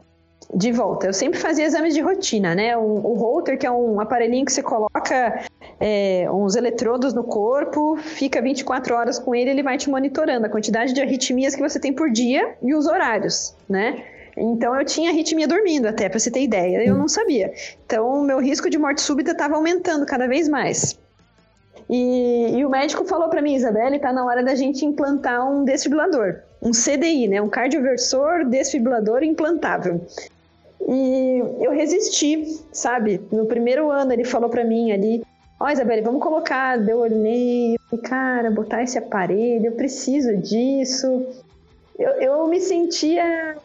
De 0.53 0.71
volta, 0.71 1.07
eu 1.07 1.13
sempre 1.13 1.39
fazia 1.39 1.65
exames 1.65 1.93
de 1.93 2.01
rotina, 2.01 2.53
né? 2.53 2.77
O, 2.77 2.81
o 2.81 3.13
Holter, 3.15 3.57
que 3.57 3.65
é 3.65 3.71
um 3.71 3.99
aparelhinho 3.99 4.45
que 4.45 4.51
você 4.51 4.61
coloca 4.61 5.43
é, 5.79 6.27
uns 6.31 6.55
eletrodos 6.55 7.13
no 7.13 7.23
corpo, 7.23 7.97
fica 7.97 8.41
24 8.41 8.95
horas 8.95 9.17
com 9.17 9.33
ele, 9.33 9.49
ele 9.49 9.63
vai 9.63 9.77
te 9.77 9.89
monitorando 9.89 10.45
a 10.45 10.49
quantidade 10.49 10.93
de 10.93 11.01
arritmias 11.01 11.55
que 11.55 11.61
você 11.61 11.79
tem 11.79 11.91
por 11.91 12.11
dia 12.11 12.55
e 12.61 12.75
os 12.75 12.85
horários, 12.85 13.55
né? 13.67 14.03
Então 14.37 14.75
eu 14.75 14.85
tinha 14.85 15.09
arritmia 15.09 15.47
dormindo 15.47 15.87
até, 15.87 16.09
para 16.09 16.19
você 16.19 16.29
ter 16.29 16.41
ideia. 16.41 16.83
Eu 16.83 16.95
não 16.95 17.07
sabia. 17.07 17.53
Então 17.85 18.07
o 18.07 18.23
meu 18.23 18.39
risco 18.39 18.69
de 18.69 18.77
morte 18.77 19.01
súbita 19.01 19.31
estava 19.31 19.55
aumentando 19.55 20.05
cada 20.05 20.27
vez 20.27 20.49
mais. 20.49 20.97
E, 21.89 22.57
e 22.57 22.65
o 22.65 22.69
médico 22.69 23.05
falou 23.05 23.29
para 23.29 23.41
mim, 23.41 23.55
Isabelle, 23.55 23.99
tá 23.99 24.11
na 24.11 24.25
hora 24.25 24.43
da 24.43 24.55
gente 24.55 24.85
implantar 24.85 25.47
um 25.49 25.63
desfibrilador, 25.63 26.41
um 26.61 26.71
CDI, 26.71 27.27
né, 27.27 27.41
um 27.41 27.49
cardioversor 27.49 28.45
desfibrilador 28.45 29.23
implantável. 29.23 30.01
E 30.87 31.39
eu 31.59 31.71
resisti, 31.71 32.59
sabe? 32.71 33.21
No 33.31 33.45
primeiro 33.45 33.89
ano 33.89 34.13
ele 34.13 34.23
falou 34.23 34.49
para 34.49 34.63
mim 34.63 34.91
ali, 34.91 35.23
ó, 35.59 35.65
oh, 35.65 35.69
Isabelle, 35.69 36.01
vamos 36.01 36.21
colocar. 36.21 36.77
Eu 36.87 36.99
olhei, 36.99 37.75
cara, 38.03 38.51
botar 38.51 38.83
esse 38.83 38.97
aparelho, 38.97 39.67
eu 39.67 39.71
preciso 39.73 40.35
disso. 40.37 41.25
Eu, 41.97 42.11
eu 42.21 42.47
me 42.47 42.59
sentia 42.59 43.57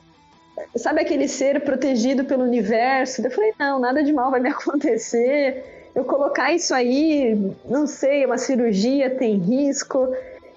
sabe 0.76 1.00
aquele 1.00 1.28
ser 1.28 1.60
protegido 1.60 2.24
pelo 2.24 2.44
universo? 2.44 3.22
Eu 3.24 3.30
falei, 3.30 3.52
não, 3.58 3.78
nada 3.78 4.02
de 4.02 4.12
mal 4.12 4.30
vai 4.30 4.40
me 4.40 4.48
acontecer. 4.50 5.64
Eu 5.94 6.04
colocar 6.04 6.52
isso 6.52 6.72
aí, 6.72 7.34
não 7.64 7.86
sei, 7.86 8.24
uma 8.24 8.38
cirurgia, 8.38 9.16
tem 9.16 9.38
risco. 9.38 10.08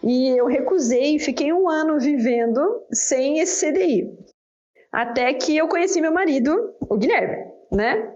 E 0.04 0.38
eu 0.38 0.46
recusei, 0.46 1.18
fiquei 1.18 1.52
um 1.54 1.70
ano 1.70 2.00
vivendo 2.00 2.84
sem 2.92 3.40
esse 3.40 3.66
CDI. 3.66 4.12
Até 4.92 5.34
que 5.34 5.58
eu 5.58 5.68
conheci 5.68 6.00
meu 6.02 6.14
marido, 6.14 6.74
o 6.82 6.98
Guilherme, 6.98 7.46
né? 7.72 8.12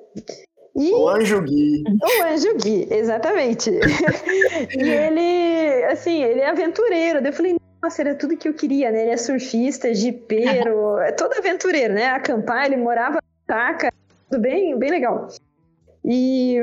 E... 0.75 0.91
O 0.91 1.09
Anjo 1.09 1.41
Gui. 1.41 1.83
O 1.87 2.23
Anjo 2.23 2.55
Gui, 2.57 2.87
exatamente. 2.91 3.71
e 4.77 4.89
ele, 4.89 5.85
assim, 5.85 6.21
ele 6.21 6.41
é 6.41 6.49
aventureiro. 6.49 7.25
Eu 7.25 7.33
falei, 7.33 7.57
nossa, 7.87 8.01
era 8.01 8.15
tudo 8.15 8.35
que 8.35 8.47
eu 8.47 8.53
queria, 8.53 8.91
né? 8.91 9.03
Ele 9.03 9.11
é 9.11 9.17
surfista, 9.17 9.93
jipeiro, 9.93 10.97
é 10.99 11.11
todo 11.13 11.33
aventureiro, 11.33 11.93
né? 11.93 12.07
Acampar, 12.07 12.65
ele 12.65 12.75
morava 12.75 13.15
na 13.15 13.55
taca, 13.55 13.93
tudo 14.29 14.41
bem, 14.41 14.77
bem 14.77 14.91
legal. 14.91 15.27
E 16.03 16.57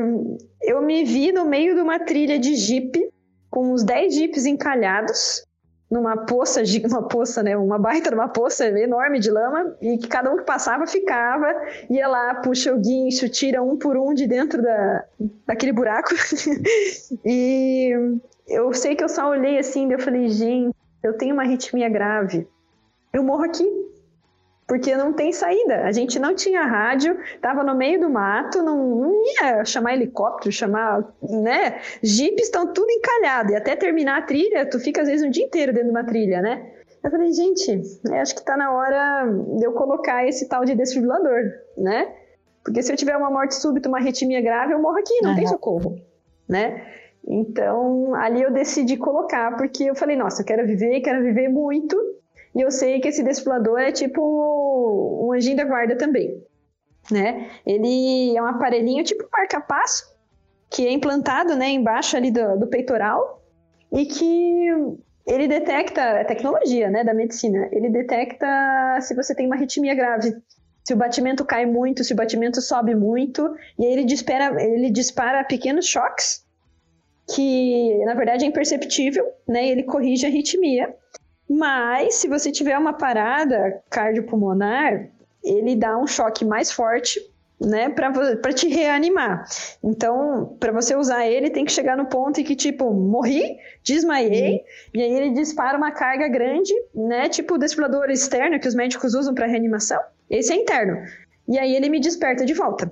eu 0.63 0.83
me 0.83 1.03
vi 1.05 1.33
no 1.33 1.47
meio 1.47 1.75
de 1.75 1.81
uma 1.81 1.99
trilha 1.99 2.39
de 2.39 2.55
jipe, 2.55 3.11
com 3.51 3.73
uns 3.73 3.83
10 3.83 4.15
jipes 4.15 4.45
encalhados, 4.45 5.45
numa 5.91 6.27
poça, 6.27 6.63
uma 6.87 7.09
poça, 7.09 7.43
né? 7.43 7.57
Uma 7.57 7.79
baita 7.79 8.11
numa 8.11 8.29
poça 8.29 8.67
enorme 8.67 9.19
de 9.19 9.31
lama, 9.31 9.75
e 9.81 9.97
que 9.97 10.09
cada 10.09 10.31
um 10.31 10.37
que 10.37 10.45
passava 10.45 10.87
ficava, 10.87 11.49
ia 11.89 12.07
lá, 12.07 12.35
puxa 12.35 12.75
o 12.75 12.79
guincho, 12.79 13.31
tira 13.31 13.63
um 13.63 13.79
por 13.79 13.97
um 13.97 14.13
de 14.13 14.27
dentro 14.27 14.61
da, 14.63 15.05
daquele 15.47 15.73
buraco. 15.73 16.11
e 17.25 17.93
eu 18.47 18.75
sei 18.75 18.95
que 18.95 19.03
eu 19.03 19.09
só 19.09 19.31
olhei 19.31 19.59
assim, 19.59 19.89
e 19.89 19.93
eu 19.93 19.99
falei, 19.99 20.29
gente, 20.29 20.75
eu 21.05 21.17
tenho 21.17 21.35
uma 21.35 21.43
arritmia 21.43 21.89
grave. 21.89 22.49
Eu 23.13 23.23
morro 23.23 23.45
aqui 23.45 23.65
porque 24.67 24.97
não 24.97 25.13
tem 25.13 25.33
saída. 25.33 25.83
A 25.83 25.93
gente 25.93 26.19
não 26.19 26.35
tinha 26.35 26.63
rádio, 26.63 27.19
estava 27.35 27.63
no 27.63 27.75
meio 27.75 28.01
do 28.01 28.09
mato, 28.09 28.63
não, 28.63 28.97
não, 28.97 29.13
ia 29.25 29.65
chamar 29.65 29.95
helicóptero, 29.95 30.51
chamar, 30.51 31.05
né? 31.23 31.81
Jipes 32.03 32.47
estão 32.47 32.73
tudo 32.73 32.91
encalhado 32.91 33.53
e 33.53 33.57
até 33.57 33.77
terminar 33.77 34.19
a 34.19 34.23
trilha, 34.23 34.69
tu 34.69 34.81
fica 34.81 35.03
às 35.03 35.09
vezes 35.09 35.27
um 35.27 35.31
dia 35.31 35.45
inteiro 35.45 35.73
dentro 35.73 35.89
de 35.89 35.95
uma 35.95 36.05
trilha, 36.05 36.41
né? 36.41 36.71
Eu 37.03 37.11
falei, 37.11 37.31
gente, 37.33 37.83
acho 38.15 38.35
que 38.35 38.41
está 38.41 38.57
na 38.57 38.73
hora 38.73 39.27
de 39.59 39.67
eu 39.67 39.73
colocar 39.73 40.27
esse 40.27 40.49
tal 40.49 40.65
de 40.65 40.75
desfibrilador, 40.75 41.43
né? 41.77 42.11
Porque 42.65 42.83
se 42.83 42.91
eu 42.91 42.97
tiver 42.97 43.15
uma 43.15 43.31
morte 43.31 43.55
súbita, 43.55 43.91
uma 43.91 43.99
arritmia 43.99 44.41
grave, 44.41 44.73
eu 44.73 44.81
morro 44.81 44.97
aqui, 44.97 45.21
não 45.21 45.31
uhum. 45.31 45.37
tem 45.37 45.47
socorro, 45.47 45.99
né? 46.49 46.87
Então, 47.27 48.15
ali 48.15 48.43
eu 48.43 48.53
decidi 48.53 48.97
colocar, 48.97 49.57
porque 49.57 49.85
eu 49.85 49.95
falei, 49.95 50.17
nossa, 50.17 50.43
eu 50.43 50.47
quero 50.47 50.67
viver, 50.67 51.01
quero 51.01 51.23
viver 51.23 51.49
muito, 51.49 51.97
e 52.55 52.61
eu 52.61 52.71
sei 52.71 53.01
que 53.01 53.09
esse 53.09 53.23
desfibrilador 53.23 53.81
é 53.81 53.91
tipo 53.91 54.21
um 55.23 55.33
anjinho 55.33 55.57
da 55.57 55.65
guarda 55.65 55.97
também, 55.97 56.43
né? 57.11 57.49
Ele 57.67 58.37
é 58.37 58.43
um 58.43 58.47
aparelhinho 58.47 59.03
tipo 59.03 59.27
marca-passo, 59.33 60.15
que 60.71 60.87
é 60.87 60.93
implantado, 60.93 61.57
né, 61.57 61.69
embaixo 61.71 62.17
ali 62.17 62.31
do, 62.31 62.59
do 62.59 62.67
peitoral, 62.67 63.43
e 63.93 64.05
que 64.07 64.69
ele 65.27 65.49
detecta, 65.49 66.01
é 66.01 66.25
tecnologia, 66.25 66.91
né, 66.91 67.03
da 67.03 67.15
medicina, 67.15 67.69
ele 67.73 67.89
detecta 67.89 68.47
se 69.01 69.15
você 69.15 69.35
tem 69.35 69.47
uma 69.47 69.57
arritmia 69.57 69.95
grave, 69.95 70.35
se 70.85 70.93
o 70.93 70.97
batimento 70.97 71.45
cai 71.45 71.65
muito, 71.65 72.05
se 72.05 72.13
o 72.13 72.17
batimento 72.17 72.61
sobe 72.61 72.95
muito, 72.95 73.57
e 73.79 73.87
aí 73.87 73.93
ele 73.93 74.05
dispara, 74.05 74.63
ele 74.63 74.91
dispara 74.91 75.43
pequenos 75.43 75.87
choques, 75.87 76.44
que 77.29 78.05
na 78.05 78.15
verdade 78.15 78.45
é 78.45 78.49
imperceptível, 78.49 79.27
né, 79.49 79.67
ele 79.67 79.83
corrige 79.83 80.27
a 80.27 80.29
arritmia, 80.29 80.95
mas, 81.49 82.15
se 82.17 82.29
você 82.29 82.51
tiver 82.51 82.77
uma 82.77 82.95
parada 82.95 83.83
cardiopulmonar, 83.91 85.09
ele 85.43 85.77
dá 85.77 85.97
um 85.99 86.07
choque 86.07 86.45
mais 86.45 86.73
forte, 86.73 87.21
né, 87.61 87.89
para 87.91 88.53
te 88.53 88.69
reanimar. 88.69 89.45
Então, 89.83 90.57
para 90.59 90.73
você 90.73 90.97
usar 90.97 91.27
ele, 91.27 91.51
tem 91.51 91.65
que 91.65 91.73
chegar 91.73 91.97
no 91.97 92.07
ponto 92.07 92.41
em 92.41 92.45
que, 92.45 92.57
tipo, 92.57 92.93
morri, 92.93 93.59
desmaiei, 93.83 94.55
uhum. 94.55 94.61
e 94.95 95.03
aí 95.03 95.13
ele 95.13 95.31
dispara 95.31 95.77
uma 95.77 95.93
carga 95.93 96.29
grande, 96.29 96.73
né, 96.95 97.29
tipo 97.29 97.55
o 97.55 97.59
desfibrilador 97.59 98.11
externo 98.11 98.59
que 98.59 98.69
os 98.69 98.75
médicos 98.75 99.15
usam 99.15 99.35
para 99.35 99.47
reanimação. 99.47 100.01
Esse 100.29 100.53
é 100.53 100.57
interno. 100.57 100.97
E 101.47 101.59
aí 101.59 101.77
ele 101.77 101.91
me 101.91 102.01
desperta 102.01 102.45
de 102.45 102.55
volta. 102.55 102.91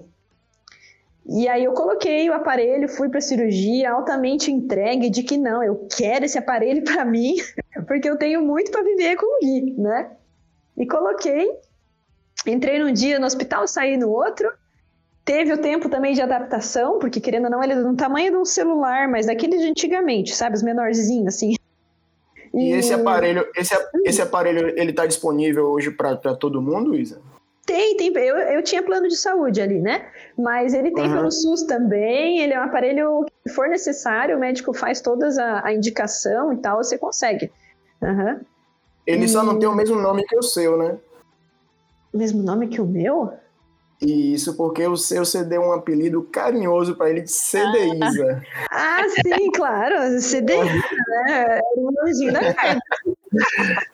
E 1.25 1.49
aí 1.49 1.65
eu 1.65 1.73
coloquei 1.73 2.29
o 2.29 2.35
aparelho, 2.35 2.89
fui 2.89 3.09
para 3.09 3.21
cirurgia, 3.21 3.93
altamente 3.93 4.51
entregue 4.51 5.09
de 5.09 5.23
que 5.23 5.39
não, 5.39 5.63
eu 5.63 5.87
quero 5.97 6.25
esse 6.25 6.37
aparelho 6.37 6.83
para 6.83 7.05
mim, 7.05 7.37
porque 7.87 8.09
eu 8.09 8.17
tenho 8.17 8.43
muito 8.43 8.71
para 8.71 8.83
viver 8.83 9.17
com 9.17 9.27
o 9.27 9.41
Gui, 9.41 9.75
né? 9.79 10.11
E 10.77 10.87
coloquei, 10.87 11.49
entrei 12.47 12.79
num 12.79 12.93
dia 12.93 13.19
no 13.19 13.27
hospital, 13.27 13.69
saí 13.69 13.97
no 13.97 14.11
outro. 14.11 14.51
Teve 15.25 15.53
o 15.53 15.59
tempo 15.59 15.89
também 15.89 16.15
de 16.15 16.21
adaptação, 16.21 16.99
porque 16.99 17.21
querendo 17.21 17.45
ou 17.45 17.51
não, 17.51 17.63
ele 17.63 17.75
é 17.75 17.77
do 17.77 17.95
tamanho 17.95 18.33
de 18.33 18.37
um 18.39 18.45
celular, 18.45 19.07
mas 19.07 19.27
daqueles 19.27 19.61
de 19.61 19.69
antigamente, 19.69 20.35
sabe? 20.35 20.57
Os 20.57 20.63
menorzinhos, 20.63 21.37
assim. 21.37 21.55
E, 22.53 22.71
e 22.71 22.73
esse 22.73 22.93
aparelho, 22.93 23.47
esse, 23.55 23.75
esse 24.05 24.21
aparelho, 24.21 24.77
ele 24.77 24.93
tá 24.93 25.07
disponível 25.07 25.67
hoje 25.67 25.93
para 25.93 26.17
todo 26.35 26.61
mundo, 26.61 26.97
Isa? 26.97 27.21
Tem, 27.65 27.97
tem. 27.97 28.13
Eu, 28.17 28.37
eu 28.37 28.63
tinha 28.63 28.83
plano 28.83 29.09
de 29.09 29.17
saúde 29.17 29.61
ali, 29.61 29.81
né? 29.81 30.07
Mas 30.37 30.75
ele 30.75 30.91
tem 30.93 31.07
uhum. 31.07 31.17
pelo 31.17 31.31
SUS 31.31 31.63
também. 31.63 32.41
Ele 32.41 32.53
é 32.53 32.61
um 32.61 32.65
aparelho 32.65 33.25
que, 33.25 33.49
se 33.49 33.55
for 33.55 33.69
necessário, 33.69 34.37
o 34.37 34.41
médico 34.41 34.75
faz 34.75 35.01
toda 35.01 35.29
a, 35.29 35.69
a 35.69 35.73
indicação 35.73 36.53
e 36.53 36.57
tal, 36.57 36.83
você 36.83 36.99
consegue. 36.99 37.51
Uhum. 38.03 38.41
Ele 39.07 39.25
e... 39.25 39.29
só 39.29 39.45
não 39.45 39.59
tem 39.59 39.69
o 39.69 39.75
mesmo 39.75 40.01
nome 40.01 40.25
que 40.25 40.37
o 40.37 40.43
seu, 40.43 40.77
né? 40.77 40.99
O 42.13 42.19
mesmo 42.19 42.43
nome 42.43 42.67
que 42.67 42.81
o 42.81 42.87
meu? 42.87 43.33
Isso, 44.01 44.57
porque 44.57 44.85
o 44.85 44.97
seu 44.97 45.25
você 45.25 45.45
deu 45.45 45.63
um 45.63 45.73
apelido 45.73 46.25
carinhoso 46.25 46.97
para 46.97 47.11
ele 47.11 47.21
de 47.21 47.31
CDIza. 47.31 48.43
Ah, 48.73 48.99
ah 49.01 49.09
sim, 49.09 49.51
claro, 49.53 50.21
CDIza, 50.21 50.65
né? 50.65 51.25
Era 51.29 51.63
o 51.77 51.93
nomezinho 51.93 52.33
da 52.33 52.53
carta. 52.53 52.81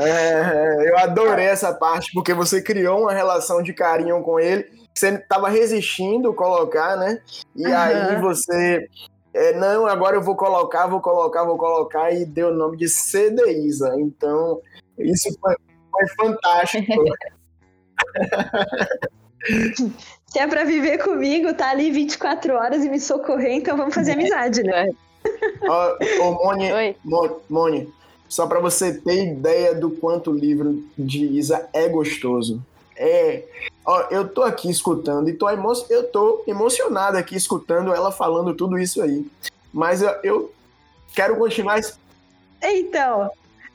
É, 0.00 0.90
eu 0.90 0.98
adorei 0.98 1.46
essa 1.46 1.72
parte, 1.72 2.12
porque 2.12 2.34
você 2.34 2.62
criou 2.62 3.02
uma 3.02 3.12
relação 3.12 3.62
de 3.62 3.72
carinho 3.72 4.22
com 4.22 4.38
ele, 4.38 4.66
você 4.94 5.10
estava 5.10 5.48
resistindo 5.48 6.34
colocar, 6.34 6.96
né? 6.96 7.20
E 7.54 7.66
uhum. 7.66 7.76
aí 7.76 8.20
você. 8.20 8.88
É, 9.32 9.54
não, 9.54 9.86
agora 9.86 10.16
eu 10.16 10.22
vou 10.22 10.36
colocar, 10.36 10.86
vou 10.86 11.00
colocar, 11.00 11.44
vou 11.44 11.56
colocar, 11.56 12.12
e 12.12 12.24
deu 12.24 12.48
o 12.48 12.54
nome 12.54 12.76
de 12.76 12.88
CDIza. 12.88 13.94
Então, 13.98 14.60
isso 14.98 15.28
foi, 15.40 15.54
foi 15.92 16.08
fantástico. 16.16 16.92
Se 20.26 20.38
é 20.38 20.46
pra 20.46 20.64
viver 20.64 20.98
comigo, 20.98 21.52
tá 21.54 21.70
ali 21.70 21.90
24 21.90 22.54
horas 22.54 22.84
e 22.84 22.88
me 22.88 23.00
socorrer, 23.00 23.52
então 23.52 23.76
vamos 23.76 23.94
fazer 23.94 24.12
amizade, 24.20 24.62
né? 24.62 24.88
Ô, 25.62 26.24
ô 26.24 26.32
Moni, 26.32 26.96
Moni, 27.48 27.92
só 28.30 28.46
para 28.46 28.60
você 28.60 28.94
ter 28.94 29.32
ideia 29.32 29.74
do 29.74 29.90
quanto 29.90 30.30
o 30.30 30.34
livro 30.34 30.84
de 30.96 31.26
Isa 31.36 31.68
é 31.72 31.88
gostoso. 31.88 32.62
É, 32.96 33.42
ó, 33.84 34.06
eu 34.08 34.28
tô 34.28 34.42
aqui 34.42 34.70
escutando 34.70 35.28
e 35.28 35.32
tô, 35.32 35.50
emo 35.50 35.72
eu 35.90 36.04
tô 36.04 36.44
emocionado 36.46 37.16
aqui 37.16 37.34
escutando 37.34 37.92
ela 37.92 38.12
falando 38.12 38.54
tudo 38.54 38.78
isso 38.78 39.02
aí. 39.02 39.26
Mas 39.72 40.00
eu, 40.00 40.10
eu 40.22 40.52
quero 41.12 41.36
continuar. 41.36 41.80
Então, 42.62 43.28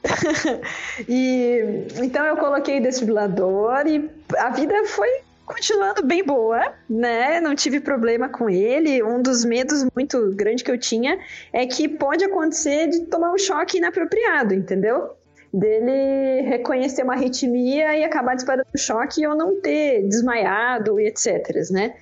e 1.09 1.59
então 1.97 2.25
eu 2.25 2.37
coloquei 2.37 2.79
desfibrilador 2.79 3.85
e 3.87 4.09
a 4.37 4.51
vida 4.51 4.85
foi 4.85 5.09
continuando 5.45 6.05
bem 6.05 6.23
boa, 6.23 6.73
né? 6.89 7.39
Não 7.39 7.55
tive 7.55 7.79
problema 7.79 8.27
com 8.27 8.49
ele. 8.49 9.03
Um 9.03 9.21
dos 9.21 9.45
medos 9.45 9.85
muito 9.95 10.31
grande 10.35 10.63
que 10.63 10.71
eu 10.71 10.77
tinha 10.77 11.19
é 11.53 11.65
que 11.65 11.87
pode 11.87 12.25
acontecer 12.25 12.87
de 12.87 13.05
tomar 13.05 13.31
um 13.31 13.37
choque 13.37 13.77
inapropriado, 13.77 14.53
entendeu? 14.53 15.11
Dele 15.53 16.41
reconhecer 16.41 17.03
uma 17.03 17.13
arritmia 17.13 17.97
e 17.97 18.03
acabar 18.03 18.35
disparando 18.35 18.67
um 18.73 18.77
choque 18.77 19.21
e 19.21 19.23
eu 19.23 19.35
não 19.35 19.61
ter 19.61 20.07
desmaiado 20.07 20.99
e 20.99 21.07
etc, 21.07 21.71
né? 21.71 21.95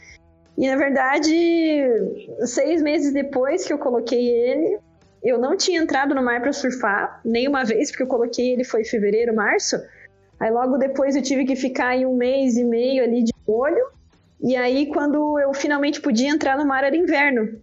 E 0.57 0.67
na 0.69 0.75
verdade, 0.75 1.83
seis 2.45 2.81
meses 2.81 3.11
depois 3.11 3.65
que 3.65 3.73
eu 3.73 3.77
coloquei 3.77 4.29
ele, 4.29 4.77
eu 5.23 5.39
não 5.39 5.57
tinha 5.57 5.81
entrado 5.81 6.13
no 6.13 6.23
mar 6.23 6.41
para 6.41 6.53
surfar 6.53 7.19
nenhuma 7.25 7.63
vez, 7.63 7.89
porque 7.89 8.03
eu 8.03 8.07
coloquei 8.07 8.53
ele 8.53 8.63
foi 8.63 8.81
em 8.81 8.85
fevereiro, 8.85 9.35
março. 9.35 9.77
Aí 10.39 10.51
logo 10.51 10.77
depois 10.77 11.15
eu 11.15 11.21
tive 11.21 11.45
que 11.45 11.55
ficar 11.55 11.95
em 11.95 12.05
um 12.05 12.15
mês 12.15 12.57
e 12.57 12.63
meio 12.63 13.03
ali 13.03 13.23
de 13.23 13.32
molho. 13.47 13.85
E 14.41 14.55
aí, 14.55 14.87
quando 14.87 15.39
eu 15.39 15.53
finalmente 15.53 16.01
podia 16.01 16.29
entrar 16.29 16.57
no 16.57 16.65
mar, 16.65 16.83
era 16.83 16.95
inverno. 16.95 17.61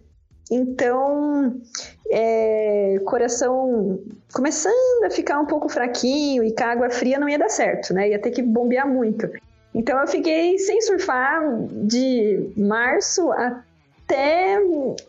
Então, 0.49 1.61
é, 2.09 2.99
coração 3.05 4.01
começando 4.33 5.05
a 5.05 5.09
ficar 5.09 5.39
um 5.39 5.45
pouco 5.45 5.69
fraquinho 5.69 6.43
e 6.43 6.53
com 6.53 6.63
a 6.63 6.67
água 6.67 6.89
fria 6.89 7.19
não 7.19 7.29
ia 7.29 7.39
dar 7.39 7.49
certo, 7.49 7.93
né? 7.93 8.09
Ia 8.09 8.19
ter 8.19 8.31
que 8.31 8.41
bombear 8.41 8.87
muito. 8.87 9.29
Então, 9.73 9.99
eu 9.99 10.07
fiquei 10.07 10.57
sem 10.57 10.81
surfar 10.81 11.41
de 11.71 12.51
março 12.57 13.31
até 13.31 14.59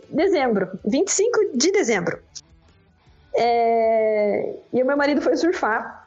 dezembro, 0.08 0.78
25 0.84 1.56
de 1.56 1.72
dezembro. 1.72 2.18
É, 3.34 4.54
e 4.72 4.82
o 4.82 4.86
meu 4.86 4.96
marido 4.96 5.20
foi 5.22 5.36
surfar 5.36 6.01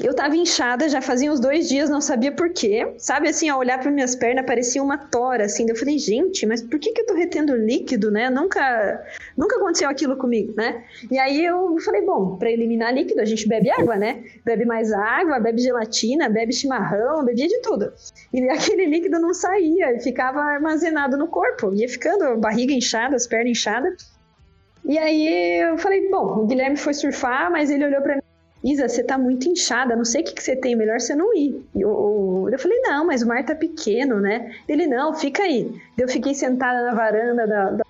eu 0.00 0.12
tava 0.12 0.36
inchada, 0.36 0.88
já 0.88 1.00
fazia 1.00 1.30
uns 1.30 1.38
dois 1.38 1.68
dias, 1.68 1.88
não 1.88 2.00
sabia 2.00 2.32
por 2.32 2.50
quê. 2.50 2.94
Sabe 2.98 3.28
assim, 3.28 3.48
ao 3.48 3.60
olhar 3.60 3.78
para 3.78 3.92
minhas 3.92 4.16
pernas, 4.16 4.44
parecia 4.44 4.82
uma 4.82 4.98
tora, 4.98 5.44
assim. 5.44 5.66
Eu 5.68 5.76
falei, 5.76 5.98
gente, 6.00 6.44
mas 6.46 6.60
por 6.60 6.80
que, 6.80 6.92
que 6.92 7.02
eu 7.02 7.06
tô 7.06 7.14
retendo 7.14 7.54
líquido, 7.54 8.10
né? 8.10 8.28
Nunca, 8.28 9.04
nunca 9.36 9.56
aconteceu 9.56 9.88
aquilo 9.88 10.16
comigo, 10.16 10.52
né? 10.56 10.82
E 11.08 11.16
aí 11.16 11.44
eu 11.44 11.78
falei, 11.78 12.02
bom, 12.02 12.36
para 12.36 12.50
eliminar 12.50 12.92
líquido, 12.92 13.20
a 13.20 13.24
gente 13.24 13.46
bebe 13.46 13.70
água, 13.70 13.94
né? 13.94 14.24
Bebe 14.44 14.64
mais 14.64 14.92
água, 14.92 15.38
bebe 15.38 15.62
gelatina, 15.62 16.28
bebe 16.28 16.52
chimarrão, 16.52 17.24
bebia 17.24 17.46
de 17.46 17.60
tudo. 17.60 17.92
E 18.32 18.42
aquele 18.50 18.86
líquido 18.86 19.20
não 19.20 19.32
saía, 19.32 20.00
ficava 20.00 20.40
armazenado 20.40 21.16
no 21.16 21.28
corpo. 21.28 21.72
Ia 21.72 21.88
ficando 21.88 22.36
barriga 22.38 22.72
inchada, 22.72 23.14
as 23.14 23.28
pernas 23.28 23.52
inchadas. 23.52 24.12
E 24.84 24.98
aí 24.98 25.60
eu 25.62 25.78
falei, 25.78 26.10
bom, 26.10 26.40
o 26.40 26.46
Guilherme 26.46 26.76
foi 26.76 26.94
surfar, 26.94 27.48
mas 27.50 27.70
ele 27.70 27.86
olhou 27.86 28.02
para 28.02 28.16
mim 28.16 28.23
Isa, 28.64 28.88
você 28.88 29.04
tá 29.04 29.18
muito 29.18 29.46
inchada, 29.46 29.94
não 29.94 30.06
sei 30.06 30.22
o 30.22 30.24
que, 30.24 30.32
que 30.32 30.42
você 30.42 30.56
tem, 30.56 30.74
melhor 30.74 30.98
você 30.98 31.14
não 31.14 31.36
ir. 31.36 31.62
Eu, 31.76 32.48
eu 32.50 32.58
falei, 32.58 32.80
não, 32.80 33.06
mas 33.06 33.22
o 33.22 33.28
mar 33.28 33.44
tá 33.44 33.54
pequeno, 33.54 34.18
né? 34.18 34.54
Ele, 34.66 34.86
não, 34.86 35.12
fica 35.12 35.42
aí. 35.42 35.70
Eu 35.98 36.08
fiquei 36.08 36.32
sentada 36.32 36.82
na 36.82 36.94
varanda 36.94 37.46
da, 37.46 37.70
da 37.72 37.84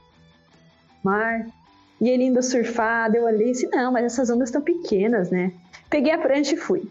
mar, 1.00 1.46
e 2.00 2.08
ele 2.08 2.24
indo 2.24 2.42
surfar, 2.42 3.14
eu 3.14 3.24
olhei 3.24 3.50
e 3.50 3.52
disse, 3.52 3.68
não, 3.68 3.92
mas 3.92 4.04
essas 4.04 4.28
ondas 4.30 4.48
estão 4.48 4.60
pequenas, 4.60 5.30
né? 5.30 5.52
Peguei 5.88 6.12
a 6.12 6.18
prancha 6.18 6.54
e 6.54 6.58
fui. 6.58 6.82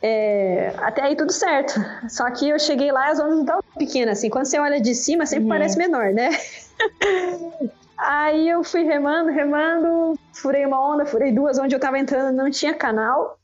É, 0.00 0.72
até 0.76 1.02
aí 1.02 1.16
tudo 1.16 1.32
certo. 1.32 1.74
Só 2.08 2.30
que 2.30 2.48
eu 2.48 2.58
cheguei 2.58 2.92
lá 2.92 3.08
e 3.08 3.10
as 3.10 3.18
ondas 3.18 3.34
não 3.34 3.40
estavam 3.40 3.64
pequenas, 3.76 4.18
assim. 4.18 4.30
Quando 4.30 4.46
você 4.46 4.60
olha 4.60 4.80
de 4.80 4.94
cima, 4.94 5.26
sempre 5.26 5.44
uhum. 5.44 5.50
parece 5.50 5.76
menor, 5.76 6.12
né? 6.12 6.30
Aí 7.96 8.48
eu 8.48 8.64
fui 8.64 8.82
remando, 8.82 9.30
remando, 9.30 10.18
furei 10.32 10.66
uma 10.66 10.94
onda, 10.94 11.06
furei 11.06 11.32
duas, 11.32 11.58
onde 11.58 11.74
eu 11.74 11.80
tava 11.80 11.98
entrando 11.98 12.34
não 12.34 12.50
tinha 12.50 12.74
canal. 12.74 13.38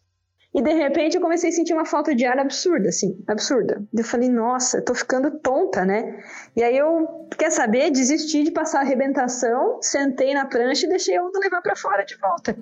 E 0.53 0.61
de 0.61 0.73
repente 0.73 1.15
eu 1.15 1.21
comecei 1.21 1.51
a 1.51 1.53
sentir 1.53 1.73
uma 1.73 1.85
falta 1.85 2.13
de 2.13 2.27
ar 2.27 2.37
absurda, 2.39 2.89
assim, 2.89 3.23
absurda. 3.29 3.85
Eu 3.97 4.03
falei, 4.03 4.29
nossa, 4.29 4.83
tô 4.83 4.95
ficando 4.95 5.39
tonta, 5.39 5.85
né? 5.85 6.21
E 6.57 6.63
aí 6.63 6.77
eu, 6.77 7.29
quer 7.39 7.51
saber, 7.53 7.93
desisti 7.93 8.43
de 8.43 8.51
passar 8.51 8.79
a 8.79 8.83
arrebentação, 8.83 9.79
sentei 9.81 10.35
na 10.35 10.47
prancha 10.47 10.87
e 10.87 10.89
deixei 10.89 11.17
a 11.17 11.23
onda 11.23 11.39
levar 11.39 11.63
para 11.63 11.77
fora 11.77 12.03
de 12.03 12.17
volta. 12.17 12.59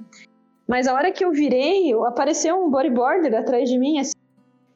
Mas 0.67 0.87
a 0.87 0.93
hora 0.93 1.11
que 1.11 1.25
eu 1.25 1.33
virei, 1.33 1.95
apareceu 2.07 2.63
um 2.63 2.71
bodyboarder 2.71 3.35
atrás 3.35 3.71
de 3.71 3.79
mim, 3.79 3.99
assim, 3.99 4.13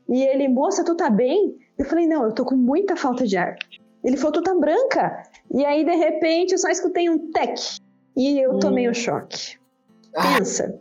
e 0.08 0.22
ele, 0.22 0.48
moça, 0.48 0.82
tu 0.82 0.94
tá 0.94 1.10
bem? 1.10 1.56
Eu 1.78 1.84
falei, 1.84 2.06
não, 2.06 2.24
eu 2.24 2.32
tô 2.32 2.44
com 2.44 2.56
muita 2.56 2.96
falta 2.96 3.26
de 3.26 3.36
ar. 3.36 3.56
Ele 4.02 4.16
falou, 4.16 4.32
tu 4.32 4.42
tá 4.42 4.54
branca. 4.54 5.22
E 5.52 5.64
aí, 5.64 5.84
de 5.84 5.94
repente, 5.94 6.52
eu 6.52 6.58
só 6.58 6.68
escutei 6.68 7.10
um 7.10 7.30
tec. 7.30 7.56
E 8.16 8.40
eu 8.40 8.58
tomei 8.58 8.88
um 8.88 8.94
choque. 8.94 9.58
Pensa. 10.12 10.80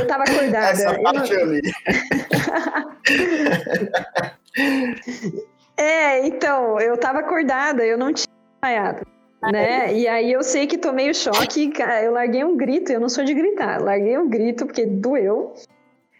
Eu 0.00 0.06
tava 0.06 0.24
acordada. 0.24 0.70
Essa 0.70 0.98
parte 1.00 1.32
eu 1.32 1.46
li. 1.46 1.60
é, 5.76 6.26
então, 6.26 6.80
eu 6.80 6.96
tava 6.96 7.20
acordada, 7.20 7.84
eu 7.84 7.98
não 7.98 8.12
tinha 8.12 8.26
desmaiado. 8.60 9.06
Né? 9.42 9.94
E 9.94 10.08
aí 10.08 10.32
eu 10.32 10.42
sei 10.42 10.66
que 10.66 10.76
tomei 10.76 11.10
o 11.10 11.14
choque, 11.14 11.72
eu 12.02 12.12
larguei 12.12 12.44
um 12.44 12.56
grito, 12.56 12.90
eu 12.90 12.98
não 12.98 13.08
sou 13.08 13.24
de 13.24 13.34
gritar, 13.34 13.80
larguei 13.80 14.18
um 14.18 14.28
grito 14.28 14.66
porque 14.66 14.84
doeu. 14.84 15.54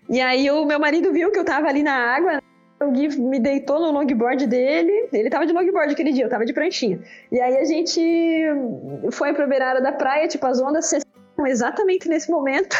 E 0.09 0.21
aí 0.21 0.49
o 0.51 0.65
meu 0.65 0.79
marido 0.79 1.13
viu 1.13 1.33
que 1.33 1.39
eu 1.39 1.45
tava 1.45 1.67
ali 1.67 1.83
na 1.83 1.95
água, 1.95 2.41
o 2.81 2.91
Gui 2.91 3.09
me 3.19 3.41
deitou 3.41 3.81
no 3.81 3.91
longboard 3.91 4.47
dele. 4.47 5.09
Ele 5.13 5.31
tava 5.31 5.47
de 5.47 5.53
longboard 5.53 5.93
aquele 5.93 6.13
dia, 6.13 6.25
eu 6.25 6.29
tava 6.29 6.45
de 6.45 6.53
pranchinha. 6.53 7.01
E 7.31 7.41
aí 7.41 7.57
a 7.59 7.65
gente 7.65 8.01
foi 9.11 9.33
pra 9.35 9.47
beirada 9.47 9.81
da 9.81 9.93
praia, 9.93 10.29
tipo, 10.29 10.47
as 10.47 10.61
ondas 10.61 10.87
cessaram 10.87 11.47
exatamente 11.47 12.09
nesse 12.09 12.31
momento. 12.31 12.77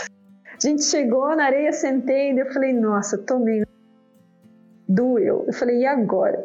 A 0.47 0.67
gente 0.67 0.83
chegou 0.85 1.35
na 1.37 1.45
areia, 1.45 1.73
sentei, 1.73 2.33
e 2.33 2.39
eu 2.39 2.53
falei, 2.53 2.73
nossa, 2.73 3.17
tomei. 3.19 3.65
Doeu. 4.89 5.45
Eu 5.47 5.53
falei, 5.53 5.81
e 5.81 5.87
agora? 5.87 6.45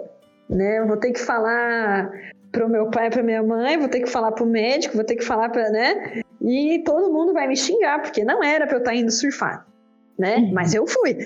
Né? 0.49 0.79
Eu 0.79 0.87
vou 0.87 0.97
ter 0.97 1.11
que 1.11 1.19
falar 1.19 2.11
pro 2.51 2.69
meu 2.69 2.89
pai, 2.91 3.09
pra 3.09 3.23
minha 3.23 3.41
mãe, 3.41 3.77
vou 3.77 3.87
ter 3.87 4.01
que 4.01 4.09
falar 4.09 4.31
pro 4.31 4.45
médico, 4.45 4.95
vou 4.95 5.03
ter 5.03 5.15
que 5.15 5.23
falar 5.23 5.49
pra, 5.49 5.69
né? 5.69 6.21
E 6.41 6.83
todo 6.85 7.11
mundo 7.11 7.33
vai 7.33 7.47
me 7.47 7.55
xingar, 7.55 8.01
porque 8.01 8.23
não 8.23 8.43
era 8.43 8.67
pra 8.67 8.75
eu 8.75 8.79
estar 8.79 8.91
tá 8.91 8.97
indo 8.97 9.11
surfar, 9.11 9.65
né? 10.19 10.37
Uhum. 10.37 10.53
Mas 10.53 10.75
eu 10.75 10.85
fui. 10.85 11.17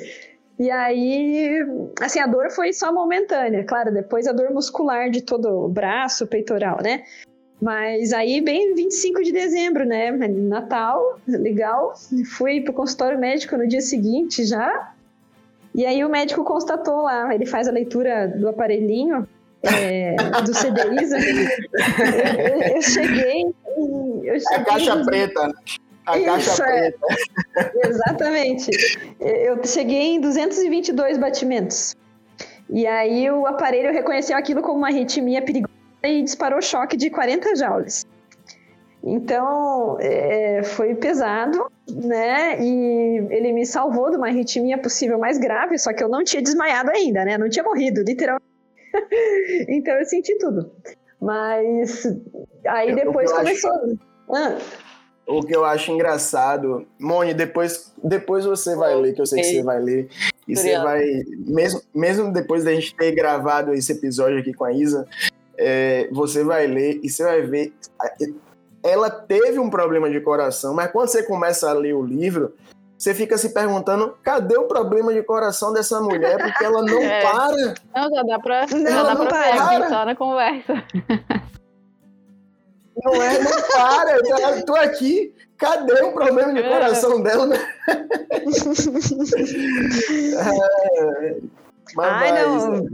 E 0.60 0.72
aí, 0.72 1.64
assim, 2.02 2.20
a 2.20 2.26
dor 2.26 2.50
foi 2.50 2.74
só 2.74 2.92
momentânea, 2.92 3.64
claro, 3.64 3.94
depois 3.94 4.28
a 4.28 4.32
dor 4.32 4.52
muscular 4.52 5.12
de 5.12 5.22
todo 5.22 5.66
o 5.66 5.70
braço, 5.70 6.26
peitoral, 6.26 6.80
né? 6.84 7.04
Mas 7.62 8.12
aí, 8.14 8.42
bem 8.42 8.74
25 8.76 9.24
de 9.24 9.32
dezembro, 9.32 9.86
né? 9.86 10.12
Natal, 10.12 11.20
legal. 11.28 11.94
Fui 12.38 12.62
pro 12.62 12.74
consultório 12.74 13.20
médico 13.20 13.58
no 13.58 13.68
dia 13.68 13.82
seguinte 13.82 14.46
já. 14.46 14.94
E 15.74 15.86
aí 15.86 16.04
o 16.04 16.10
médico 16.10 16.44
constatou 16.44 17.04
lá, 17.04 17.34
ele 17.34 17.46
faz 17.46 17.68
a 17.68 17.72
leitura 17.72 18.28
do 18.28 18.48
aparelhinho, 18.48 19.28
é, 19.62 20.16
do 20.42 20.54
CDISA. 20.54 21.18
eu, 22.40 22.76
eu, 22.76 22.82
cheguei. 22.82 23.46
Eu 24.24 24.40
cheguei 24.40 24.58
a 24.58 24.66
caixa 24.66 25.04
preta, 25.04 25.48
né? 25.48 25.54
A 26.08 26.18
Isso, 26.18 26.64
é. 26.64 26.88
É. 26.88 26.94
Exatamente. 27.88 28.72
Eu 29.20 29.62
cheguei 29.66 30.16
em 30.16 30.22
222 30.22 31.18
batimentos. 31.18 31.96
E 32.70 32.88
aí 32.88 33.30
o 33.30 33.46
aparelho 33.46 33.92
reconheceu 33.92 34.38
aquilo 34.38 34.62
como 34.62 34.78
uma 34.78 34.88
arritmia 34.88 35.42
perigosa 35.42 35.74
e 36.04 36.24
disparou 36.24 36.62
choque 36.62 36.96
de 36.96 37.10
40 37.10 37.56
joules. 37.58 38.06
Então, 39.04 39.98
é, 40.00 40.64
foi 40.64 40.96
pesado, 40.96 41.70
né? 41.90 42.62
E 42.62 43.28
ele 43.30 43.52
me 43.52 43.66
salvou 43.66 44.10
de 44.10 44.18
uma 44.18 44.28
arritmia 44.28 44.78
possível 44.78 45.20
mais 45.20 45.38
grave, 45.38 45.78
só 45.78 45.94
que 45.94 46.04
eu 46.04 46.10
não 46.10 46.24
tinha 46.24 46.42
desmaiado 46.42 46.90
ainda, 46.90 47.24
né? 47.26 47.38
Não 47.38 47.50
tinha 47.50 47.64
morrido, 47.64 48.02
literalmente. 48.02 48.48
então 49.70 49.94
eu 49.94 50.06
senti 50.06 50.38
tudo. 50.38 50.72
Mas 51.22 52.06
aí 52.66 52.96
depois 52.96 53.32
começou. 53.32 53.72
Ah 54.30 54.58
o 55.28 55.42
que 55.42 55.56
eu 55.56 55.66
acho 55.66 55.92
engraçado. 55.92 56.88
Moni, 56.98 57.34
depois, 57.34 57.94
depois 58.02 58.46
você 58.46 58.76
vai 58.76 58.96
ler, 58.96 59.14
que 59.14 59.22
eu 59.22 59.26
sei 59.26 59.42
que 59.42 59.50
você 59.50 59.64
vai 59.64 59.80
ler. 59.80 60.10
E 60.48 60.56
você 60.56 60.80
vai. 60.80 61.04
Mesmo, 61.38 61.82
mesmo 61.94 62.32
depois 62.32 62.64
da 62.64 62.74
gente 62.74 62.96
ter 62.96 63.12
gravado 63.12 63.74
esse 63.74 63.92
episódio 63.92 64.40
aqui 64.40 64.54
com 64.54 64.64
a 64.64 64.72
Isa, 64.72 65.06
é, 65.58 66.08
você 66.12 66.44
vai 66.44 66.66
ler 66.66 67.02
e 67.04 67.10
você 67.10 67.24
vai 67.24 67.42
ver. 67.42 67.74
Ela 68.82 69.10
teve 69.10 69.60
um 69.60 69.70
problema 69.70 70.10
de 70.10 70.22
coração, 70.22 70.74
mas 70.74 70.90
quando 70.92 71.10
você 71.10 71.22
começa 71.22 71.70
a 71.70 71.74
ler 71.74 71.94
o 71.94 72.02
livro, 72.02 72.54
você 72.98 73.14
fica 73.14 73.38
se 73.38 73.54
perguntando 73.54 74.16
cadê 74.24 74.58
o 74.58 74.64
problema 74.64 75.14
de 75.14 75.22
coração 75.24 75.74
dessa 75.74 76.00
mulher, 76.00 76.38
porque 76.38 76.64
ela 76.64 76.82
não 76.84 77.02
é. 77.04 77.22
para. 77.22 77.74
Não, 77.94 78.16
já 78.16 78.24
dá 78.24 78.40
pra, 78.40 78.66
não, 78.72 78.92
já 78.92 79.04
dá 79.04 79.16
pra 79.26 79.76
aqui 79.76 79.90
só 79.90 80.06
na 80.06 80.16
conversa. 80.16 80.84
Não 83.04 83.22
é, 83.22 83.40
não 83.40 83.62
para. 83.62 84.18
Eu 84.18 84.66
tô 84.66 84.76
aqui. 84.76 85.34
Cadê 85.58 86.04
o 86.04 86.12
problema 86.12 86.54
de 86.54 86.62
coração 86.62 87.22
dela? 87.22 87.48
Né? 87.48 87.58
é, 90.38 91.36
Ai, 91.98 92.32
não. 92.32 92.86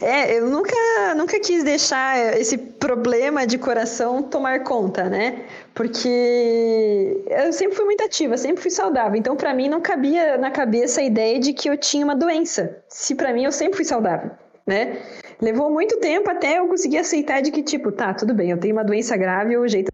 É, 0.00 0.38
eu 0.38 0.46
nunca, 0.46 0.76
nunca 1.16 1.40
quis 1.40 1.64
deixar 1.64 2.38
esse 2.38 2.56
problema 2.56 3.44
de 3.46 3.58
coração 3.58 4.22
tomar 4.22 4.62
conta, 4.62 5.04
né? 5.08 5.44
Porque 5.74 7.24
eu 7.28 7.52
sempre 7.52 7.74
fui 7.74 7.84
muito 7.84 8.04
ativa, 8.04 8.36
sempre 8.36 8.62
fui 8.62 8.70
saudável. 8.70 9.16
Então, 9.16 9.34
para 9.34 9.52
mim, 9.52 9.68
não 9.68 9.80
cabia 9.80 10.38
na 10.38 10.52
cabeça 10.52 11.00
a 11.00 11.04
ideia 11.04 11.40
de 11.40 11.52
que 11.52 11.68
eu 11.68 11.76
tinha 11.76 12.04
uma 12.04 12.14
doença. 12.14 12.78
Se 12.88 13.14
para 13.16 13.32
mim 13.32 13.44
eu 13.44 13.52
sempre 13.52 13.76
fui 13.76 13.84
saudável 13.84 14.30
né? 14.66 15.02
Levou 15.44 15.70
muito 15.70 15.98
tempo 15.98 16.30
até 16.30 16.58
eu 16.58 16.66
conseguir 16.66 16.96
aceitar 16.96 17.42
de 17.42 17.50
que, 17.50 17.62
tipo, 17.62 17.92
tá, 17.92 18.14
tudo 18.14 18.32
bem, 18.32 18.50
eu 18.50 18.56
tenho 18.56 18.74
uma 18.74 18.82
doença 18.82 19.14
grave, 19.14 19.58
o 19.58 19.68
jeito, 19.68 19.92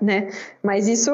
né? 0.00 0.30
Mas 0.62 0.88
isso 0.88 1.10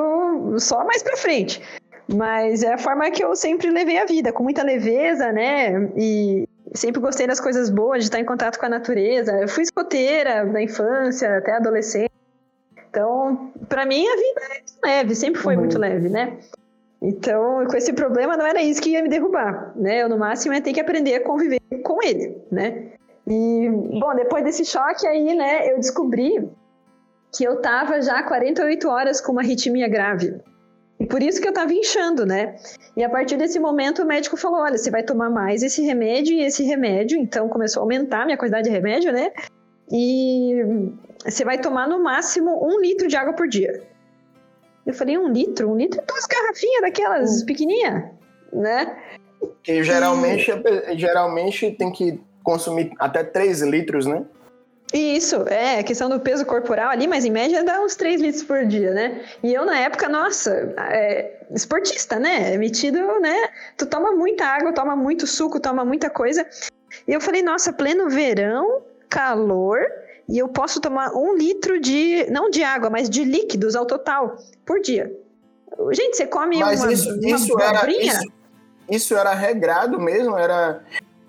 só 0.59 0.85
mais 0.85 1.03
pra 1.03 1.17
frente. 1.17 1.61
Mas 2.07 2.63
é 2.63 2.75
a 2.75 2.79
forma 2.79 3.11
que 3.11 3.25
eu 3.25 3.35
sempre 3.35 3.69
levei 3.71 3.99
a 3.99 4.05
vida, 4.05 4.33
com 4.33 4.45
muita 4.45 4.63
leveza, 4.63 5.33
né? 5.33 5.91
E 5.97 6.49
sempre 6.73 7.01
gostei 7.01 7.27
das 7.27 7.41
coisas 7.41 7.69
boas, 7.69 7.99
de 7.99 8.05
estar 8.05 8.21
em 8.21 8.25
contato 8.25 8.61
com 8.61 8.67
a 8.67 8.69
natureza. 8.69 9.33
Eu 9.33 9.49
fui 9.49 9.65
escoteira 9.65 10.45
na 10.45 10.63
infância, 10.63 11.39
até 11.39 11.57
adolescente. 11.57 12.13
Então, 12.89 13.53
para 13.69 13.85
mim, 13.85 14.07
a 14.07 14.15
vida 14.15 14.41
é 14.85 14.87
leve, 14.87 15.17
sempre 15.17 15.41
foi 15.41 15.55
uhum. 15.55 15.63
muito 15.63 15.77
leve, 15.81 16.09
né? 16.09 16.39
Então, 17.03 17.67
com 17.67 17.77
esse 17.77 17.93
problema, 17.93 18.37
não 18.37 18.47
era 18.47 18.63
isso 18.63 18.81
que 18.81 18.91
ia 18.91 19.03
me 19.03 19.09
derrubar, 19.09 19.73
né? 19.75 20.05
Eu, 20.05 20.09
no 20.09 20.17
máximo, 20.17 20.55
ia 20.55 20.63
ter 20.63 20.73
que 20.73 20.81
aprender 20.81 21.17
a 21.17 21.25
conviver 21.25 21.61
com 21.83 22.01
ele, 22.01 22.41
né? 22.53 22.93
E, 23.27 23.69
bom, 24.01 24.15
depois 24.15 24.45
desse 24.45 24.65
choque 24.65 25.07
aí, 25.07 25.35
né, 25.35 25.73
eu 25.73 25.77
descobri 25.77 26.51
que 27.35 27.45
eu 27.45 27.61
tava 27.61 28.01
já 28.01 28.23
48 28.23 28.89
horas 28.89 29.21
com 29.21 29.33
uma 29.33 29.41
arritmia 29.41 29.89
grave. 29.89 30.41
E 31.01 31.07
por 31.07 31.23
isso 31.23 31.41
que 31.41 31.49
eu 31.49 31.53
tava 31.53 31.73
inchando, 31.73 32.25
né? 32.25 32.57
E 32.97 33.03
a 33.03 33.11
partir 33.11 33.37
desse 33.37 33.59
momento 33.59 34.03
o 34.03 34.07
médico 34.07 34.37
falou: 34.37 34.61
olha, 34.61 34.79
você 34.79 34.91
vai 34.91 35.03
tomar 35.03 35.29
mais 35.29 35.63
esse 35.63 35.83
remédio 35.83 36.35
e 36.35 36.45
esse 36.45 36.63
remédio. 36.63 37.19
Então 37.19 37.49
começou 37.49 37.81
a 37.81 37.85
aumentar 37.85 38.23
a 38.23 38.25
minha 38.25 38.39
quantidade 38.39 38.69
de 38.69 38.71
remédio, 38.71 39.13
né? 39.13 39.33
E 39.91 40.63
você 41.25 41.45
vai 41.45 41.59
tomar 41.59 41.89
no 41.89 42.03
máximo 42.03 42.65
um 42.65 42.81
litro 42.81 43.09
de 43.09 43.17
água 43.17 43.35
por 43.35 43.49
dia. 43.49 43.83
Eu 44.87 44.95
falei, 44.95 45.19
um 45.19 45.33
litro? 45.33 45.71
Um 45.71 45.77
litro 45.77 46.01
é 46.01 46.05
duas 46.05 46.27
garrafinhas 46.27 46.83
daquelas 46.83 47.43
hum. 47.43 47.47
pequenininhas, 47.47 48.05
né? 48.53 48.97
Que 49.63 49.83
geralmente, 49.83 50.51
e... 50.51 50.99
geralmente 50.99 51.71
tem 51.73 51.91
que 51.91 52.21
consumir 52.45 52.93
até 53.01 53.25
3 53.25 53.63
litros, 53.63 54.07
né? 54.07 54.25
Isso, 54.93 55.43
é, 55.49 55.83
questão 55.83 56.09
do 56.09 56.21
peso 56.21 56.47
corporal 56.47 56.91
ali, 56.91 57.09
mas 57.09 57.25
em 57.25 57.31
média 57.31 57.65
dá 57.65 57.81
uns 57.81 57.97
3 57.97 58.21
litros 58.21 58.45
por 58.45 58.65
dia, 58.65 58.93
né? 58.93 59.25
E 59.43 59.53
eu, 59.53 59.65
na 59.65 59.77
época, 59.77 60.09
nossa, 60.09 60.73
é, 60.79 61.47
esportista, 61.51 62.21
né? 62.21 62.57
Metido, 62.57 62.99
né? 63.19 63.49
Tu 63.77 63.87
toma 63.87 64.13
muita 64.13 64.45
água, 64.45 64.73
toma 64.73 64.95
muito 64.95 65.27
suco, 65.27 65.59
toma 65.59 65.85
muita 65.85 66.09
coisa. 66.09 66.47
E 67.09 67.13
eu 67.13 67.21
falei, 67.21 67.43
nossa, 67.43 67.73
pleno 67.73 68.09
verão, 68.09 68.83
calor, 69.09 69.81
e 70.29 70.39
eu 70.39 70.49
posso 70.49 70.81
tomar 70.81 71.13
um 71.13 71.35
litro 71.35 71.81
de, 71.81 72.31
não 72.31 72.49
de 72.49 72.63
água, 72.63 72.89
mas 72.89 73.11
de 73.11 73.25
líquidos 73.25 73.75
ao 73.75 73.87
total 73.87 74.37
por 74.65 74.81
dia. 74.81 75.13
Gente, 75.91 76.17
você 76.17 76.27
come 76.27 76.61
mas 76.61 76.81
uma, 76.81 76.93
isso, 76.93 77.11
uma 77.11 77.37
isso 77.37 77.61
era, 77.61 77.91
isso, 77.91 78.33
isso 78.89 79.17
era 79.17 79.35
regrado 79.35 79.99
mesmo? 79.99 80.39
Era, 80.39 80.85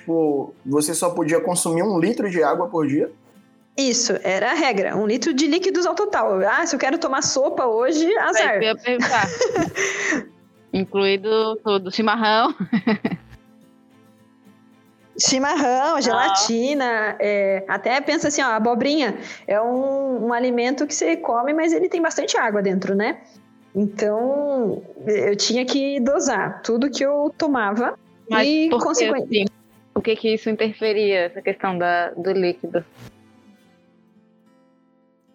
tipo, 0.05 0.53
você 0.63 0.93
só 0.93 1.09
podia 1.09 1.41
consumir 1.41 1.81
um 1.81 1.99
litro 1.99 2.29
de 2.29 2.43
água 2.43 2.69
por 2.69 2.87
dia? 2.87 3.11
Isso, 3.75 4.13
era 4.23 4.51
a 4.51 4.53
regra. 4.53 4.95
Um 4.95 5.05
litro 5.05 5.33
de 5.33 5.47
líquidos 5.47 5.85
ao 5.85 5.95
total. 5.95 6.39
Ah, 6.47 6.65
se 6.65 6.75
eu 6.75 6.79
quero 6.79 6.97
tomar 6.97 7.23
sopa 7.23 7.65
hoje, 7.65 8.15
azar. 8.17 8.61
Eu 8.63 8.77
perguntar. 8.77 9.27
Incluído 10.71 11.57
tudo, 11.57 11.91
chimarrão. 11.91 12.55
Chimarrão, 15.17 16.01
gelatina, 16.01 17.15
é, 17.19 17.63
até 17.69 18.01
pensa 18.01 18.27
assim, 18.27 18.41
ó, 18.41 18.47
abobrinha 18.47 19.17
é 19.47 19.61
um, 19.61 20.25
um 20.27 20.33
alimento 20.33 20.85
que 20.85 20.93
você 20.93 21.15
come, 21.15 21.53
mas 21.53 21.71
ele 21.71 21.87
tem 21.87 22.01
bastante 22.01 22.37
água 22.37 22.61
dentro, 22.61 22.93
né? 22.93 23.21
Então, 23.73 24.83
eu 25.07 25.33
tinha 25.37 25.65
que 25.65 26.01
dosar 26.01 26.61
tudo 26.61 26.89
que 26.89 27.03
eu 27.03 27.33
tomava 27.37 27.97
mas 28.29 28.47
e, 28.47 28.69
consequentemente... 28.69 29.51
Assim, 29.51 29.64
o 29.95 30.01
que 30.01 30.15
que 30.15 30.33
isso 30.33 30.49
interferia, 30.49 31.21
essa 31.21 31.41
questão 31.41 31.77
da, 31.77 32.11
do 32.11 32.31
líquido? 32.31 32.85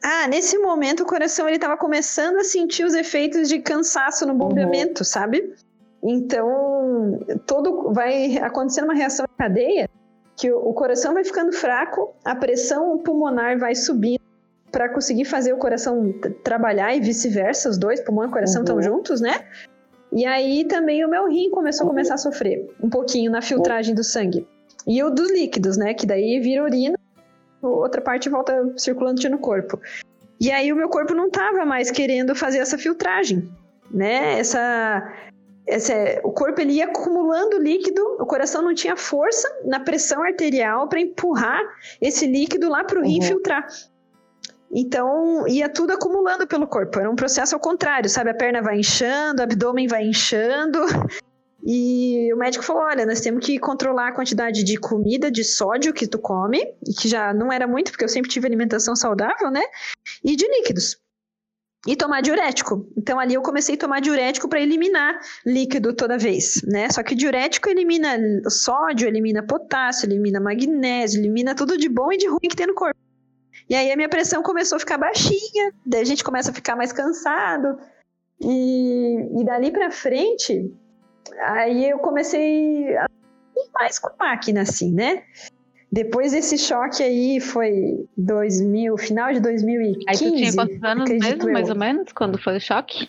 Ah, 0.02 0.28
nesse 0.28 0.58
momento 0.58 1.02
o 1.02 1.06
coração 1.06 1.46
ele 1.46 1.56
estava 1.56 1.76
começando 1.76 2.36
a 2.36 2.44
sentir 2.44 2.84
os 2.84 2.94
efeitos 2.94 3.48
de 3.48 3.58
cansaço 3.58 4.26
no 4.26 4.34
bombeamento, 4.34 5.00
uhum. 5.00 5.04
sabe? 5.04 5.54
Então, 6.02 7.20
todo 7.46 7.92
vai 7.92 8.38
acontecendo 8.38 8.84
uma 8.84 8.94
reação 8.94 9.26
em 9.26 9.36
cadeia 9.36 9.88
que 10.36 10.50
o 10.50 10.72
coração 10.72 11.12
vai 11.12 11.22
ficando 11.22 11.52
fraco, 11.52 12.14
a 12.24 12.34
pressão 12.34 12.96
pulmonar 12.98 13.58
vai 13.58 13.74
subindo 13.74 14.20
para 14.72 14.88
conseguir 14.88 15.26
fazer 15.26 15.52
o 15.52 15.58
coração 15.58 16.14
trabalhar 16.42 16.94
e 16.94 17.00
vice-versa, 17.00 17.68
os 17.68 17.76
dois, 17.76 18.00
pulmão 18.00 18.26
e 18.26 18.30
coração 18.30 18.62
estão 18.62 18.76
uhum. 18.76 18.82
juntos, 18.82 19.20
né? 19.20 19.46
E 20.12 20.26
aí 20.26 20.64
também 20.64 21.04
o 21.04 21.08
meu 21.08 21.28
rim 21.28 21.50
começou 21.50 21.86
a 21.86 21.90
começar 21.90 22.14
a 22.14 22.18
sofrer 22.18 22.68
um 22.82 22.90
pouquinho 22.90 23.30
na 23.30 23.40
filtragem 23.40 23.94
do 23.94 24.02
sangue. 24.02 24.46
E 24.86 25.02
o 25.02 25.11
dos 25.11 25.30
líquidos, 25.30 25.76
né? 25.76 25.94
Que 25.94 26.06
daí 26.06 26.40
vira 26.40 26.64
urina, 26.64 26.98
outra 27.62 28.00
parte 28.00 28.28
volta 28.28 28.72
circulante 28.76 29.28
no 29.28 29.38
corpo. 29.38 29.80
E 30.40 30.50
aí 30.50 30.72
o 30.72 30.76
meu 30.76 30.88
corpo 30.88 31.14
não 31.14 31.26
estava 31.26 31.64
mais 31.64 31.90
querendo 31.90 32.34
fazer 32.34 32.58
essa 32.58 32.78
filtragem, 32.78 33.48
né? 33.90 34.38
Essa 34.38 35.02
esse, 35.66 36.20
o 36.24 36.32
corpo 36.32 36.61
ele 36.61 36.74
ia 36.74 36.86
acumulando 36.86 37.58
líquido, 37.58 38.02
o 38.18 38.26
coração 38.26 38.61
não 38.62 38.74
tinha 38.74 38.96
força 38.96 39.48
na 39.64 39.78
pressão 39.78 40.22
arterial 40.22 40.88
para 40.88 41.00
empurrar 41.00 41.61
esse 42.00 42.26
líquido 42.26 42.68
lá 42.68 42.82
para 42.82 42.98
o 42.98 43.04
rim 43.04 43.20
uhum. 43.20 43.26
filtrar. 43.26 43.66
Então, 44.73 45.47
ia 45.49 45.68
tudo 45.68 45.93
acumulando 45.93 46.47
pelo 46.47 46.66
corpo. 46.66 47.01
Era 47.01 47.11
um 47.11 47.16
processo 47.16 47.55
ao 47.55 47.61
contrário, 47.61 48.09
sabe? 48.09 48.31
A 48.31 48.35
perna 48.35 48.62
vai 48.62 48.79
inchando, 48.79 49.41
o 49.41 49.45
abdômen 49.45 49.89
vai 49.89 50.05
inchando. 50.05 50.79
E 51.64 52.33
o 52.33 52.37
médico 52.37 52.64
falou: 52.64 52.85
olha, 52.85 53.05
nós 53.05 53.21
temos 53.21 53.45
que 53.45 53.59
controlar 53.59 54.09
a 54.09 54.12
quantidade 54.12 54.62
de 54.62 54.79
comida, 54.79 55.31
de 55.31 55.45
sódio 55.45 55.93
que 55.93 56.07
tu 56.07 56.18
come, 56.18 56.75
que 56.99 57.09
já 57.09 57.35
não 57.35 57.53
era 57.53 57.66
muito, 57.66 57.91
porque 57.91 58.05
eu 58.05 58.09
sempre 58.09 58.31
tive 58.31 58.47
alimentação 58.47 58.95
saudável, 58.95 59.51
né? 59.51 59.62
E 60.25 60.37
de 60.37 60.47
líquidos 60.47 60.99
e 61.87 61.97
tomar 61.97 62.21
diurético. 62.21 62.87
Então 62.97 63.18
ali 63.18 63.35
eu 63.35 63.43
comecei 63.43 63.75
a 63.75 63.79
tomar 63.79 64.01
diurético 64.01 64.49
para 64.49 64.61
eliminar 64.61 65.18
líquido 65.47 65.95
toda 65.95 66.18
vez, 66.18 66.62
né? 66.64 66.91
Só 66.91 67.03
que 67.03 67.14
diurético 67.14 67.68
elimina 67.68 68.18
sódio, 68.49 69.09
elimina 69.09 69.43
potássio, 69.43 70.07
elimina 70.07 70.41
magnésio, 70.41 71.21
elimina 71.21 71.55
tudo 71.55 71.77
de 71.77 71.89
bom 71.89 72.12
e 72.12 72.18
de 72.18 72.29
ruim 72.29 72.49
que 72.49 72.57
tem 72.57 72.66
no 72.66 72.75
corpo. 72.75 72.99
E 73.71 73.75
aí 73.77 73.93
a 73.93 73.97
minha 73.97 74.09
pressão 74.09 74.43
começou 74.43 74.75
a 74.75 74.81
ficar 74.81 74.99
baixinha, 74.99 75.73
daí 75.87 76.01
a 76.01 76.05
gente 76.05 76.25
começa 76.25 76.51
a 76.51 76.55
ficar 76.55 76.75
mais 76.75 76.93
cansado. 76.93 77.79
E, 78.41 79.41
e 79.41 79.45
dali 79.45 79.71
para 79.71 79.93
frente, 79.93 80.75
aí 81.45 81.89
eu 81.89 82.01
comecei 82.01 82.97
a 82.97 83.05
ir 83.05 83.71
mais 83.73 83.97
com 84.01 84.11
máquina, 84.18 84.62
assim, 84.62 84.93
né? 84.93 85.23
Depois 85.93 86.33
desse 86.33 86.59
choque 86.59 87.01
aí, 87.01 87.39
foi 87.39 88.09
2000, 88.16 88.97
final 88.99 89.33
de 89.33 89.39
2015. 89.39 90.05
Aí 90.09 90.16
tu 90.16 90.37
tinha 90.37 90.53
quantos 90.53 90.83
anos 90.83 91.11
mesmo, 91.11 91.49
eu. 91.49 91.53
mais 91.53 91.68
ou 91.68 91.77
menos, 91.77 92.12
quando 92.12 92.43
foi 92.43 92.57
o 92.57 92.61
choque? 92.61 93.09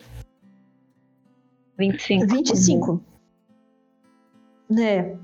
25. 1.80 2.28
25. 2.28 3.04
Né? 4.70 5.18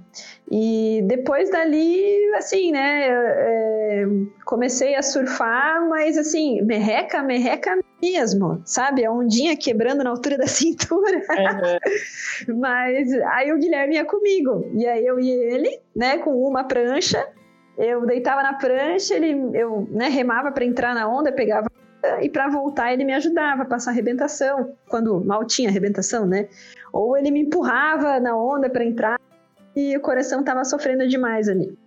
E 0.49 1.01
depois 1.05 1.49
dali, 1.49 2.33
assim, 2.35 2.71
né, 2.71 3.07
é, 3.09 4.05
comecei 4.45 4.95
a 4.95 5.01
surfar, 5.01 5.87
mas 5.89 6.17
assim, 6.17 6.61
merreca, 6.61 7.21
merreca 7.21 7.77
mesmo, 8.01 8.61
sabe? 8.65 9.05
A 9.05 9.11
ondinha 9.11 9.57
quebrando 9.57 10.03
na 10.03 10.09
altura 10.09 10.37
da 10.39 10.47
cintura. 10.47 11.17
Uhum. 11.17 12.59
mas 12.59 13.13
aí 13.33 13.51
o 13.51 13.57
Guilherme 13.57 13.95
ia 13.95 14.05
comigo, 14.05 14.69
e 14.73 14.85
aí 14.85 15.05
eu 15.05 15.19
e 15.19 15.29
ele, 15.29 15.79
né, 15.95 16.17
com 16.19 16.31
uma 16.31 16.63
prancha, 16.63 17.27
eu 17.77 18.05
deitava 18.05 18.41
na 18.41 18.53
prancha, 18.53 19.15
ele, 19.15 19.35
eu 19.53 19.87
né, 19.91 20.07
remava 20.07 20.51
para 20.51 20.65
entrar 20.65 20.95
na 20.95 21.07
onda, 21.07 21.31
pegava 21.31 21.67
e 22.21 22.29
para 22.29 22.47
voltar 22.47 22.93
ele 22.93 23.03
me 23.03 23.13
ajudava 23.13 23.63
a 23.63 23.65
passar 23.65 23.91
arrebentação, 23.91 24.73
quando 24.87 25.23
mal 25.23 25.45
tinha 25.45 25.69
arrebentação, 25.69 26.25
né? 26.25 26.47
Ou 26.93 27.17
ele 27.17 27.31
me 27.31 27.41
empurrava 27.41 28.19
na 28.19 28.35
onda 28.35 28.69
para 28.69 28.85
entrar 28.85 29.19
e 29.77 29.95
o 29.95 30.01
coração 30.01 30.39
estava 30.39 30.65
sofrendo 30.65 31.07
demais 31.07 31.47
ali. 31.47 31.77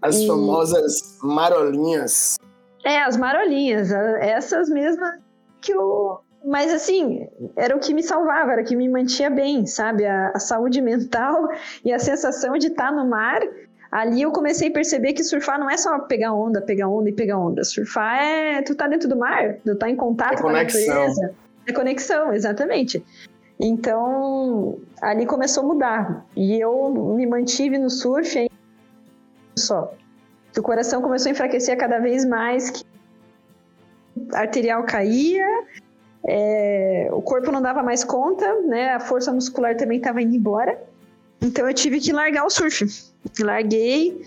As 0.00 0.16
e... 0.16 0.26
famosas 0.28 1.18
marolinhas. 1.20 2.38
É, 2.84 3.02
as 3.02 3.16
marolinhas, 3.16 3.90
essas 4.20 4.68
mesmas 4.68 5.18
que 5.60 5.74
o 5.76 6.20
mas 6.44 6.72
assim, 6.72 7.28
era 7.54 7.76
o 7.76 7.78
que 7.78 7.94
me 7.94 8.02
salvava, 8.02 8.50
era 8.50 8.62
o 8.62 8.64
que 8.64 8.74
me 8.74 8.88
mantinha 8.88 9.30
bem, 9.30 9.64
sabe? 9.64 10.04
A, 10.04 10.32
a 10.34 10.40
saúde 10.40 10.80
mental 10.80 11.48
e 11.84 11.92
a 11.92 12.00
sensação 12.00 12.58
de 12.58 12.66
estar 12.66 12.90
no 12.90 13.08
mar 13.08 13.40
ali 13.92 14.22
eu 14.22 14.32
comecei 14.32 14.68
a 14.68 14.72
perceber 14.72 15.12
que 15.12 15.22
surfar 15.22 15.60
não 15.60 15.70
é 15.70 15.76
só 15.76 15.98
pegar 16.00 16.32
onda, 16.32 16.60
pegar 16.60 16.88
onda 16.88 17.10
e 17.10 17.12
pegar 17.12 17.38
onda. 17.38 17.62
Surfar 17.62 18.18
é 18.20 18.62
tu 18.62 18.74
tá 18.74 18.88
dentro 18.88 19.08
do 19.08 19.16
mar, 19.16 19.56
tu 19.64 19.76
tá 19.76 19.88
em 19.88 19.94
contato 19.94 20.38
é 20.38 20.42
com 20.42 20.48
a 20.48 20.52
natureza. 20.52 21.34
É 21.66 21.72
conexão, 21.72 22.32
exatamente. 22.32 23.04
Então, 23.64 24.80
ali 25.00 25.24
começou 25.24 25.62
a 25.62 25.66
mudar. 25.68 26.26
E 26.36 26.60
eu 26.60 26.90
me 27.16 27.24
mantive 27.24 27.78
no 27.78 27.88
surf 27.88 28.36
aí 28.36 28.50
só. 29.56 29.94
O 30.58 30.62
coração 30.62 31.00
começou 31.00 31.28
a 31.28 31.32
enfraquecer 31.32 31.78
cada 31.78 32.00
vez 32.00 32.24
mais, 32.24 32.70
que 32.70 32.84
arterial 34.32 34.82
caía, 34.82 35.46
é, 36.24 37.08
o 37.12 37.22
corpo 37.22 37.52
não 37.52 37.62
dava 37.62 37.84
mais 37.84 38.02
conta, 38.02 38.52
né? 38.62 38.94
A 38.94 39.00
força 39.00 39.32
muscular 39.32 39.76
também 39.76 39.98
estava 39.98 40.20
indo 40.20 40.34
embora. 40.34 40.82
Então 41.40 41.66
eu 41.68 41.72
tive 41.72 42.00
que 42.00 42.12
largar 42.12 42.44
o 42.44 42.50
surf. 42.50 42.84
Larguei 43.40 44.22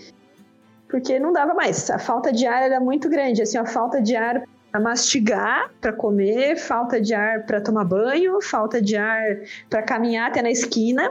porque 0.88 1.18
não 1.18 1.30
dava 1.30 1.52
mais. 1.52 1.90
A 1.90 1.98
falta 1.98 2.32
de 2.32 2.46
ar 2.46 2.62
era 2.62 2.80
muito 2.80 3.08
grande, 3.10 3.42
assim, 3.42 3.58
a 3.58 3.66
falta 3.66 4.00
de 4.00 4.16
ar 4.16 4.42
mastigar, 4.80 5.70
para 5.80 5.92
comer, 5.92 6.56
falta 6.56 7.00
de 7.00 7.14
ar 7.14 7.44
para 7.46 7.60
tomar 7.60 7.84
banho, 7.84 8.40
falta 8.40 8.80
de 8.80 8.96
ar 8.96 9.40
para 9.68 9.82
caminhar 9.82 10.30
até 10.30 10.42
na 10.42 10.50
esquina 10.50 11.10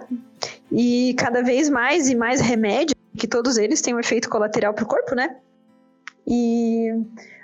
e 0.72 1.16
cada 1.18 1.42
vez 1.42 1.70
mais 1.70 2.10
e 2.10 2.16
mais 2.16 2.42
remédio, 2.42 2.96
que 3.18 3.28
todos 3.28 3.58
eles 3.58 3.82
têm 3.82 3.96
um 3.96 4.00
efeito 4.00 4.30
colateral 4.30 4.74
para 4.74 4.84
o 4.84 4.88
corpo, 4.88 5.16
né? 5.16 5.38
E 6.28 6.90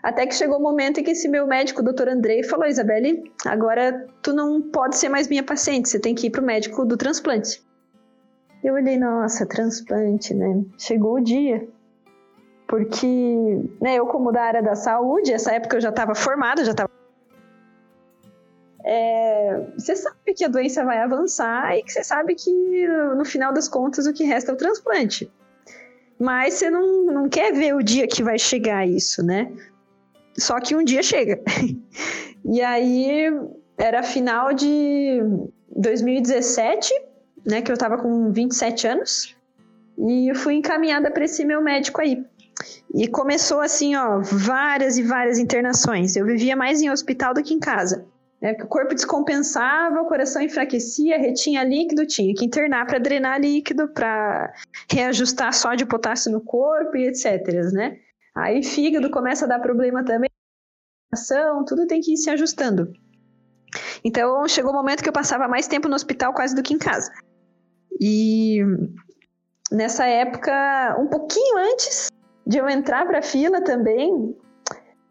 até 0.01 0.25
que 0.25 0.33
chegou 0.33 0.57
o 0.57 0.61
momento 0.61 0.99
em 0.99 1.03
que 1.03 1.11
esse 1.11 1.27
meu 1.27 1.45
médico, 1.45 1.81
o 1.81 1.83
doutor 1.83 2.09
Andrei, 2.09 2.43
falou: 2.43 2.67
Isabelle, 2.67 3.31
agora 3.45 4.07
tu 4.21 4.33
não 4.33 4.61
pode 4.61 4.97
ser 4.97 5.09
mais 5.09 5.27
minha 5.27 5.43
paciente, 5.43 5.89
você 5.89 5.99
tem 5.99 6.15
que 6.15 6.27
ir 6.27 6.29
para 6.31 6.41
o 6.41 6.45
médico 6.45 6.83
do 6.85 6.97
transplante. 6.97 7.61
Eu 8.63 8.75
olhei, 8.75 8.97
nossa, 8.97 9.45
transplante, 9.45 10.33
né? 10.33 10.63
Chegou 10.77 11.15
o 11.15 11.23
dia. 11.23 11.67
Porque, 12.71 13.05
né, 13.81 13.95
eu 13.95 14.07
como 14.07 14.31
da 14.31 14.43
área 14.43 14.63
da 14.63 14.75
saúde, 14.75 15.33
essa 15.33 15.51
época 15.51 15.75
eu 15.75 15.81
já 15.81 15.89
estava 15.89 16.15
formada, 16.15 16.63
já 16.63 16.71
estava 16.71 16.89
é, 18.83 19.67
você 19.77 19.95
sabe 19.95 20.33
que 20.33 20.43
a 20.43 20.47
doença 20.47 20.83
vai 20.83 20.97
avançar 20.97 21.77
e 21.77 21.83
que 21.83 21.91
você 21.91 22.03
sabe 22.03 22.33
que 22.33 22.87
no 23.15 23.23
final 23.23 23.53
das 23.53 23.67
contas 23.67 24.07
o 24.07 24.13
que 24.13 24.23
resta 24.23 24.51
é 24.51 24.55
o 24.55 24.57
transplante. 24.57 25.31
Mas 26.19 26.55
você 26.55 26.69
não, 26.71 27.05
não 27.05 27.29
quer 27.29 27.53
ver 27.53 27.75
o 27.75 27.83
dia 27.83 28.07
que 28.07 28.23
vai 28.23 28.39
chegar 28.39 28.87
isso, 28.87 29.23
né? 29.23 29.51
Só 30.35 30.59
que 30.59 30.75
um 30.75 30.83
dia 30.83 31.03
chega. 31.03 31.39
e 32.43 32.59
aí 32.61 33.27
era 33.77 34.01
final 34.01 34.51
de 34.51 35.21
2017 35.75 37.11
né? 37.45 37.61
Que 37.61 37.71
eu 37.71 37.77
tava 37.77 37.97
com 37.97 38.31
27 38.31 38.87
anos. 38.87 39.35
E 39.97 40.31
eu 40.31 40.35
fui 40.35 40.55
encaminhada 40.55 41.11
para 41.11 41.25
esse 41.25 41.45
meu 41.45 41.61
médico 41.61 42.01
aí. 42.01 42.25
E 42.93 43.07
começou 43.07 43.61
assim, 43.61 43.95
ó, 43.95 44.19
várias 44.21 44.97
e 44.97 45.03
várias 45.03 45.39
internações. 45.39 46.15
Eu 46.15 46.25
vivia 46.25 46.55
mais 46.55 46.81
em 46.81 46.89
hospital 46.89 47.33
do 47.33 47.43
que 47.43 47.53
em 47.53 47.59
casa. 47.59 48.05
Né? 48.41 48.53
o 48.59 48.67
corpo 48.67 48.95
descompensava, 48.95 50.01
o 50.01 50.07
coração 50.07 50.41
enfraquecia, 50.41 51.19
retinha 51.19 51.63
líquido, 51.63 52.07
tinha 52.07 52.33
que 52.33 52.43
internar 52.43 52.87
para 52.87 52.97
drenar 52.97 53.39
líquido, 53.39 53.87
para 53.87 54.51
reajustar 54.91 55.53
sódio 55.53 55.85
e 55.85 55.87
potássio 55.87 56.31
no 56.31 56.41
corpo 56.41 56.97
e 56.97 57.07
etc. 57.07 57.47
Né? 57.71 57.99
Aí 58.35 58.63
fígado 58.63 59.11
começa 59.11 59.45
a 59.45 59.47
dar 59.47 59.59
problema 59.59 60.03
também, 60.03 60.29
tudo 61.67 61.85
tem 61.85 62.01
que 62.01 62.13
ir 62.13 62.17
se 62.17 62.31
ajustando. 62.31 62.91
Então 64.03 64.47
chegou 64.47 64.71
o 64.71 64.73
um 64.73 64.77
momento 64.77 65.03
que 65.03 65.09
eu 65.09 65.13
passava 65.13 65.47
mais 65.47 65.67
tempo 65.67 65.87
no 65.87 65.95
hospital 65.95 66.33
quase 66.33 66.55
do 66.55 66.63
que 66.63 66.73
em 66.73 66.79
casa. 66.79 67.11
E 67.99 68.59
nessa 69.71 70.07
época, 70.07 70.97
um 70.99 71.07
pouquinho 71.07 71.57
antes 71.57 72.09
de 72.45 72.57
eu 72.57 72.69
entrar 72.69 73.05
para 73.05 73.19
a 73.19 73.23
fila 73.23 73.61
também, 73.61 74.35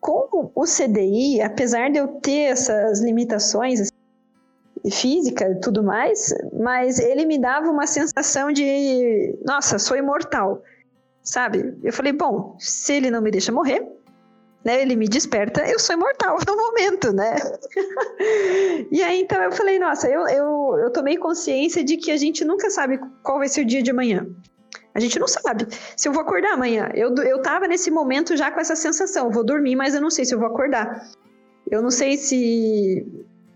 com 0.00 0.50
o 0.54 0.64
CDI, 0.64 1.42
apesar 1.42 1.90
de 1.90 1.98
eu 1.98 2.08
ter 2.08 2.50
essas 2.50 3.00
limitações 3.00 3.80
assim, 3.80 3.90
física 4.90 5.50
e 5.50 5.60
tudo 5.60 5.82
mais, 5.82 6.34
mas 6.58 6.98
ele 6.98 7.26
me 7.26 7.38
dava 7.38 7.70
uma 7.70 7.86
sensação 7.86 8.50
de, 8.50 9.38
nossa, 9.44 9.78
sou 9.78 9.96
imortal, 9.96 10.62
sabe? 11.22 11.76
Eu 11.82 11.92
falei, 11.92 12.12
bom, 12.12 12.56
se 12.58 12.94
ele 12.94 13.10
não 13.10 13.20
me 13.20 13.30
deixa 13.30 13.52
morrer, 13.52 13.86
né, 14.64 14.80
ele 14.80 14.96
me 14.96 15.08
desperta, 15.08 15.62
eu 15.66 15.78
sou 15.78 15.96
imortal 15.96 16.38
no 16.46 16.56
momento, 16.56 17.12
né? 17.12 17.34
e 18.90 19.02
aí 19.02 19.20
então 19.20 19.42
eu 19.42 19.52
falei, 19.52 19.78
nossa, 19.78 20.08
eu, 20.08 20.26
eu, 20.28 20.78
eu 20.82 20.90
tomei 20.90 21.16
consciência 21.16 21.84
de 21.84 21.96
que 21.96 22.10
a 22.10 22.16
gente 22.16 22.44
nunca 22.44 22.70
sabe 22.70 22.98
qual 23.22 23.38
vai 23.38 23.48
ser 23.48 23.62
o 23.62 23.66
dia 23.66 23.82
de 23.82 23.90
amanhã. 23.90 24.26
A 25.00 25.02
gente 25.02 25.18
não 25.18 25.26
sabe 25.26 25.66
se 25.96 26.06
eu 26.06 26.12
vou 26.12 26.20
acordar 26.20 26.52
amanhã. 26.52 26.90
Eu, 26.94 27.14
eu 27.16 27.40
tava 27.40 27.66
nesse 27.66 27.90
momento 27.90 28.36
já 28.36 28.50
com 28.50 28.60
essa 28.60 28.76
sensação. 28.76 29.30
Vou 29.30 29.42
dormir, 29.42 29.74
mas 29.74 29.94
eu 29.94 30.00
não 30.00 30.10
sei 30.10 30.26
se 30.26 30.34
eu 30.34 30.38
vou 30.38 30.46
acordar. 30.46 31.08
Eu 31.70 31.80
não 31.80 31.90
sei 31.90 32.18
se 32.18 33.06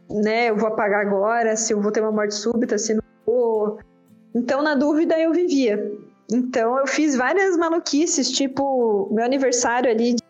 né, 0.09 0.49
eu 0.49 0.57
vou 0.57 0.69
apagar 0.69 1.05
agora, 1.07 1.55
se 1.55 1.75
eu 1.75 1.83
vou 1.83 1.93
ter 1.93 2.01
uma 2.01 2.13
morte 2.13 2.35
súbita, 2.35 2.79
se 2.79 2.95
não 2.95 3.03
vou. 3.27 3.79
Então, 4.35 4.63
na 4.63 4.75
dúvida, 4.75 5.19
eu 5.21 5.33
vivia. 5.33 5.93
Então, 6.33 6.79
eu 6.79 6.87
fiz 6.87 7.15
várias 7.15 7.59
maluquices, 7.59 8.31
tipo, 8.31 9.11
meu 9.13 9.25
aniversário 9.25 9.91
ali 9.91 10.15
de 10.15 10.23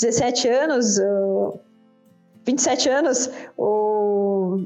17 0.00 0.48
anos, 0.48 0.98
27 2.46 2.88
anos, 2.88 3.30
o 3.58 4.64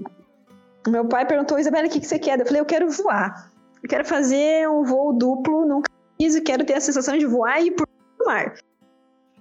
meu 0.86 1.04
pai 1.06 1.26
perguntou, 1.26 1.58
Isabela, 1.58 1.88
o 1.88 1.90
que, 1.90 1.98
que 1.98 2.06
você 2.06 2.18
quer? 2.18 2.38
Eu 2.38 2.46
falei, 2.46 2.60
eu 2.60 2.66
quero 2.66 2.88
voar. 2.90 3.49
Eu 3.82 3.88
quero 3.88 4.04
fazer 4.04 4.68
um 4.68 4.84
voo 4.84 5.12
duplo, 5.12 5.66
nunca 5.66 5.90
fiz 6.20 6.34
e 6.34 6.40
quero 6.40 6.64
ter 6.64 6.74
a 6.74 6.80
sensação 6.80 7.16
de 7.16 7.26
voar 7.26 7.60
e 7.60 7.68
ir 7.68 7.70
por 7.72 7.86
mar. 8.24 8.54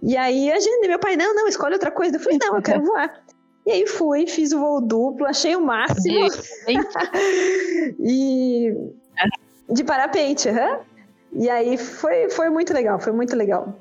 E 0.01 0.15
aí 0.15 0.51
a 0.51 0.59
gente, 0.59 0.87
meu 0.87 0.99
pai, 0.99 1.15
não, 1.17 1.35
não, 1.35 1.47
escolhe 1.47 1.73
outra 1.73 1.91
coisa. 1.91 2.15
Eu 2.15 2.19
falei, 2.19 2.39
não, 2.41 2.55
eu 2.55 2.61
quero 2.61 2.83
voar. 2.83 3.21
E 3.65 3.71
aí 3.71 3.85
fui, 3.85 4.25
fiz 4.25 4.53
o 4.53 4.59
voo 4.59 4.81
duplo, 4.81 5.25
achei 5.25 5.55
o 5.55 5.61
máximo. 5.61 6.27
e 7.99 8.73
de 9.69 9.83
parapente, 9.83 10.49
uhum. 10.49 10.79
E 11.33 11.49
aí 11.49 11.77
foi, 11.77 12.29
foi 12.29 12.49
muito 12.49 12.73
legal, 12.73 12.99
foi 12.99 13.13
muito 13.13 13.35
legal. 13.35 13.77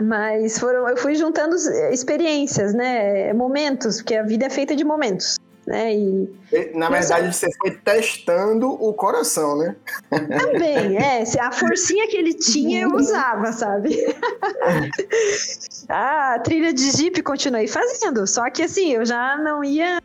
Mas 0.00 0.58
foram, 0.58 0.88
eu 0.88 0.96
fui 0.96 1.14
juntando 1.14 1.54
experiências, 1.92 2.74
né? 2.74 3.32
Momentos, 3.32 3.98
porque 3.98 4.16
a 4.16 4.22
vida 4.22 4.46
é 4.46 4.50
feita 4.50 4.74
de 4.74 4.84
momentos. 4.84 5.38
Né? 5.66 5.94
E, 5.94 6.28
Na 6.74 6.90
verdade, 6.90 7.32
você 7.32 7.48
foi 7.58 7.70
testando 7.70 8.68
o 8.68 8.92
coração, 8.92 9.56
né? 9.56 9.76
Também, 10.10 10.96
é. 10.96 11.22
A 11.40 11.52
forcinha 11.52 12.08
que 12.08 12.16
ele 12.16 12.34
tinha, 12.34 12.82
eu 12.82 12.90
usava, 12.94 13.52
sabe? 13.52 13.96
a 15.88 16.38
trilha 16.40 16.72
de 16.72 16.90
Jeep 16.90 17.22
continuei 17.22 17.68
fazendo. 17.68 18.26
Só 18.26 18.50
que 18.50 18.62
assim, 18.62 18.92
eu 18.92 19.04
já 19.04 19.36
não 19.36 19.62
ia 19.62 20.02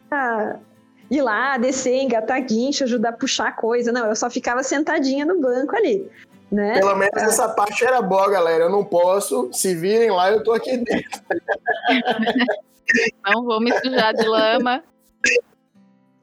ir 1.09 1.21
lá, 1.21 1.57
descer, 1.57 2.03
engatar 2.03 2.39
guincho, 2.45 2.83
ajudar 2.83 3.09
a 3.09 3.13
puxar 3.13 3.55
coisa. 3.55 3.91
Não, 3.91 4.05
eu 4.05 4.15
só 4.15 4.29
ficava 4.29 4.61
sentadinha 4.61 5.25
no 5.25 5.41
banco 5.41 5.75
ali. 5.75 6.07
Né? 6.51 6.79
Pelo 6.79 6.95
menos 6.95 7.21
essa 7.21 7.49
parte 7.49 7.83
era 7.83 8.01
boa, 8.01 8.29
galera. 8.29 8.65
Eu 8.65 8.69
não 8.69 8.85
posso. 8.85 9.49
Se 9.51 9.73
virem 9.73 10.11
lá, 10.11 10.31
eu 10.31 10.43
tô 10.43 10.53
aqui 10.53 10.77
dentro. 10.77 11.21
Não 13.25 13.43
vou 13.43 13.59
me 13.59 13.69
sujar 13.81 14.13
de 14.13 14.25
lama. 14.25 14.81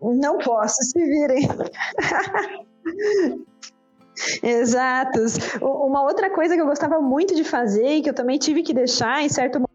Não 0.00 0.38
posso, 0.38 0.82
se 0.82 1.02
virem. 1.02 1.48
Exatos. 4.42 5.36
Uma 5.60 6.02
outra 6.02 6.30
coisa 6.30 6.54
que 6.54 6.60
eu 6.60 6.66
gostava 6.66 7.00
muito 7.00 7.34
de 7.34 7.42
fazer 7.42 7.96
e 7.96 8.02
que 8.02 8.10
eu 8.10 8.14
também 8.14 8.38
tive 8.38 8.62
que 8.62 8.74
deixar 8.74 9.22
em 9.22 9.28
certo 9.28 9.54
momento 9.54 9.74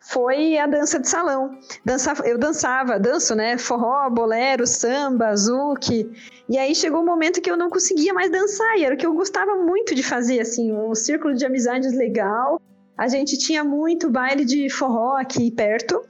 foi 0.00 0.56
a 0.56 0.66
dança 0.66 0.98
de 0.98 1.08
salão. 1.08 1.58
Dança, 1.84 2.14
eu 2.24 2.38
dançava, 2.38 2.98
danço, 2.98 3.34
né? 3.34 3.58
Forró, 3.58 4.08
bolero, 4.08 4.66
samba, 4.66 5.36
zouk. 5.36 6.10
E 6.48 6.56
aí 6.56 6.74
chegou 6.74 7.02
um 7.02 7.04
momento 7.04 7.42
que 7.42 7.50
eu 7.50 7.56
não 7.56 7.68
conseguia 7.68 8.14
mais 8.14 8.30
dançar, 8.30 8.78
e 8.78 8.84
era 8.84 8.94
o 8.94 8.98
que 8.98 9.04
eu 9.04 9.12
gostava 9.12 9.56
muito 9.56 9.94
de 9.94 10.02
fazer, 10.02 10.40
assim, 10.40 10.72
um 10.72 10.94
círculo 10.94 11.34
de 11.34 11.44
amizades 11.44 11.92
legal. 11.94 12.60
A 12.98 13.06
gente 13.06 13.38
tinha 13.38 13.62
muito 13.62 14.10
baile 14.10 14.44
de 14.44 14.68
forró 14.68 15.16
aqui 15.16 15.52
perto, 15.52 16.04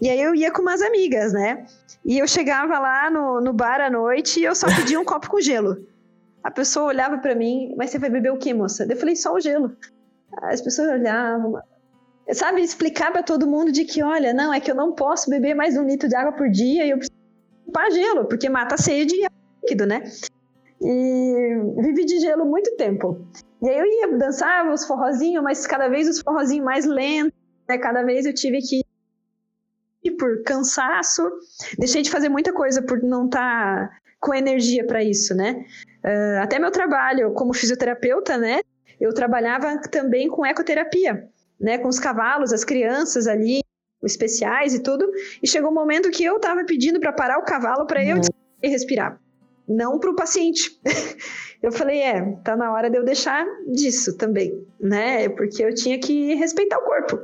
e 0.00 0.10
aí 0.10 0.20
eu 0.20 0.34
ia 0.34 0.50
com 0.50 0.60
umas 0.60 0.82
amigas, 0.82 1.32
né? 1.32 1.64
E 2.04 2.18
eu 2.18 2.26
chegava 2.26 2.80
lá 2.80 3.08
no, 3.08 3.40
no 3.40 3.52
bar 3.52 3.80
à 3.80 3.88
noite 3.88 4.40
e 4.40 4.44
eu 4.44 4.54
só 4.54 4.66
pedia 4.66 4.98
um 4.98 5.04
copo 5.06 5.30
com 5.30 5.40
gelo. 5.40 5.86
A 6.42 6.50
pessoa 6.50 6.86
olhava 6.86 7.18
para 7.18 7.36
mim, 7.36 7.72
mas 7.78 7.90
você 7.90 7.98
vai 8.00 8.10
beber 8.10 8.32
o 8.32 8.38
quê, 8.38 8.52
moça? 8.52 8.84
Eu 8.90 8.96
falei, 8.96 9.14
só 9.14 9.32
o 9.32 9.40
gelo. 9.40 9.76
As 10.42 10.60
pessoas 10.60 10.88
olhavam, 10.88 11.62
sabe, 12.32 12.60
explicar 12.60 13.12
para 13.12 13.22
todo 13.22 13.46
mundo 13.46 13.70
de 13.70 13.84
que, 13.84 14.02
olha, 14.02 14.34
não, 14.34 14.52
é 14.52 14.58
que 14.58 14.70
eu 14.70 14.74
não 14.74 14.92
posso 14.92 15.30
beber 15.30 15.54
mais 15.54 15.76
um 15.76 15.86
litro 15.86 16.08
de 16.08 16.16
água 16.16 16.32
por 16.32 16.50
dia 16.50 16.84
e 16.84 16.90
eu 16.90 16.98
preciso 16.98 17.16
limpar 17.64 17.90
gelo, 17.92 18.24
porque 18.24 18.48
mata 18.48 18.74
a 18.74 18.78
sede 18.78 19.14
e 19.14 19.24
é 19.24 19.28
líquido, 19.62 19.86
né? 19.86 20.02
E 20.84 21.82
vivi 21.82 22.04
de 22.04 22.18
gelo 22.18 22.44
muito 22.44 22.76
tempo. 22.76 23.24
E 23.62 23.68
aí 23.68 23.78
eu 23.78 23.86
ia 23.86 24.18
dançar 24.18 24.68
os 24.72 24.84
forrozinhos, 24.84 25.42
mas 25.42 25.66
cada 25.66 25.88
vez 25.88 26.08
os 26.08 26.20
forrozinhos 26.20 26.64
mais 26.64 26.84
lentos, 26.84 27.38
né? 27.68 27.78
Cada 27.78 28.02
vez 28.02 28.26
eu 28.26 28.34
tive 28.34 28.58
que 28.58 28.82
por 30.18 30.42
cansaço, 30.42 31.22
deixei 31.78 32.02
de 32.02 32.10
fazer 32.10 32.28
muita 32.28 32.52
coisa 32.52 32.82
por 32.82 33.00
não 33.02 33.26
estar 33.26 33.88
tá 33.88 33.96
com 34.20 34.34
energia 34.34 34.84
para 34.84 35.02
isso, 35.02 35.34
né? 35.34 35.64
Uh, 36.04 36.42
até 36.42 36.58
meu 36.58 36.70
trabalho 36.70 37.32
como 37.34 37.54
fisioterapeuta, 37.54 38.36
né? 38.36 38.60
Eu 39.00 39.14
trabalhava 39.14 39.78
também 39.90 40.28
com 40.28 40.44
ecoterapia, 40.44 41.28
né? 41.60 41.78
Com 41.78 41.88
os 41.88 42.00
cavalos, 42.00 42.52
as 42.52 42.64
crianças 42.64 43.26
ali, 43.26 43.60
especiais 44.02 44.74
e 44.74 44.82
tudo. 44.82 45.08
E 45.42 45.46
chegou 45.46 45.70
um 45.70 45.74
momento 45.74 46.10
que 46.10 46.24
eu 46.24 46.36
estava 46.36 46.64
pedindo 46.64 46.98
para 46.98 47.12
parar 47.12 47.38
o 47.38 47.44
cavalo 47.44 47.86
para 47.86 48.04
eu 48.04 48.16
uhum. 48.16 48.22
respirar, 48.62 49.20
não 49.68 49.98
para 49.98 50.10
o 50.10 50.16
paciente. 50.16 50.80
eu 51.62 51.72
falei, 51.72 52.00
é, 52.00 52.32
tá 52.44 52.56
na 52.56 52.72
hora 52.72 52.90
de 52.90 52.98
eu 52.98 53.04
deixar 53.04 53.46
disso 53.66 54.16
também, 54.16 54.66
né? 54.80 55.28
Porque 55.30 55.64
eu 55.64 55.74
tinha 55.74 55.98
que 55.98 56.34
respeitar 56.34 56.78
o 56.78 56.84
corpo. 56.84 57.18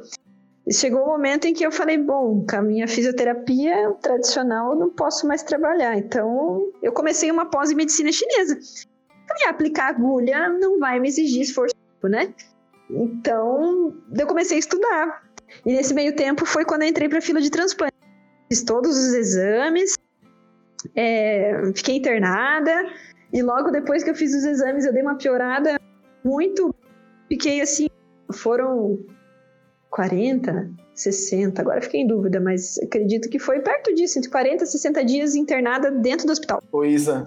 E 0.66 0.74
chegou 0.74 1.00
o 1.00 1.04
um 1.04 1.08
momento 1.08 1.46
em 1.46 1.54
que 1.54 1.64
eu 1.64 1.72
falei, 1.72 1.96
bom, 1.96 2.44
com 2.48 2.56
a 2.56 2.62
minha 2.62 2.86
fisioterapia 2.86 3.94
tradicional 4.02 4.72
eu 4.72 4.78
não 4.78 4.90
posso 4.90 5.26
mais 5.26 5.42
trabalhar. 5.42 5.96
Então, 5.96 6.70
eu 6.82 6.92
comecei 6.92 7.30
uma 7.30 7.46
pós 7.46 7.70
em 7.70 7.74
medicina 7.74 8.12
chinesa. 8.12 8.58
Falei, 9.26 9.46
aplicar 9.48 9.88
agulha 9.88 10.48
não 10.48 10.78
vai 10.78 11.00
me 11.00 11.08
exigir 11.08 11.42
esforço, 11.42 11.74
né? 12.04 12.34
Então, 12.90 13.94
eu 14.18 14.26
comecei 14.26 14.56
a 14.56 14.60
estudar. 14.60 15.28
E 15.64 15.72
nesse 15.72 15.94
meio 15.94 16.14
tempo 16.14 16.44
foi 16.44 16.64
quando 16.64 16.82
eu 16.82 16.88
entrei 16.88 17.08
para 17.08 17.18
a 17.18 17.22
fila 17.22 17.40
de 17.40 17.50
transplante. 17.50 17.94
Fiz 18.48 18.62
todos 18.62 18.96
os 18.96 19.14
exames, 19.14 19.94
é, 20.94 21.72
fiquei 21.74 21.96
internada, 21.96 22.86
e 23.32 23.42
logo 23.42 23.70
depois 23.70 24.02
que 24.02 24.10
eu 24.10 24.14
fiz 24.14 24.34
os 24.34 24.44
exames 24.44 24.84
eu 24.84 24.92
dei 24.92 25.02
uma 25.02 25.16
piorada 25.16 25.78
muito. 26.24 26.74
Fiquei 27.28 27.60
assim, 27.60 27.88
foram 28.32 28.98
40, 29.90 30.70
60, 30.94 31.60
agora 31.60 31.80
fiquei 31.80 32.00
em 32.00 32.06
dúvida, 32.06 32.40
mas 32.40 32.78
acredito 32.78 33.28
que 33.28 33.38
foi 33.38 33.60
perto 33.60 33.94
disso, 33.94 34.18
entre 34.18 34.30
40 34.30 34.64
e 34.64 34.66
60 34.66 35.04
dias 35.04 35.34
internada 35.34 35.90
dentro 35.90 36.26
do 36.26 36.32
hospital. 36.32 36.62
Luísa, 36.72 37.24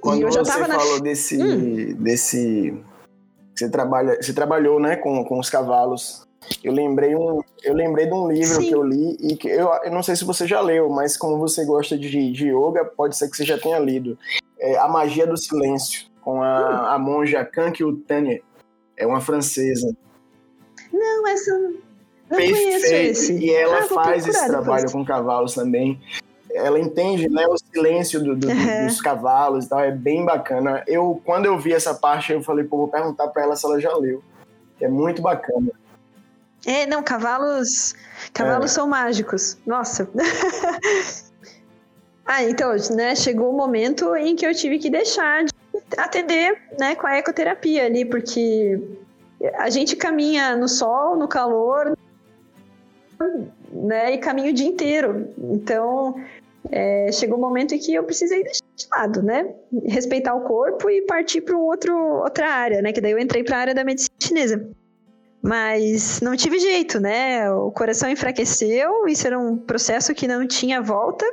quando 0.00 0.22
você 0.22 0.44
falou 0.44 0.98
na... 0.98 1.02
desse, 1.02 1.42
hum. 1.42 1.94
desse 1.94 2.74
você 3.54 3.68
trabalha, 3.70 4.18
você 4.20 4.32
trabalhou, 4.32 4.80
né, 4.80 4.96
com, 4.96 5.24
com 5.24 5.38
os 5.38 5.48
cavalos. 5.48 6.23
Eu 6.62 6.72
lembrei 6.72 7.14
um, 7.14 7.40
eu 7.62 7.74
lembrei 7.74 8.06
de 8.06 8.12
um 8.12 8.28
livro 8.28 8.60
Sim. 8.60 8.68
que 8.68 8.74
eu 8.74 8.82
li 8.82 9.16
e 9.20 9.36
que 9.36 9.48
eu, 9.48 9.68
eu 9.84 9.92
não 9.92 10.02
sei 10.02 10.16
se 10.16 10.24
você 10.24 10.46
já 10.46 10.60
leu, 10.60 10.88
mas 10.88 11.16
como 11.16 11.38
você 11.38 11.64
gosta 11.64 11.96
de, 11.96 12.32
de 12.32 12.48
yoga, 12.48 12.84
pode 12.84 13.16
ser 13.16 13.30
que 13.30 13.36
você 13.36 13.44
já 13.44 13.58
tenha 13.58 13.78
lido. 13.78 14.18
É 14.58 14.78
a 14.78 14.88
Magia 14.88 15.26
do 15.26 15.36
Silêncio 15.36 16.06
com 16.22 16.42
a, 16.42 16.58
hum. 16.58 16.86
a 16.94 16.98
monja 16.98 17.44
Kanki 17.44 17.84
Utanya. 17.84 18.40
É 18.96 19.06
uma 19.06 19.20
francesa. 19.20 19.94
Não, 20.92 21.26
essa 21.26 21.58
não 21.58 21.74
Perfeito. 22.28 22.54
conheço 22.54 22.94
esse. 22.94 23.38
E 23.38 23.50
ela 23.50 23.80
ah, 23.80 23.82
faz 23.82 24.26
esse 24.26 24.46
trabalho 24.46 24.86
depois. 24.86 24.92
com 24.92 25.04
cavalos 25.04 25.54
também. 25.54 26.00
ela 26.52 26.78
entende 26.78 27.28
né, 27.28 27.46
o 27.46 27.56
silêncio 27.56 28.22
do, 28.22 28.36
do, 28.36 28.48
uhum. 28.48 28.86
dos 28.86 29.00
cavalos 29.00 29.66
e 29.66 29.68
tal, 29.68 29.80
é 29.80 29.90
bem 29.90 30.24
bacana. 30.24 30.82
Eu, 30.86 31.20
quando 31.24 31.46
eu 31.46 31.58
vi 31.58 31.72
essa 31.72 31.94
parte, 31.94 32.32
eu 32.32 32.42
falei, 32.42 32.64
pô, 32.64 32.78
vou 32.78 32.88
perguntar 32.88 33.28
para 33.28 33.42
ela 33.42 33.56
se 33.56 33.66
ela 33.66 33.80
já 33.80 33.94
leu. 33.96 34.22
É 34.80 34.88
muito 34.88 35.20
bacana. 35.20 35.72
É, 36.66 36.86
não, 36.86 37.02
cavalos. 37.02 37.94
Cavalos 38.32 38.70
é. 38.70 38.74
são 38.74 38.86
mágicos. 38.86 39.58
Nossa. 39.66 40.08
ah, 42.24 42.42
então, 42.42 42.74
né, 42.94 43.14
chegou 43.14 43.50
o 43.50 43.56
momento 43.56 44.14
em 44.16 44.34
que 44.34 44.46
eu 44.46 44.54
tive 44.54 44.78
que 44.78 44.90
deixar 44.90 45.44
de 45.44 45.52
atender, 45.96 46.62
né, 46.78 46.94
com 46.94 47.06
a 47.06 47.18
ecoterapia 47.18 47.84
ali, 47.84 48.04
porque 48.04 48.80
a 49.58 49.68
gente 49.68 49.96
caminha 49.96 50.56
no 50.56 50.68
sol, 50.68 51.16
no 51.16 51.28
calor, 51.28 51.96
né, 53.70 54.14
e 54.14 54.18
caminha 54.18 54.50
o 54.50 54.54
dia 54.54 54.68
inteiro. 54.68 55.28
Então, 55.38 56.14
é, 56.70 57.10
chegou 57.12 57.36
o 57.36 57.38
um 57.38 57.42
momento 57.42 57.74
em 57.74 57.78
que 57.78 57.94
eu 57.94 58.04
precisei 58.04 58.42
deixar 58.42 58.64
de 58.74 58.86
lado, 58.90 59.22
né? 59.22 59.54
Respeitar 59.84 60.34
o 60.34 60.42
corpo 60.42 60.88
e 60.88 61.02
partir 61.02 61.42
para 61.42 61.56
um 61.56 61.60
outro 61.60 61.94
outra 62.22 62.48
área, 62.48 62.80
né? 62.80 62.92
Que 62.92 63.00
daí 63.00 63.12
eu 63.12 63.18
entrei 63.18 63.44
para 63.44 63.58
a 63.58 63.60
área 63.60 63.74
da 63.74 63.84
medicina 63.84 64.14
chinesa. 64.18 64.70
Mas 65.44 66.22
não 66.22 66.34
tive 66.34 66.58
jeito, 66.58 66.98
né? 66.98 67.50
O 67.52 67.70
coração 67.70 68.08
enfraqueceu, 68.08 69.06
isso 69.06 69.26
era 69.26 69.38
um 69.38 69.58
processo 69.58 70.14
que 70.14 70.26
não 70.26 70.46
tinha 70.48 70.80
volta, 70.80 71.26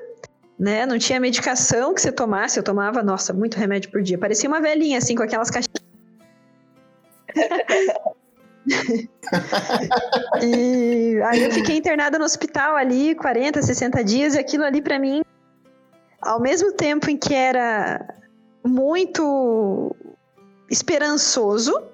né? 0.60 0.86
Não 0.86 1.00
tinha 1.00 1.18
medicação 1.18 1.94
que 1.94 2.02
você 2.02 2.12
tomasse. 2.12 2.60
Eu 2.60 2.64
tomava, 2.64 3.02
nossa, 3.02 3.32
muito 3.32 3.56
remédio 3.56 3.90
por 3.90 4.02
dia. 4.02 4.18
Parecia 4.18 4.50
uma 4.50 4.60
velhinha, 4.60 4.98
assim, 4.98 5.16
com 5.16 5.24
aquelas 5.24 5.50
caixinhas. 5.50 5.80
e 10.44 11.22
aí 11.24 11.44
eu 11.46 11.52
fiquei 11.52 11.78
internada 11.78 12.20
no 12.20 12.26
hospital 12.26 12.76
ali, 12.76 13.16
40, 13.16 13.62
60 13.62 14.04
dias, 14.04 14.36
e 14.36 14.40
aquilo 14.40 14.66
ali 14.66 14.82
para 14.82 15.00
mim, 15.00 15.22
ao 16.22 16.42
mesmo 16.42 16.74
tempo 16.74 17.10
em 17.10 17.16
que 17.16 17.34
era 17.34 18.06
muito 18.62 19.96
esperançoso, 20.70 21.91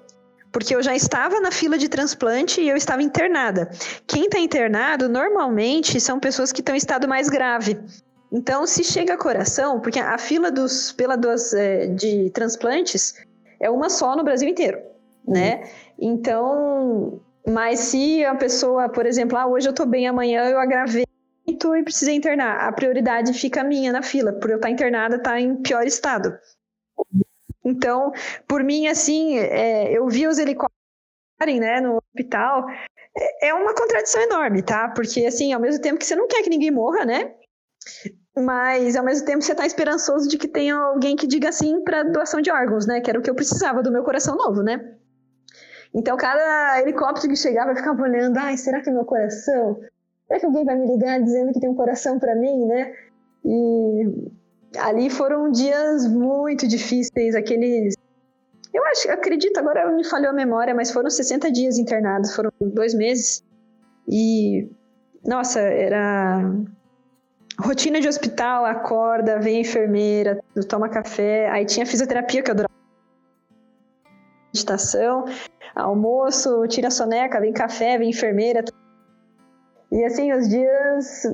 porque 0.58 0.74
eu 0.74 0.82
já 0.82 0.92
estava 0.92 1.40
na 1.40 1.52
fila 1.52 1.78
de 1.78 1.88
transplante 1.88 2.60
e 2.60 2.68
eu 2.68 2.76
estava 2.76 3.00
internada. 3.00 3.70
Quem 4.08 4.24
está 4.24 4.40
internado 4.40 5.08
normalmente 5.08 6.00
são 6.00 6.18
pessoas 6.18 6.50
que 6.50 6.60
estão 6.60 6.74
em 6.74 6.78
estado 6.78 7.06
mais 7.06 7.28
grave. 7.28 7.78
Então, 8.32 8.66
se 8.66 8.82
chega 8.82 9.14
a 9.14 9.16
coração, 9.16 9.78
porque 9.78 10.00
a 10.00 10.18
fila 10.18 10.50
dos 10.50 10.90
pela 10.90 11.16
dos, 11.16 11.54
é, 11.54 11.86
de 11.86 12.30
transplantes 12.30 13.14
é 13.60 13.70
uma 13.70 13.88
só 13.88 14.16
no 14.16 14.24
Brasil 14.24 14.48
inteiro, 14.48 14.78
né? 15.24 15.54
uhum. 15.54 15.60
né? 15.60 15.70
Então, 15.96 17.20
mas 17.46 17.78
se 17.78 18.24
a 18.24 18.34
pessoa, 18.34 18.88
por 18.88 19.06
exemplo, 19.06 19.38
ah, 19.38 19.46
hoje 19.46 19.68
eu 19.68 19.70
estou 19.70 19.86
bem, 19.86 20.08
amanhã 20.08 20.42
eu 20.46 20.58
agravei 20.58 21.04
e 21.46 21.56
precisei 21.84 22.16
internar, 22.16 22.66
a 22.66 22.72
prioridade 22.72 23.32
fica 23.32 23.62
minha 23.62 23.92
na 23.92 24.02
fila, 24.02 24.32
por 24.32 24.50
eu 24.50 24.56
estar 24.56 24.70
internada, 24.70 25.14
estar 25.14 25.30
tá 25.30 25.40
em 25.40 25.54
pior 25.54 25.86
estado. 25.86 26.36
Então, 27.68 28.12
por 28.46 28.64
mim, 28.64 28.88
assim, 28.88 29.38
é, 29.38 29.92
eu 29.92 30.08
vi 30.08 30.26
os 30.26 30.38
helicópteros 30.38 30.78
né, 31.60 31.80
no 31.80 31.98
hospital, 31.98 32.66
é, 33.16 33.48
é 33.48 33.54
uma 33.54 33.74
contradição 33.74 34.20
enorme, 34.22 34.62
tá? 34.62 34.88
Porque, 34.88 35.26
assim, 35.26 35.52
ao 35.52 35.60
mesmo 35.60 35.82
tempo 35.82 35.98
que 35.98 36.06
você 36.06 36.16
não 36.16 36.26
quer 36.26 36.42
que 36.42 36.50
ninguém 36.50 36.70
morra, 36.70 37.04
né? 37.04 37.34
Mas, 38.36 38.96
ao 38.96 39.04
mesmo 39.04 39.26
tempo, 39.26 39.42
você 39.42 39.54
tá 39.54 39.66
esperançoso 39.66 40.28
de 40.28 40.38
que 40.38 40.48
tenha 40.48 40.74
alguém 40.74 41.14
que 41.14 41.26
diga 41.26 41.52
sim 41.52 41.82
para 41.82 42.04
doação 42.04 42.40
de 42.40 42.50
órgãos, 42.50 42.86
né? 42.86 43.00
Que 43.00 43.10
era 43.10 43.18
o 43.18 43.22
que 43.22 43.30
eu 43.30 43.34
precisava 43.34 43.82
do 43.82 43.92
meu 43.92 44.02
coração 44.02 44.36
novo, 44.36 44.62
né? 44.62 44.94
Então, 45.94 46.16
cada 46.16 46.80
helicóptero 46.80 47.28
que 47.28 47.36
chegava, 47.36 47.72
eu 47.72 47.76
ficava 47.76 48.02
olhando, 48.02 48.36
ai, 48.38 48.56
será 48.56 48.80
que 48.80 48.90
é 48.90 48.92
meu 48.92 49.04
coração? 49.04 49.80
Será 50.26 50.40
que 50.40 50.46
alguém 50.46 50.64
vai 50.64 50.76
me 50.76 50.86
ligar 50.86 51.20
dizendo 51.20 51.52
que 51.52 51.60
tem 51.60 51.70
um 51.70 51.74
coração 51.74 52.18
para 52.18 52.34
mim, 52.34 52.66
né? 52.66 52.94
E 53.44 54.04
ali 54.76 55.08
foram 55.08 55.50
dias 55.50 56.06
muito 56.06 56.66
difíceis, 56.66 57.34
aqueles. 57.34 57.94
Eu 58.72 58.84
acho, 58.86 59.10
acredito, 59.10 59.58
agora 59.58 59.90
me 59.90 60.04
falhou 60.04 60.30
a 60.30 60.32
memória, 60.32 60.74
mas 60.74 60.90
foram 60.90 61.08
60 61.08 61.50
dias 61.50 61.78
internados, 61.78 62.34
foram 62.34 62.52
dois 62.60 62.94
meses. 62.94 63.42
E, 64.06 64.70
nossa, 65.24 65.60
era 65.60 66.42
rotina 67.60 68.00
de 68.00 68.08
hospital, 68.08 68.64
acorda, 68.64 69.40
vem 69.40 69.58
a 69.58 69.60
enfermeira, 69.60 70.40
toma 70.68 70.88
café, 70.88 71.48
aí 71.50 71.64
tinha 71.64 71.84
fisioterapia 71.84 72.42
que 72.42 72.50
eu 72.50 72.54
adorava. 72.54 72.74
Meditação, 74.54 75.24
almoço, 75.74 76.66
tira 76.68 76.90
soneca, 76.90 77.40
vem 77.40 77.52
café, 77.52 77.98
vem 77.98 78.10
enfermeira. 78.10 78.64
E 79.90 80.04
assim, 80.04 80.32
os 80.32 80.48
dias, 80.48 81.24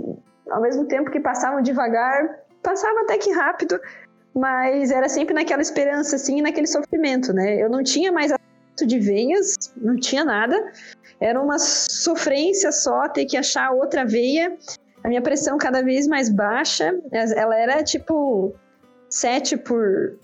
ao 0.51 0.63
mesmo 0.63 0.87
tempo 0.87 1.11
que 1.11 1.21
passavam 1.21 1.61
devagar, 1.61 2.44
passava 2.65 3.03
até 3.03 3.19
que 3.19 3.31
rápido, 3.31 3.79
mas 4.35 4.91
era 4.91 5.09
sempre 5.09 5.33
naquela 5.33 5.63
esperança, 5.63 6.17
assim, 6.17 6.43
naquele 6.43 6.67
sofrimento, 6.67 7.33
né? 7.33 7.63
Eu 7.63 7.71
não 7.71 7.85
tinha 7.85 8.11
mais 8.11 8.33
acesso 8.33 8.87
de 8.87 8.99
veias, 8.99 9.55
não 9.77 9.97
tinha 9.97 10.25
nada. 10.25 10.73
Era 11.21 11.41
uma 11.41 11.59
sofrência 11.59 12.73
só 12.73 13.09
ter 13.09 13.27
que 13.27 13.37
achar 13.37 13.71
outra 13.71 14.05
veia. 14.05 14.57
A 15.05 15.09
minha 15.09 15.23
pressão 15.23 15.57
cada 15.57 15.83
vez 15.83 16.09
mais 16.09 16.29
baixa. 16.29 16.99
Ela 17.13 17.57
era 17.57 17.85
tipo 17.85 18.53
7 19.09 19.59
por, 19.59 20.19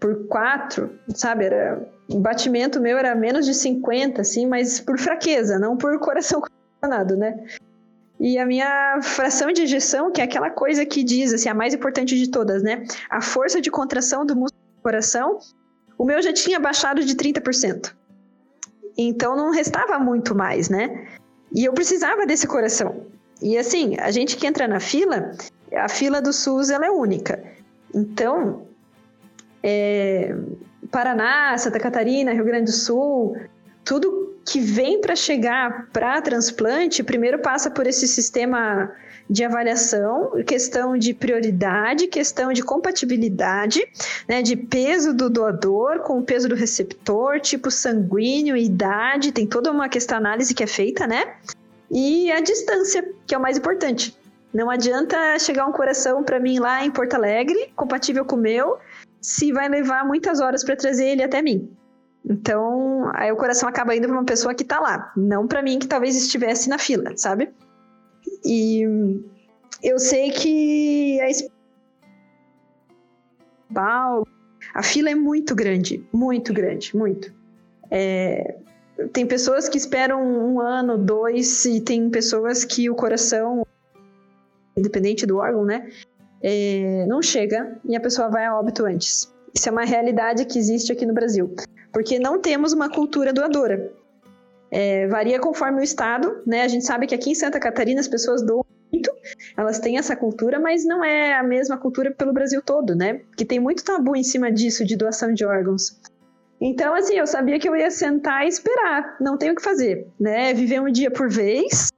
por 0.00 0.26
4, 0.26 0.90
sabe? 1.14 1.44
Era, 1.44 1.86
o 2.10 2.18
batimento 2.18 2.80
meu 2.80 2.98
era 2.98 3.14
menos 3.14 3.46
de 3.46 3.54
50, 3.54 4.22
assim, 4.22 4.46
mas 4.46 4.80
por 4.80 4.98
fraqueza, 4.98 5.58
não 5.58 5.76
por 5.76 5.98
coração 6.00 6.40
condicionado, 6.40 7.16
né? 7.16 7.44
E 8.22 8.38
a 8.38 8.46
minha 8.46 9.00
fração 9.02 9.52
de 9.52 9.62
ejeção, 9.62 10.12
que 10.12 10.20
é 10.20 10.24
aquela 10.24 10.48
coisa 10.48 10.86
que 10.86 11.02
diz, 11.02 11.34
assim, 11.34 11.48
a 11.48 11.54
mais 11.54 11.74
importante 11.74 12.16
de 12.16 12.30
todas, 12.30 12.62
né? 12.62 12.84
A 13.10 13.20
força 13.20 13.60
de 13.60 13.68
contração 13.68 14.24
do 14.24 14.36
músculo 14.36 14.62
do 14.76 14.82
coração, 14.82 15.40
o 15.98 16.04
meu 16.04 16.22
já 16.22 16.32
tinha 16.32 16.60
baixado 16.60 17.04
de 17.04 17.16
30%. 17.16 17.92
Então 18.96 19.34
não 19.34 19.50
restava 19.50 19.98
muito 19.98 20.36
mais, 20.36 20.68
né? 20.68 21.08
E 21.52 21.64
eu 21.64 21.72
precisava 21.72 22.24
desse 22.24 22.46
coração. 22.46 23.06
E 23.42 23.58
assim, 23.58 23.96
a 23.98 24.12
gente 24.12 24.36
que 24.36 24.46
entra 24.46 24.68
na 24.68 24.78
fila, 24.78 25.32
a 25.74 25.88
fila 25.88 26.22
do 26.22 26.32
SUS 26.32 26.70
ela 26.70 26.86
é 26.86 26.90
única. 26.90 27.42
Então, 27.92 28.62
é, 29.62 30.36
Paraná, 30.92 31.58
Santa 31.58 31.80
Catarina, 31.80 32.32
Rio 32.32 32.44
Grande 32.44 32.66
do 32.66 32.72
Sul, 32.72 33.36
tudo 33.84 34.21
que 34.44 34.60
vem 34.60 35.00
para 35.00 35.14
chegar 35.14 35.88
para 35.92 36.20
transplante, 36.20 37.02
primeiro 37.02 37.38
passa 37.38 37.70
por 37.70 37.86
esse 37.86 38.08
sistema 38.08 38.92
de 39.30 39.44
avaliação, 39.44 40.32
questão 40.46 40.96
de 40.96 41.14
prioridade, 41.14 42.06
questão 42.08 42.52
de 42.52 42.62
compatibilidade, 42.62 43.86
né, 44.28 44.42
de 44.42 44.56
peso 44.56 45.14
do 45.14 45.30
doador 45.30 46.00
com 46.00 46.18
o 46.18 46.22
peso 46.22 46.48
do 46.48 46.54
receptor, 46.54 47.40
tipo 47.40 47.70
sanguíneo, 47.70 48.56
idade, 48.56 49.32
tem 49.32 49.46
toda 49.46 49.70
uma 49.70 49.88
questão 49.88 50.18
análise 50.18 50.54
que 50.54 50.62
é 50.62 50.66
feita, 50.66 51.06
né? 51.06 51.34
E 51.90 52.30
a 52.32 52.40
distância, 52.40 53.08
que 53.26 53.34
é 53.34 53.38
o 53.38 53.40
mais 53.40 53.56
importante. 53.56 54.16
Não 54.52 54.68
adianta 54.68 55.38
chegar 55.38 55.66
um 55.66 55.72
coração 55.72 56.22
para 56.22 56.38
mim 56.38 56.58
lá 56.58 56.84
em 56.84 56.90
Porto 56.90 57.14
Alegre, 57.14 57.72
compatível 57.74 58.24
com 58.24 58.36
o 58.36 58.40
meu, 58.40 58.76
se 59.20 59.52
vai 59.52 59.68
levar 59.68 60.04
muitas 60.04 60.40
horas 60.40 60.62
para 60.62 60.76
trazer 60.76 61.06
ele 61.06 61.22
até 61.22 61.40
mim. 61.40 61.70
Então, 62.24 63.10
aí 63.14 63.32
o 63.32 63.36
coração 63.36 63.68
acaba 63.68 63.96
indo 63.96 64.06
para 64.06 64.16
uma 64.16 64.24
pessoa 64.24 64.54
que 64.54 64.62
está 64.62 64.78
lá, 64.78 65.12
não 65.16 65.46
para 65.46 65.62
mim 65.62 65.78
que 65.78 65.88
talvez 65.88 66.16
estivesse 66.16 66.68
na 66.68 66.78
fila, 66.78 67.16
sabe? 67.16 67.50
E 68.44 68.82
eu 69.82 69.98
sei 69.98 70.30
que 70.30 71.20
a 71.20 71.28
Paulo, 73.74 74.26
a 74.74 74.82
fila 74.82 75.10
é 75.10 75.14
muito 75.14 75.54
grande, 75.54 76.06
muito 76.12 76.52
grande, 76.52 76.96
muito. 76.96 77.32
É, 77.90 78.56
tem 79.12 79.26
pessoas 79.26 79.68
que 79.68 79.76
esperam 79.76 80.22
um 80.22 80.60
ano, 80.60 80.96
dois, 80.96 81.64
e 81.64 81.80
tem 81.80 82.08
pessoas 82.08 82.64
que 82.64 82.88
o 82.88 82.94
coração, 82.94 83.66
independente 84.76 85.26
do 85.26 85.38
órgão, 85.38 85.64
né, 85.64 85.90
é, 86.40 87.04
não 87.08 87.20
chega 87.20 87.78
e 87.84 87.96
a 87.96 88.00
pessoa 88.00 88.28
vai 88.28 88.44
a 88.44 88.56
óbito 88.56 88.84
antes. 88.84 89.32
Isso 89.54 89.68
é 89.68 89.72
uma 89.72 89.84
realidade 89.84 90.44
que 90.44 90.58
existe 90.58 90.92
aqui 90.92 91.04
no 91.04 91.12
Brasil 91.12 91.54
porque 91.92 92.18
não 92.18 92.40
temos 92.40 92.72
uma 92.72 92.88
cultura 92.88 93.32
doadora. 93.32 93.92
É, 94.70 95.06
varia 95.06 95.38
conforme 95.38 95.80
o 95.80 95.84
estado, 95.84 96.42
né? 96.46 96.62
A 96.62 96.68
gente 96.68 96.84
sabe 96.84 97.06
que 97.06 97.14
aqui 97.14 97.30
em 97.30 97.34
Santa 97.34 97.60
Catarina 97.60 98.00
as 98.00 98.08
pessoas 98.08 98.42
doam 98.42 98.64
muito, 98.90 99.10
elas 99.56 99.78
têm 99.78 99.98
essa 99.98 100.16
cultura, 100.16 100.58
mas 100.58 100.84
não 100.84 101.04
é 101.04 101.34
a 101.34 101.42
mesma 101.42 101.76
cultura 101.76 102.10
pelo 102.10 102.32
Brasil 102.32 102.62
todo, 102.62 102.94
né? 102.94 103.20
Que 103.36 103.44
tem 103.44 103.60
muito 103.60 103.84
tabu 103.84 104.16
em 104.16 104.22
cima 104.22 104.50
disso, 104.50 104.84
de 104.84 104.96
doação 104.96 105.34
de 105.34 105.44
órgãos. 105.44 106.00
Então, 106.60 106.94
assim, 106.94 107.18
eu 107.18 107.26
sabia 107.26 107.58
que 107.58 107.68
eu 107.68 107.74
ia 107.74 107.90
sentar 107.90 108.44
e 108.44 108.48
esperar, 108.48 109.16
não 109.20 109.36
tenho 109.36 109.52
o 109.52 109.56
que 109.56 109.62
fazer, 109.62 110.06
né? 110.18 110.54
Viver 110.54 110.80
um 110.80 110.90
dia 110.90 111.10
por 111.10 111.28
vez. 111.28 111.90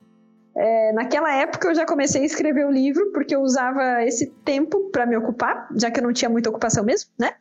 É, 0.57 0.93
naquela 0.93 1.35
época 1.35 1.69
eu 1.69 1.75
já 1.75 1.85
comecei 1.85 2.23
a 2.23 2.25
escrever 2.25 2.65
o 2.65 2.71
livro, 2.71 3.13
porque 3.13 3.35
eu 3.35 3.41
usava 3.41 4.03
esse 4.05 4.27
tempo 4.45 4.89
para 4.91 5.05
me 5.05 5.17
ocupar, 5.17 5.69
já 5.77 5.91
que 5.91 6.01
eu 6.01 6.05
não 6.05 6.13
tinha 6.13 6.31
muita 6.31 6.49
ocupação 6.49 6.85
mesmo, 6.85 7.11
né? 7.19 7.35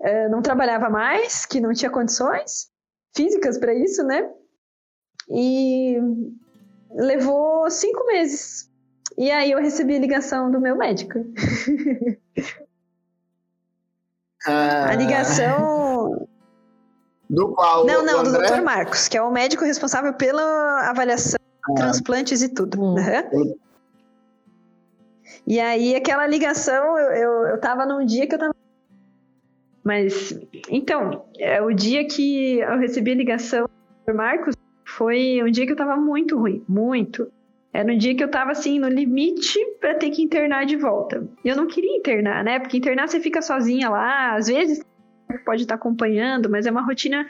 É, 0.00 0.28
não 0.28 0.42
trabalhava 0.42 0.88
mais, 0.90 1.46
que 1.46 1.60
não 1.60 1.72
tinha 1.72 1.90
condições 1.90 2.68
físicas 3.16 3.58
para 3.58 3.74
isso, 3.74 4.02
né? 4.02 4.28
E 5.28 5.98
levou 6.90 7.70
cinco 7.70 8.04
meses. 8.06 8.70
E 9.16 9.30
aí 9.30 9.52
eu 9.52 9.60
recebi 9.60 9.96
a 9.96 10.00
ligação 10.00 10.50
do 10.50 10.60
meu 10.60 10.76
médico. 10.76 11.18
Ah, 14.46 14.90
A 14.90 14.94
ligação. 14.94 16.28
Do 17.30 17.54
qual? 17.54 17.86
Não, 17.86 18.04
não, 18.04 18.22
do 18.22 18.28
André? 18.28 18.50
Dr. 18.50 18.62
Marcos, 18.62 19.08
que 19.08 19.16
é 19.16 19.22
o 19.22 19.30
médico 19.30 19.64
responsável 19.64 20.12
pela 20.12 20.90
avaliação, 20.90 21.38
transplantes 21.74 22.42
e 22.42 22.50
tudo. 22.50 22.78
Hum. 22.78 22.96
Aham. 22.98 23.54
E 25.46 25.58
aí, 25.58 25.96
aquela 25.96 26.26
ligação, 26.26 26.98
eu, 26.98 27.10
eu, 27.12 27.32
eu 27.48 27.60
tava 27.60 27.86
num 27.86 28.04
dia 28.04 28.26
que 28.26 28.34
eu 28.34 28.38
tava. 28.38 28.54
Mas, 29.84 30.38
então, 30.70 31.26
é, 31.38 31.60
o 31.60 31.72
dia 31.72 32.06
que 32.06 32.58
eu 32.58 32.78
recebi 32.78 33.12
a 33.12 33.14
ligação 33.14 33.68
do. 34.06 34.14
Marcos 34.14 34.54
foi 34.86 35.42
um 35.42 35.50
dia 35.50 35.66
que 35.66 35.72
eu 35.72 35.76
tava 35.76 35.96
muito 35.96 36.38
ruim, 36.38 36.64
muito. 36.68 37.30
Era 37.72 37.92
um 37.92 37.98
dia 37.98 38.14
que 38.14 38.22
eu 38.22 38.30
tava, 38.30 38.52
assim, 38.52 38.78
no 38.78 38.88
limite 38.88 39.58
pra 39.80 39.94
ter 39.94 40.10
que 40.10 40.22
internar 40.22 40.64
de 40.64 40.76
volta. 40.76 41.28
Eu 41.44 41.56
não 41.56 41.66
queria 41.66 41.96
internar, 41.96 42.42
né? 42.44 42.58
Porque 42.58 42.78
internar 42.78 43.08
você 43.08 43.20
fica 43.20 43.42
sozinha 43.42 43.90
lá, 43.90 44.34
às 44.34 44.46
vezes 44.46 44.82
pode 45.44 45.62
estar 45.62 45.74
acompanhando, 45.74 46.48
mas 46.48 46.66
é 46.66 46.70
uma 46.70 46.84
rotina 46.84 47.26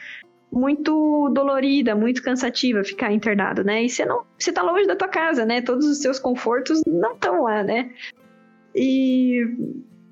muito 0.52 1.30
dolorida, 1.30 1.96
muito 1.96 2.22
cansativa 2.22 2.84
ficar 2.84 3.12
internado, 3.12 3.64
né? 3.64 3.84
E 3.84 3.88
você 3.88 4.04
não, 4.04 4.24
você 4.38 4.52
tá 4.52 4.62
longe 4.62 4.86
da 4.86 4.94
tua 4.94 5.08
casa, 5.08 5.44
né? 5.44 5.60
Todos 5.60 5.86
os 5.86 5.98
seus 5.98 6.18
confortos 6.18 6.82
não 6.86 7.14
estão 7.14 7.42
lá, 7.42 7.62
né? 7.62 7.90
E, 8.74 9.44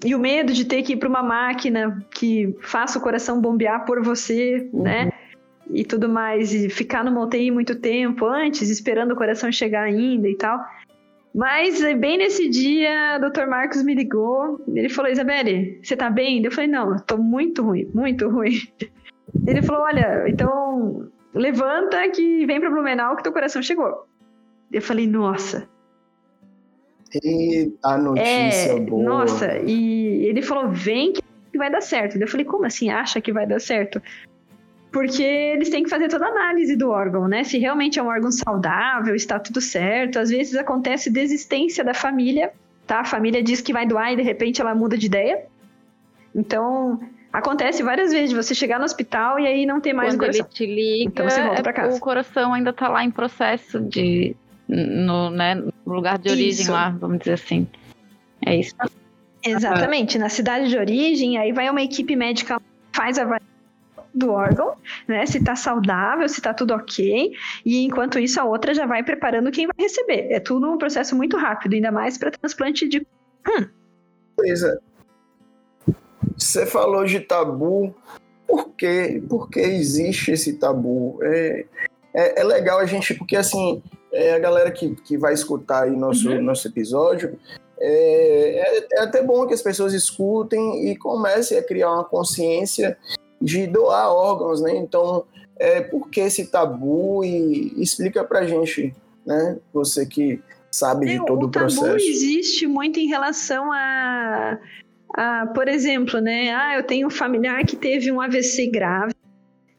e 0.04 0.14
o 0.14 0.18
medo 0.18 0.52
de 0.52 0.64
ter 0.64 0.82
que 0.82 0.94
ir 0.94 0.96
para 0.96 1.08
uma 1.08 1.22
máquina 1.22 2.04
que 2.10 2.54
faça 2.60 2.98
o 2.98 3.02
coração 3.02 3.40
bombear 3.40 3.84
por 3.84 4.02
você, 4.02 4.68
né? 4.72 5.12
E 5.70 5.84
tudo 5.84 6.08
mais, 6.08 6.52
e 6.52 6.68
ficar 6.68 7.04
numa 7.04 7.22
UTI 7.22 7.50
muito 7.50 7.76
tempo 7.76 8.26
antes, 8.26 8.68
esperando 8.68 9.12
o 9.12 9.16
coração 9.16 9.50
chegar 9.50 9.82
ainda 9.82 10.28
e 10.28 10.36
tal. 10.36 10.60
Mas 11.34 11.82
eh, 11.82 11.94
bem 11.94 12.18
nesse 12.18 12.48
dia, 12.48 13.18
o 13.18 13.30
Dr. 13.30 13.46
Marcos 13.46 13.82
me 13.82 13.94
ligou. 13.94 14.60
Ele 14.74 14.88
falou: 14.88 15.10
Isabelle, 15.10 15.80
você 15.82 15.96
tá 15.96 16.10
bem? 16.10 16.44
Eu 16.44 16.50
falei: 16.50 16.68
Não, 16.68 16.92
eu 16.92 17.00
tô 17.00 17.16
muito 17.16 17.62
ruim, 17.62 17.88
muito 17.94 18.28
ruim. 18.28 18.60
Ele 19.46 19.62
falou: 19.62 19.82
Olha, 19.82 20.28
então 20.28 21.08
levanta 21.34 22.06
que 22.10 22.44
vem 22.44 22.60
pra 22.60 22.70
Blumenau 22.70 23.16
que 23.16 23.22
teu 23.22 23.32
coração 23.32 23.62
chegou. 23.62 24.06
Eu 24.70 24.82
falei: 24.82 25.06
Nossa, 25.06 25.66
Eita, 27.22 27.98
notícia 27.98 28.72
é, 28.72 28.80
boa. 28.80 29.02
nossa. 29.02 29.58
E 29.58 30.26
ele 30.26 30.42
falou: 30.42 30.70
Vem 30.70 31.12
que 31.12 31.22
vai 31.58 31.70
dar 31.70 31.80
certo. 31.80 32.16
Eu 32.16 32.28
falei: 32.28 32.46
Como 32.46 32.64
assim 32.64 32.90
acha 32.90 33.20
que 33.20 33.32
vai 33.32 33.46
dar 33.46 33.60
certo? 33.60 34.00
Porque 34.90 35.22
eles 35.22 35.70
têm 35.70 35.82
que 35.84 35.88
fazer 35.90 36.08
toda 36.08 36.26
a 36.26 36.28
análise 36.28 36.76
do 36.76 36.90
órgão, 36.90 37.26
né? 37.26 37.44
Se 37.44 37.58
realmente 37.58 37.98
é 37.98 38.02
um 38.02 38.08
órgão 38.08 38.30
saudável, 38.30 39.14
está 39.14 39.38
tudo 39.38 39.60
certo. 39.60 40.18
Às 40.18 40.28
vezes 40.28 40.54
acontece 40.54 41.10
desistência 41.10 41.82
da 41.82 41.94
família, 41.94 42.52
tá? 42.86 43.00
A 43.00 43.04
família 43.04 43.42
diz 43.42 43.62
que 43.62 43.72
vai 43.72 43.86
doar 43.86 44.12
e 44.12 44.16
de 44.16 44.22
repente 44.22 44.60
ela 44.60 44.74
muda 44.74 44.98
de 44.98 45.06
ideia. 45.06 45.44
Então, 46.34 47.00
acontece 47.32 47.82
várias 47.82 48.12
vezes 48.12 48.30
de 48.30 48.36
você 48.36 48.54
chegar 48.54 48.78
no 48.78 48.84
hospital 48.84 49.38
e 49.40 49.46
aí 49.46 49.64
não 49.64 49.80
ter 49.80 49.94
mais 49.94 50.10
Quando 50.10 50.16
o 50.16 50.20
coração. 50.20 50.44
ele 50.46 50.54
te 50.54 50.66
liga, 50.66 51.04
Então 51.10 51.28
você 51.28 51.42
volta 51.42 51.62
pra 51.62 51.72
casa. 51.72 51.96
o 51.96 52.00
coração 52.00 52.52
ainda 52.52 52.72
tá 52.72 52.88
lá 52.88 53.02
em 53.02 53.10
processo 53.10 53.80
de. 53.80 54.36
No, 54.68 55.30
né, 55.30 55.54
no 55.54 55.72
lugar 55.86 56.18
de 56.18 56.30
origem 56.30 56.62
Isso. 56.62 56.72
lá, 56.72 56.90
vamos 56.90 57.18
dizer 57.18 57.34
assim. 57.34 57.66
É 58.46 58.56
isso. 58.56 58.74
Exatamente, 59.44 60.18
na 60.18 60.28
cidade 60.28 60.68
de 60.68 60.78
origem, 60.78 61.36
aí 61.36 61.52
vai 61.52 61.68
uma 61.68 61.82
equipe 61.82 62.14
médica 62.14 62.60
faz 62.94 63.18
a 63.18 63.22
avaliação 63.22 63.52
do 64.14 64.30
órgão, 64.30 64.76
né? 65.08 65.24
Se 65.26 65.42
tá 65.42 65.56
saudável, 65.56 66.28
se 66.28 66.40
tá 66.40 66.52
tudo 66.52 66.74
ok. 66.74 67.32
E 67.64 67.84
enquanto 67.84 68.18
isso, 68.18 68.40
a 68.40 68.44
outra 68.44 68.74
já 68.74 68.86
vai 68.86 69.02
preparando 69.02 69.50
quem 69.50 69.66
vai 69.66 69.74
receber. 69.78 70.28
É 70.30 70.38
tudo 70.38 70.70
um 70.70 70.78
processo 70.78 71.16
muito 71.16 71.36
rápido, 71.36 71.74
ainda 71.74 71.90
mais 71.90 72.18
para 72.18 72.30
transplante 72.30 72.88
de. 72.88 73.06
Coisa. 74.36 74.80
Você 76.36 76.66
falou 76.66 77.04
de 77.04 77.20
tabu. 77.20 77.94
Por 78.46 78.70
quê? 78.70 79.22
Por 79.28 79.48
que 79.48 79.60
existe 79.60 80.32
esse 80.32 80.58
tabu? 80.58 81.18
É, 81.22 81.64
é, 82.14 82.40
é 82.40 82.44
legal 82.44 82.78
a 82.78 82.86
gente, 82.86 83.14
porque 83.14 83.36
assim, 83.36 83.82
é, 84.12 84.34
a 84.34 84.38
galera 84.38 84.70
que, 84.70 84.94
que 84.96 85.16
vai 85.16 85.32
escutar 85.34 85.84
aí 85.84 85.96
nosso, 85.96 86.28
Uhum. 86.30 86.42
nosso 86.42 86.68
episódio, 86.68 87.38
é, 87.80 88.78
é, 88.78 88.86
é 88.92 89.00
até 89.02 89.22
bom 89.22 89.46
que 89.46 89.54
as 89.54 89.62
pessoas 89.62 89.92
escutem 89.94 90.88
e 90.90 90.96
comecem 90.96 91.58
a 91.58 91.62
criar 91.62 91.92
uma 91.92 92.04
consciência 92.04 92.96
de 93.40 93.66
doar 93.66 94.08
órgãos, 94.12 94.60
né? 94.62 94.76
Então, 94.76 95.24
é, 95.58 95.80
por 95.80 96.08
que 96.08 96.20
esse 96.20 96.46
tabu? 96.46 97.24
E 97.24 97.72
explica 97.82 98.22
pra 98.22 98.46
gente, 98.46 98.94
né? 99.26 99.58
Você 99.72 100.06
que 100.06 100.40
sabe 100.70 101.06
de 101.06 101.16
É, 101.16 101.24
todo 101.24 101.44
o, 101.44 101.46
o 101.46 101.50
tabu 101.50 101.66
processo. 101.66 101.96
existe 102.08 102.66
muito 102.66 103.00
em 103.00 103.06
relação 103.08 103.70
a, 103.72 104.58
a, 105.16 105.46
por 105.54 105.66
exemplo, 105.68 106.20
né? 106.20 106.54
Ah, 106.54 106.76
eu 106.76 106.84
tenho 106.84 107.08
um 107.08 107.10
familiar 107.10 107.64
que 107.64 107.74
teve 107.76 108.12
um 108.12 108.20
AVC 108.20 108.68
grave, 108.68 109.12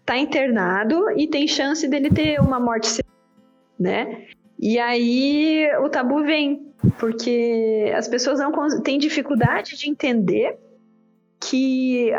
tá 0.05 0.17
internado 0.17 1.09
e 1.17 1.27
tem 1.27 1.47
chance 1.47 1.87
dele 1.87 2.09
ter 2.09 2.39
uma 2.41 2.59
morte 2.59 2.87
cerebral, 2.87 3.12
né? 3.83 4.27
E 4.57 4.79
aí 4.79 5.67
o 5.81 5.89
tabu 5.89 6.23
vem, 6.23 6.73
porque 6.97 7.91
as 7.95 8.07
pessoas 8.07 8.39
não 8.39 8.51
têm 8.81 8.97
dificuldade 8.97 9.77
de 9.77 9.89
entender 9.89 10.57
que 11.41 12.11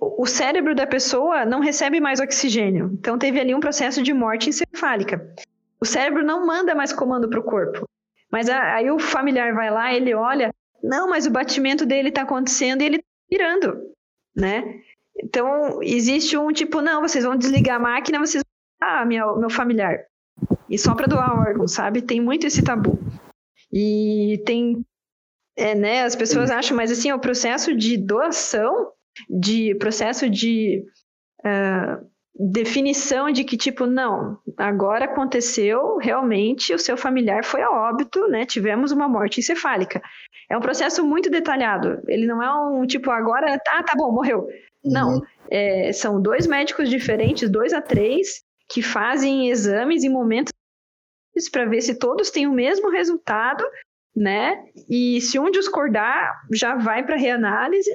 o 0.00 0.24
cérebro 0.24 0.74
da 0.74 0.86
pessoa 0.86 1.44
não 1.44 1.60
recebe 1.60 2.00
mais 2.00 2.20
oxigênio. 2.20 2.90
Então 2.94 3.18
teve 3.18 3.38
ali 3.38 3.54
um 3.54 3.60
processo 3.60 4.02
de 4.02 4.14
morte 4.14 4.48
encefálica. 4.48 5.34
O 5.78 5.84
cérebro 5.84 6.24
não 6.24 6.46
manda 6.46 6.74
mais 6.74 6.90
comando 6.92 7.28
para 7.28 7.40
o 7.40 7.44
corpo. 7.44 7.86
Mas 8.32 8.48
aí 8.48 8.90
o 8.90 8.98
familiar 8.98 9.52
vai 9.54 9.70
lá, 9.70 9.92
ele 9.92 10.14
olha, 10.14 10.54
não, 10.82 11.10
mas 11.10 11.26
o 11.26 11.30
batimento 11.30 11.84
dele 11.84 12.10
tá 12.10 12.22
acontecendo 12.22 12.80
e 12.80 12.86
ele 12.86 12.98
tá 12.98 13.04
virando, 13.30 13.76
né? 14.34 14.80
Então, 15.22 15.82
existe 15.82 16.38
um 16.38 16.50
tipo, 16.50 16.80
não, 16.80 17.02
vocês 17.02 17.24
vão 17.24 17.36
desligar 17.36 17.76
a 17.76 17.80
máquina, 17.80 18.18
vocês 18.18 18.42
vão 18.42 18.50
ah, 18.88 19.04
meu, 19.04 19.36
meu 19.38 19.50
familiar. 19.50 19.98
E 20.70 20.78
só 20.78 20.94
para 20.94 21.08
doar 21.08 21.36
órgão, 21.36 21.66
sabe? 21.66 22.00
Tem 22.00 22.20
muito 22.20 22.46
esse 22.46 22.62
tabu. 22.62 22.98
E 23.72 24.40
tem, 24.46 24.84
é, 25.56 25.74
né, 25.74 26.02
as 26.04 26.14
pessoas 26.14 26.50
acham, 26.50 26.76
mas 26.76 26.92
assim, 26.92 27.10
o 27.12 27.18
processo 27.18 27.74
de 27.76 27.96
doação, 27.96 28.92
de 29.28 29.74
processo 29.74 30.30
de 30.30 30.84
ah, 31.44 32.00
definição 32.34 33.30
de 33.30 33.44
que, 33.44 33.56
tipo, 33.56 33.86
não, 33.86 34.38
agora 34.56 35.04
aconteceu, 35.04 35.96
realmente 35.98 36.72
o 36.72 36.78
seu 36.78 36.96
familiar 36.96 37.44
foi 37.44 37.62
a 37.62 37.70
óbito, 37.70 38.28
né? 38.28 38.46
Tivemos 38.46 38.92
uma 38.92 39.08
morte 39.08 39.40
encefálica. 39.40 40.00
É 40.48 40.56
um 40.56 40.60
processo 40.60 41.04
muito 41.04 41.28
detalhado. 41.28 42.00
Ele 42.06 42.26
não 42.26 42.42
é 42.42 42.52
um 42.70 42.86
tipo, 42.86 43.10
agora, 43.10 43.58
tá, 43.58 43.82
tá 43.82 43.92
bom, 43.96 44.12
morreu. 44.12 44.46
Não. 44.84 45.16
Uhum. 45.16 45.20
É, 45.50 45.92
são 45.92 46.22
dois 46.22 46.46
médicos 46.46 46.88
diferentes, 46.88 47.50
dois 47.50 47.72
a 47.72 47.82
três, 47.82 48.42
que 48.68 48.82
fazem 48.82 49.50
exames 49.50 50.04
em 50.04 50.08
momentos 50.08 50.49
para 51.50 51.64
ver 51.66 51.80
se 51.80 51.98
todos 51.98 52.30
têm 52.30 52.46
o 52.46 52.52
mesmo 52.52 52.90
resultado, 52.90 53.64
né? 54.14 54.64
E 54.88 55.20
se 55.20 55.38
um 55.38 55.50
discordar, 55.50 56.42
já 56.52 56.76
vai 56.76 57.04
para 57.04 57.16
reanálise 57.16 57.90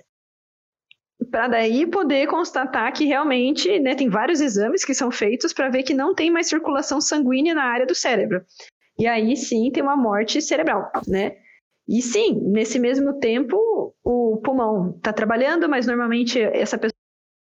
para 1.31 1.47
daí 1.47 1.85
poder 1.85 2.27
constatar 2.27 2.91
que 2.93 3.05
realmente, 3.05 3.79
né, 3.79 3.95
tem 3.95 4.09
vários 4.09 4.41
exames 4.41 4.85
que 4.85 4.93
são 4.93 5.11
feitos 5.11 5.53
para 5.53 5.69
ver 5.69 5.83
que 5.83 5.93
não 5.93 6.13
tem 6.13 6.31
mais 6.31 6.47
circulação 6.47 7.01
sanguínea 7.01 7.53
na 7.53 7.63
área 7.63 7.85
do 7.85 7.95
cérebro. 7.95 8.43
E 8.97 9.07
aí 9.07 9.35
sim 9.35 9.71
tem 9.71 9.83
uma 9.83 9.97
morte 9.97 10.41
cerebral, 10.41 10.89
né? 11.07 11.35
E 11.87 12.01
sim, 12.01 12.39
nesse 12.51 12.79
mesmo 12.79 13.19
tempo 13.19 13.57
o 14.03 14.41
pulmão 14.43 14.93
está 14.95 15.11
trabalhando, 15.11 15.67
mas 15.67 15.85
normalmente 15.85 16.39
essa 16.39 16.77
pessoa 16.77 16.95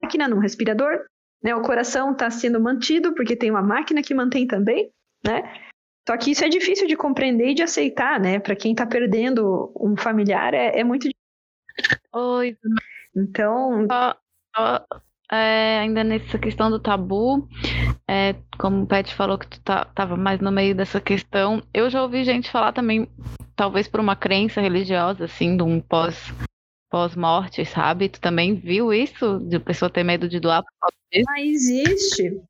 máquina 0.02 0.28
num 0.28 0.38
respirador, 0.38 1.04
né? 1.42 1.54
O 1.54 1.62
coração 1.62 2.12
está 2.12 2.30
sendo 2.30 2.60
mantido 2.60 3.14
porque 3.14 3.36
tem 3.36 3.50
uma 3.50 3.62
máquina 3.62 4.02
que 4.02 4.14
mantém 4.14 4.46
também, 4.46 4.90
né? 5.24 5.42
Só 6.06 6.16
que 6.16 6.30
isso 6.30 6.44
é 6.44 6.48
difícil 6.48 6.86
de 6.86 6.96
compreender 6.96 7.48
e 7.48 7.54
de 7.54 7.62
aceitar, 7.62 8.20
né? 8.20 8.38
Para 8.38 8.54
quem 8.54 8.72
está 8.72 8.86
perdendo 8.86 9.72
um 9.78 9.96
familiar 9.96 10.54
é, 10.54 10.78
é 10.78 10.84
muito 10.84 11.08
Oi, 12.12 12.56
então, 13.14 13.86
só, 13.90 14.16
só, 14.56 14.86
é, 15.30 15.78
ainda 15.80 16.02
nessa 16.02 16.38
questão 16.38 16.70
do 16.70 16.78
tabu, 16.78 17.46
é, 18.08 18.34
como 18.58 18.82
o 18.82 18.86
Pet 18.86 19.14
falou 19.14 19.36
que 19.36 19.48
tu 19.48 19.60
tá, 19.60 19.84
tava 19.86 20.16
mais 20.16 20.40
no 20.40 20.50
meio 20.50 20.74
dessa 20.74 21.00
questão, 21.00 21.62
eu 21.74 21.90
já 21.90 22.02
ouvi 22.02 22.24
gente 22.24 22.50
falar 22.50 22.72
também, 22.72 23.08
talvez 23.54 23.88
por 23.88 24.00
uma 24.00 24.16
crença 24.16 24.60
religiosa, 24.60 25.24
assim, 25.24 25.56
de 25.56 25.62
um 25.62 25.80
pós, 25.80 26.32
pós-morte, 26.90 27.64
sabe? 27.64 28.08
Tu 28.08 28.20
também 28.20 28.54
viu 28.54 28.92
isso? 28.92 29.40
De 29.40 29.58
pessoa 29.58 29.90
ter 29.90 30.04
medo 30.04 30.28
de 30.28 30.40
doar 30.40 30.62
por 30.62 30.72
causa 30.80 30.96
disso? 31.12 31.26
Ah, 31.28 31.40
existe. 31.42 32.40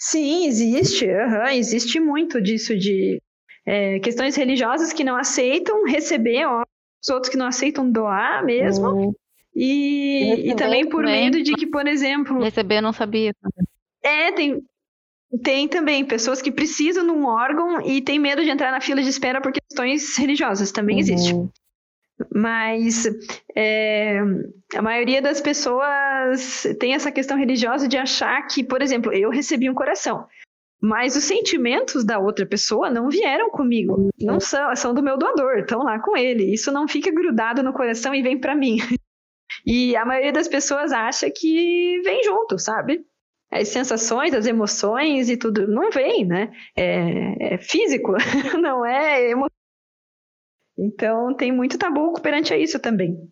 Sim, 0.00 0.46
existe. 0.46 1.06
aham, 1.08 1.52
existe 1.52 2.00
muito 2.00 2.40
disso 2.40 2.76
de 2.76 3.20
é, 3.66 3.98
questões 4.00 4.34
religiosas 4.34 4.94
que 4.94 5.04
não 5.04 5.14
aceitam 5.14 5.84
receber, 5.84 6.46
ó, 6.46 6.62
os 7.02 7.08
outros 7.10 7.30
que 7.30 7.36
não 7.36 7.46
aceitam 7.46 7.90
doar 7.90 8.44
mesmo. 8.44 8.86
Ou 8.88 9.14
E, 9.54 10.50
e 10.50 10.56
também 10.56 10.88
por 10.88 11.04
também. 11.04 11.24
medo 11.24 11.42
de 11.42 11.52
que, 11.54 11.66
por 11.66 11.86
exemplo, 11.86 12.40
Receber 12.40 12.78
eu 12.78 12.82
não 12.82 12.92
sabia. 12.92 13.34
é, 14.02 14.32
tem, 14.32 14.62
Tem 15.42 15.68
também 15.68 16.04
pessoas 16.04 16.40
que 16.40 16.50
precisam 16.50 17.04
de 17.04 17.12
um 17.12 17.26
órgão 17.26 17.80
e 17.82 18.00
tem 18.00 18.18
medo 18.18 18.42
de 18.42 18.50
entrar 18.50 18.70
na 18.72 18.80
fila 18.80 19.02
de 19.02 19.08
espera 19.08 19.40
por 19.40 19.52
questões 19.52 20.16
religiosas, 20.16 20.72
também 20.72 20.96
uhum. 20.96 21.00
existe. 21.00 21.34
Mas 22.34 23.04
é, 23.56 24.20
a 24.74 24.82
maioria 24.82 25.22
das 25.22 25.40
pessoas 25.40 26.66
tem 26.78 26.94
essa 26.94 27.10
questão 27.10 27.38
religiosa 27.38 27.88
de 27.88 27.96
achar 27.96 28.40
que, 28.46 28.62
por 28.62 28.82
exemplo, 28.82 29.12
eu 29.12 29.30
recebi 29.30 29.70
um 29.70 29.74
coração, 29.74 30.26
mas 30.80 31.14
os 31.14 31.24
sentimentos 31.24 32.04
da 32.04 32.18
outra 32.18 32.46
pessoa 32.46 32.88
não 32.88 33.10
vieram 33.10 33.50
comigo, 33.50 34.08
não 34.18 34.40
são, 34.40 34.74
são 34.74 34.94
do 34.94 35.02
meu 35.02 35.18
doador, 35.18 35.58
estão 35.58 35.82
lá 35.82 36.00
com 36.00 36.16
ele. 36.16 36.52
Isso 36.52 36.72
não 36.72 36.88
fica 36.88 37.10
grudado 37.10 37.62
no 37.62 37.72
coração 37.72 38.14
e 38.14 38.22
vem 38.22 38.38
para 38.38 38.54
mim. 38.54 38.78
E 39.66 39.96
a 39.96 40.06
maioria 40.06 40.32
das 40.32 40.48
pessoas 40.48 40.92
acha 40.92 41.28
que 41.28 42.00
vem 42.02 42.22
junto, 42.22 42.58
sabe? 42.58 43.04
As 43.50 43.68
sensações, 43.68 44.32
as 44.32 44.46
emoções 44.46 45.28
e 45.28 45.36
tudo 45.36 45.66
não 45.66 45.90
vem, 45.90 46.24
né? 46.24 46.52
É, 46.76 47.54
é 47.54 47.58
físico, 47.58 48.12
não 48.58 48.86
é 48.86 49.28
emocional. 49.28 49.59
Então 50.80 51.34
tem 51.34 51.52
muito 51.52 51.76
tabu 51.76 52.14
perante 52.22 52.54
a 52.54 52.58
isso 52.58 52.80
também. 52.80 53.30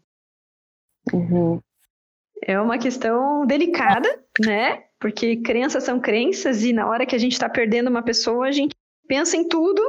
Uhum. 1.12 1.60
É 2.42 2.60
uma 2.60 2.78
questão 2.78 3.46
delicada, 3.46 4.22
né? 4.44 4.84
Porque 5.00 5.38
crenças 5.38 5.84
são 5.84 5.98
crenças 5.98 6.62
e 6.62 6.72
na 6.72 6.86
hora 6.86 7.06
que 7.06 7.16
a 7.16 7.18
gente 7.18 7.32
está 7.32 7.48
perdendo 7.48 7.88
uma 7.88 8.02
pessoa, 8.02 8.46
a 8.46 8.52
gente 8.52 8.76
pensa 9.06 9.36
em 9.36 9.48
tudo 9.48 9.82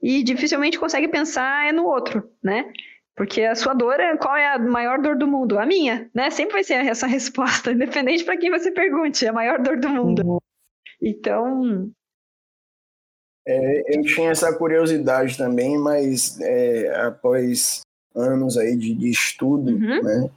e 0.00 0.22
dificilmente 0.22 0.78
consegue 0.78 1.08
pensar 1.08 1.66
é 1.68 1.72
no 1.72 1.84
outro, 1.84 2.30
né? 2.42 2.72
Porque 3.16 3.42
a 3.42 3.54
sua 3.56 3.74
dor, 3.74 3.98
é, 3.98 4.16
qual 4.16 4.36
é 4.36 4.54
a 4.54 4.58
maior 4.58 5.02
dor 5.02 5.16
do 5.16 5.26
mundo? 5.26 5.58
A 5.58 5.66
minha, 5.66 6.08
né? 6.14 6.30
Sempre 6.30 6.54
vai 6.54 6.64
ser 6.64 6.74
essa 6.86 7.06
resposta, 7.08 7.72
independente 7.72 8.24
para 8.24 8.36
quem 8.36 8.50
você 8.50 8.70
pergunte, 8.70 9.26
a 9.26 9.32
maior 9.32 9.60
dor 9.60 9.78
do 9.78 9.88
mundo. 9.88 10.22
Uhum. 10.24 10.38
Então. 11.02 11.90
É, 13.50 13.96
eu 13.96 14.02
tinha 14.02 14.30
essa 14.30 14.52
curiosidade 14.56 15.36
também, 15.36 15.76
mas 15.76 16.40
é, 16.40 16.88
após 17.00 17.80
anos 18.14 18.56
aí 18.56 18.76
de, 18.76 18.94
de 18.94 19.10
estudo, 19.10 19.72
uhum. 19.72 20.02
né? 20.02 20.30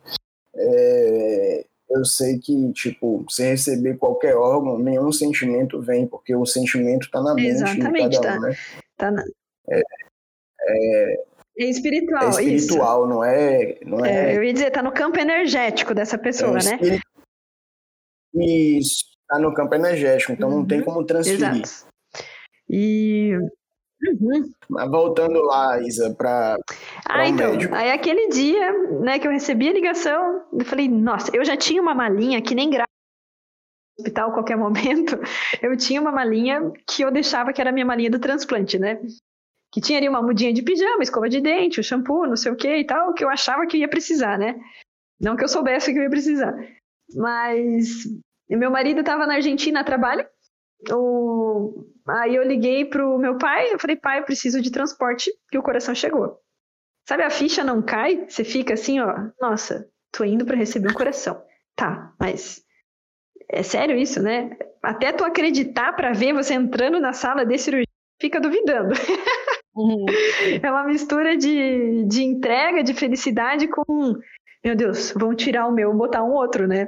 É, 0.55 1.66
eu 1.91 2.03
sei 2.05 2.39
que, 2.39 2.72
tipo, 2.74 3.24
sem 3.30 3.49
receber 3.49 3.97
qualquer 3.97 4.36
órgão, 4.36 4.80
nenhum 4.80 5.11
sentimento 5.11 5.80
vem, 5.80 6.07
porque 6.07 6.36
o 6.36 6.43
sentimento 6.43 7.05
está 7.05 7.22
na 7.22 7.36
mente 7.36 7.49
Exatamente, 7.49 8.09
de 8.09 8.22
cada 8.22 8.38
um, 8.38 8.41
tá, 8.41 8.47
né? 8.47 8.55
Tá 8.97 9.11
na... 9.11 9.24
É, 9.70 9.82
é, 10.61 11.24
é 11.59 11.70
espiritual, 11.70 12.26
é 12.26 12.30
espiritual, 12.30 13.01
isso. 13.01 13.09
não 13.09 13.24
é, 13.24 13.80
não 13.86 14.03
é... 14.03 14.32
é... 14.32 14.38
Eu 14.38 14.43
ia 14.43 14.53
dizer, 14.53 14.72
tá 14.72 14.82
no 14.82 14.91
campo 14.91 15.20
energético 15.20 15.93
dessa 15.93 16.18
pessoa, 16.18 16.57
é 16.57 16.64
né? 16.64 16.99
Isso, 18.34 19.05
tá 19.28 19.38
no 19.38 19.53
campo 19.53 19.76
energético, 19.76 20.32
então 20.32 20.49
uhum. 20.49 20.57
não 20.59 20.66
tem 20.66 20.80
uhum. 20.80 20.86
como 20.86 21.05
transferir. 21.05 21.61
Exato. 21.61 21.92
E 22.76 23.38
Uhum. 24.03 24.51
Voltando 24.89 25.41
lá, 25.41 25.80
Isa, 25.82 26.13
para 26.13 26.57
ah, 27.07 27.28
então, 27.28 27.51
médico. 27.51 27.74
Aí 27.74 27.89
aquele 27.91 28.28
dia, 28.28 28.74
né, 28.99 29.17
que 29.17 29.26
eu 29.26 29.32
recebi 29.32 29.69
a 29.69 29.74
ligação, 29.74 30.43
eu 30.51 30.65
falei, 30.65 30.89
nossa, 30.89 31.32
eu 31.34 31.45
já 31.45 31.55
tinha 31.55 31.82
uma 31.82 31.95
malinha 31.95 32.41
que 32.41 32.53
nem 32.53 32.69
grávida 32.69 32.91
no 33.97 34.01
hospital 34.01 34.30
a 34.30 34.34
qualquer 34.34 34.57
momento, 34.57 35.17
eu 35.61 35.78
tinha 35.78 36.01
uma 36.01 36.11
malinha 36.11 36.71
que 36.86 37.03
eu 37.03 37.11
deixava 37.11 37.53
que 37.53 37.61
era 37.61 37.69
a 37.69 37.74
minha 37.74 37.86
malinha 37.86 38.11
do 38.11 38.19
transplante, 38.19 38.78
né? 38.78 38.99
Que 39.71 39.80
tinha 39.80 39.97
ali 39.97 40.09
uma 40.09 40.21
mudinha 40.21 40.53
de 40.53 40.61
pijama, 40.61 41.01
escova 41.01 41.30
de 41.30 41.39
dente, 41.39 41.80
o 41.80 41.84
shampoo, 41.84 42.28
não 42.28 42.36
sei 42.36 42.51
o 42.51 42.57
que 42.57 42.76
e 42.76 42.86
tal, 42.86 43.13
que 43.13 43.24
eu 43.24 43.30
achava 43.30 43.65
que 43.65 43.78
ia 43.78 43.88
precisar, 43.88 44.38
né? 44.38 44.59
Não 45.19 45.38
que 45.38 45.43
eu 45.43 45.47
soubesse 45.47 45.93
que 45.93 45.99
eu 45.99 46.03
ia 46.03 46.09
precisar. 46.09 46.53
Mas 47.15 48.03
meu 48.49 48.69
marido 48.69 48.99
estava 48.99 49.26
na 49.26 49.36
Argentina 49.36 49.80
a 49.80 49.84
trabalho, 49.84 50.28
o 50.91 51.93
Aí 52.07 52.36
eu 52.36 52.43
liguei 52.43 52.86
pro 52.86 53.17
meu 53.17 53.38
pai, 53.38 53.73
eu 53.73 53.79
falei, 53.79 53.95
pai, 53.95 54.19
eu 54.19 54.23
preciso 54.23 54.61
de 54.61 54.71
transporte, 54.71 55.31
que 55.49 55.57
o 55.57 55.63
coração 55.63 55.95
chegou. 55.95 56.38
Sabe, 57.07 57.23
a 57.23 57.29
ficha 57.29 57.63
não 57.63 57.81
cai, 57.81 58.25
você 58.27 58.43
fica 58.43 58.73
assim, 58.73 58.99
ó, 58.99 59.29
nossa, 59.39 59.89
tô 60.11 60.23
indo 60.23 60.45
para 60.45 60.57
receber 60.57 60.89
um 60.89 60.93
coração. 60.93 61.41
Tá, 61.75 62.13
mas 62.19 62.61
é 63.49 63.63
sério 63.63 63.97
isso, 63.97 64.21
né? 64.21 64.55
Até 64.81 65.11
tu 65.11 65.23
acreditar 65.23 65.93
para 65.93 66.13
ver 66.13 66.34
você 66.34 66.53
entrando 66.53 66.99
na 66.99 67.13
sala 67.13 67.45
de 67.45 67.57
cirurgia, 67.57 67.88
fica 68.21 68.39
duvidando. 68.39 68.93
Uhum. 69.75 70.05
É 70.61 70.69
uma 70.69 70.84
mistura 70.84 71.36
de, 71.36 72.05
de 72.05 72.21
entrega, 72.21 72.84
de 72.84 72.93
felicidade 72.93 73.67
com, 73.67 74.13
meu 74.63 74.75
Deus, 74.75 75.11
vão 75.13 75.34
tirar 75.34 75.65
o 75.65 75.71
meu, 75.71 75.91
botar 75.95 76.23
um 76.23 76.31
outro, 76.31 76.67
né? 76.67 76.88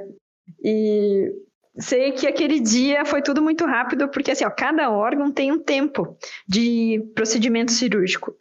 E 0.62 1.32
sei 1.78 2.12
que 2.12 2.26
aquele 2.26 2.60
dia 2.60 3.04
foi 3.04 3.22
tudo 3.22 3.42
muito 3.42 3.64
rápido, 3.64 4.08
porque 4.08 4.30
assim, 4.30 4.44
ó, 4.44 4.50
cada 4.50 4.90
órgão 4.90 5.30
tem 5.30 5.52
um 5.52 5.58
tempo 5.58 6.16
de 6.48 7.02
procedimento 7.14 7.72
cirúrgico. 7.72 8.34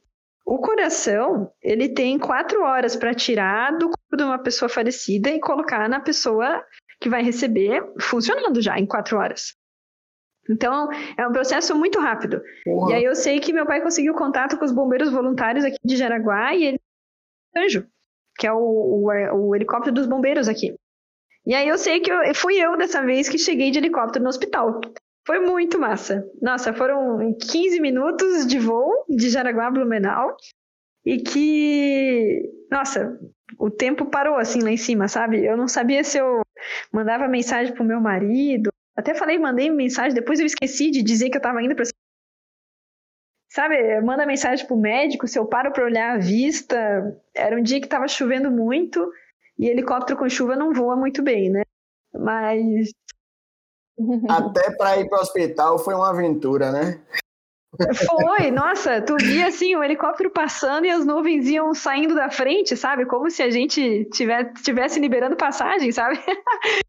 O 0.45 0.59
coração, 0.59 1.51
ele 1.61 1.89
tem 1.89 2.19
quatro 2.19 2.61
horas 2.63 2.95
para 2.95 3.15
tirar 3.15 3.71
do 3.77 3.89
corpo 3.89 4.15
de 4.15 4.23
uma 4.23 4.37
pessoa 4.37 4.69
falecida 4.69 5.29
e 5.29 5.39
colocar 5.39 5.89
na 5.89 5.99
pessoa 5.99 6.63
que 7.01 7.09
vai 7.09 7.23
receber, 7.23 7.83
funcionando 7.99 8.61
já 8.61 8.77
em 8.77 8.85
quatro 8.85 9.17
horas. 9.17 9.55
Então, 10.47 10.87
é 11.17 11.27
um 11.27 11.31
processo 11.31 11.75
muito 11.75 11.99
rápido. 11.99 12.41
Uhum. 12.67 12.91
E 12.91 12.93
aí 12.93 13.03
eu 13.03 13.15
sei 13.15 13.39
que 13.39 13.51
meu 13.51 13.65
pai 13.65 13.81
conseguiu 13.81 14.13
contato 14.13 14.57
com 14.57 14.65
os 14.65 14.71
bombeiros 14.71 15.11
voluntários 15.11 15.65
aqui 15.65 15.77
de 15.83 15.95
Jaraguá 15.95 16.53
e 16.53 16.65
ele 16.65 16.79
anjo, 17.57 17.87
que 18.37 18.45
é 18.45 18.53
o, 18.53 18.57
o, 18.59 19.47
o 19.47 19.55
helicóptero 19.55 19.95
dos 19.95 20.05
bombeiros 20.05 20.47
aqui. 20.47 20.75
E 21.45 21.53
aí 21.53 21.67
eu 21.67 21.77
sei 21.77 21.99
que 21.99 22.11
eu, 22.11 22.33
fui 22.33 22.57
eu 22.57 22.75
dessa 22.75 23.01
vez 23.03 23.29
que 23.29 23.37
cheguei 23.37 23.69
de 23.69 23.77
helicóptero 23.77 24.23
no 24.23 24.29
hospital. 24.29 24.81
Foi 25.25 25.39
muito 25.39 25.79
massa. 25.79 26.27
Nossa, 26.41 26.73
foram 26.73 27.35
15 27.39 27.79
minutos 27.79 28.45
de 28.45 28.59
voo 28.59 29.05
de 29.07 29.29
Jaraguá 29.29 29.67
a 29.67 29.71
Blumenau. 29.71 30.35
E 31.05 31.17
que, 31.19 32.51
nossa, 32.71 33.19
o 33.59 33.69
tempo 33.69 34.07
parou 34.07 34.37
assim 34.37 34.61
lá 34.61 34.71
em 34.71 34.77
cima, 34.77 35.07
sabe? 35.07 35.45
Eu 35.45 35.55
não 35.55 35.67
sabia 35.67 36.03
se 36.03 36.17
eu 36.17 36.41
mandava 36.91 37.27
mensagem 37.27 37.73
pro 37.75 37.83
meu 37.83 38.01
marido. 38.01 38.71
Até 38.95 39.13
falei, 39.13 39.37
mandei 39.37 39.69
mensagem, 39.69 40.15
depois 40.15 40.39
eu 40.39 40.45
esqueci 40.45 40.89
de 40.89 41.03
dizer 41.03 41.29
que 41.29 41.37
eu 41.37 41.41
tava 41.41 41.61
indo 41.61 41.75
para 41.75 41.85
Sabe, 43.51 44.01
manda 44.01 44.25
mensagem 44.25 44.67
pro 44.67 44.75
médico, 44.75 45.27
se 45.27 45.39
eu 45.39 45.45
paro 45.45 45.71
para 45.71 45.85
olhar 45.85 46.15
a 46.15 46.17
vista. 46.17 46.75
Era 47.33 47.55
um 47.55 47.63
dia 47.63 47.79
que 47.79 47.87
tava 47.87 48.07
chovendo 48.07 48.51
muito 48.51 49.09
e 49.57 49.67
helicóptero 49.67 50.17
com 50.17 50.29
chuva 50.29 50.55
não 50.55 50.73
voa 50.73 50.95
muito 50.95 51.21
bem, 51.23 51.49
né? 51.49 51.63
Mas. 52.13 52.91
Até 54.29 54.75
para 54.75 54.97
ir 54.97 55.07
para 55.07 55.19
o 55.19 55.21
hospital 55.21 55.79
foi 55.79 55.93
uma 55.93 56.09
aventura, 56.09 56.71
né? 56.71 57.01
Foi, 57.93 58.51
nossa, 58.51 59.01
tu 59.01 59.15
via 59.17 59.47
assim 59.47 59.75
o 59.75 59.83
helicóptero 59.83 60.29
passando 60.31 60.85
e 60.85 60.89
as 60.89 61.05
nuvens 61.05 61.47
iam 61.47 61.73
saindo 61.73 62.15
da 62.15 62.29
frente, 62.29 62.75
sabe? 62.75 63.05
Como 63.05 63.29
se 63.29 63.43
a 63.43 63.49
gente 63.49 64.05
tivesse, 64.13 64.53
tivesse 64.63 64.99
liberando 64.99 65.35
passagem, 65.35 65.91
sabe? 65.91 66.17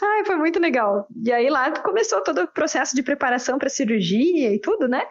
Ai, 0.00 0.24
foi 0.24 0.36
muito 0.36 0.60
legal. 0.60 1.06
E 1.24 1.32
aí 1.32 1.48
lá 1.48 1.72
começou 1.80 2.22
todo 2.22 2.42
o 2.42 2.48
processo 2.48 2.94
de 2.94 3.02
preparação 3.02 3.58
para 3.58 3.68
cirurgia 3.68 4.54
e 4.54 4.60
tudo, 4.60 4.86
né? 4.86 5.04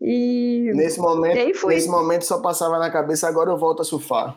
E 0.00 0.70
nesse 0.74 1.00
momento, 1.00 1.36
e 1.36 1.66
nesse 1.66 1.88
momento 1.88 2.24
só 2.24 2.40
passava 2.40 2.78
na 2.78 2.90
cabeça 2.90 3.28
agora 3.28 3.50
eu 3.50 3.58
volto 3.58 3.82
a 3.82 3.84
surfar. 3.84 4.36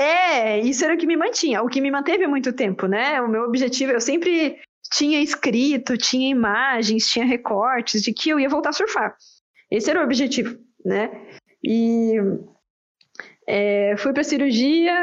É, 0.00 0.58
isso 0.60 0.82
era 0.82 0.94
o 0.94 0.96
que 0.96 1.06
me 1.06 1.14
mantinha, 1.14 1.62
o 1.62 1.68
que 1.68 1.78
me 1.78 1.90
manteve 1.90 2.26
muito 2.26 2.54
tempo, 2.54 2.86
né? 2.86 3.20
O 3.20 3.28
meu 3.28 3.42
objetivo, 3.42 3.92
eu 3.92 4.00
sempre 4.00 4.58
tinha 4.90 5.20
escrito, 5.20 5.98
tinha 5.98 6.30
imagens, 6.30 7.06
tinha 7.06 7.26
recortes 7.26 8.00
de 8.00 8.10
que 8.10 8.30
eu 8.30 8.40
ia 8.40 8.48
voltar 8.48 8.70
a 8.70 8.72
surfar. 8.72 9.14
Esse 9.70 9.90
era 9.90 10.00
o 10.00 10.04
objetivo, 10.04 10.58
né? 10.82 11.10
E 11.62 12.14
é, 13.46 13.94
fui 13.98 14.14
para 14.14 14.24
cirurgia, 14.24 14.94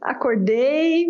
acordei, 0.00 1.06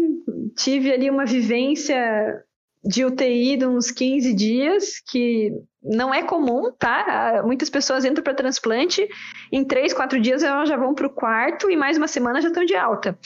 tive 0.56 0.92
ali 0.92 1.08
uma 1.08 1.24
vivência 1.24 2.42
de 2.84 3.04
UTI 3.04 3.56
de 3.56 3.66
uns 3.66 3.90
15 3.90 4.32
dias, 4.34 5.00
que 5.00 5.52
não 5.82 6.14
é 6.14 6.22
comum, 6.22 6.72
tá? 6.78 7.42
Muitas 7.44 7.68
pessoas 7.68 8.04
entram 8.04 8.22
para 8.22 8.34
transplante, 8.34 9.08
em 9.52 9.64
3, 9.64 9.92
4 9.92 10.20
dias 10.20 10.42
elas 10.42 10.68
já 10.68 10.76
vão 10.76 10.94
para 10.94 11.06
o 11.06 11.10
quarto 11.10 11.70
e 11.70 11.76
mais 11.76 11.96
uma 11.96 12.08
semana 12.08 12.40
já 12.40 12.48
estão 12.48 12.64
de 12.64 12.76
alta. 12.76 13.18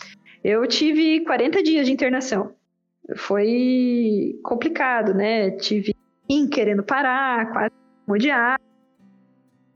Eu 0.43 0.67
tive 0.67 1.21
40 1.25 1.63
dias 1.63 1.87
de 1.87 1.93
internação. 1.93 2.55
Foi 3.17 4.39
complicado, 4.43 5.13
né? 5.13 5.51
Tive 5.53 5.95
em 6.29 6.49
querendo 6.49 6.83
parar, 6.83 7.53
quase 7.53 7.75
de 8.19 8.31
ar, 8.31 8.59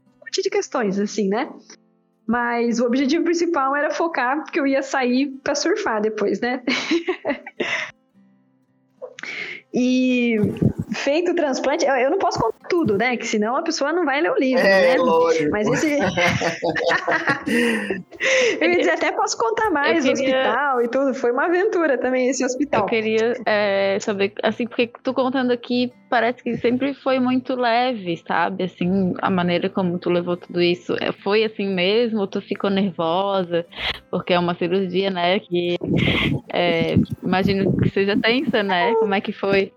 um 0.07 0.21
monte 0.21 0.43
de 0.43 0.51
questões, 0.51 0.99
assim, 0.99 1.29
né? 1.29 1.53
Mas 2.27 2.81
o 2.81 2.87
objetivo 2.87 3.25
principal 3.25 3.77
era 3.77 3.91
focar, 3.91 4.43
porque 4.43 4.59
eu 4.59 4.67
ia 4.67 4.83
sair 4.83 5.39
para 5.43 5.55
surfar 5.55 6.01
depois, 6.01 6.41
né? 6.41 6.63
E 9.77 10.37
feito 10.95 11.33
o 11.33 11.35
transplante, 11.35 11.85
eu, 11.85 11.95
eu, 11.97 12.09
não 12.09 12.19
posso 12.19 12.39
contar 12.39 12.69
tudo, 12.69 12.97
né? 12.97 13.17
Que 13.17 13.27
senão 13.27 13.57
a 13.57 13.63
pessoa 13.63 13.93
não 13.93 14.05
vai 14.05 14.21
ler 14.21 14.31
o 14.31 14.37
livro, 14.37 14.65
é, 14.65 14.95
né? 14.95 15.03
Lógico. 15.03 15.51
Mas 15.51 15.67
esse. 15.67 15.99
eu 18.61 18.71
ia 18.71 18.79
dizer, 18.79 18.93
até 18.93 19.11
posso 19.11 19.37
contar 19.37 19.71
mais 19.71 20.05
queria... 20.05 20.13
hospital 20.13 20.81
e 20.81 20.89
tudo. 20.89 21.13
Foi 21.15 21.33
uma 21.33 21.47
aventura 21.47 21.99
também 21.99 22.29
esse 22.29 22.45
hospital. 22.45 22.83
Eu 22.83 22.87
queria 22.87 23.35
é, 23.45 23.99
saber, 24.01 24.33
assim, 24.45 24.69
porque 24.69 24.93
tu 25.03 25.13
contando 25.13 25.51
aqui, 25.51 25.93
parece 26.09 26.41
que 26.41 26.57
sempre 26.59 26.95
foi 26.95 27.19
muito 27.19 27.57
leve, 27.57 28.23
sabe? 28.29 28.63
Assim, 28.63 29.13
a 29.21 29.29
maneira 29.29 29.69
como 29.69 29.99
tu 29.99 30.09
levou 30.09 30.37
tudo 30.37 30.63
isso. 30.63 30.95
É, 31.01 31.11
foi 31.11 31.43
assim 31.43 31.67
mesmo? 31.69 32.21
Ou 32.21 32.29
tu 32.29 32.41
ficou 32.41 32.71
nervosa? 32.71 33.67
Porque 34.11 34.33
é 34.33 34.39
uma 34.39 34.55
cirurgia, 34.55 35.11
né? 35.11 35.41
Que 35.41 35.77
é, 36.53 36.95
imagino 37.23 37.77
que 37.77 37.91
seja 37.91 38.17
tensa, 38.17 38.63
né? 38.63 38.95
Como 38.95 39.15
é 39.15 39.21
que 39.21 39.33
foi? 39.33 39.73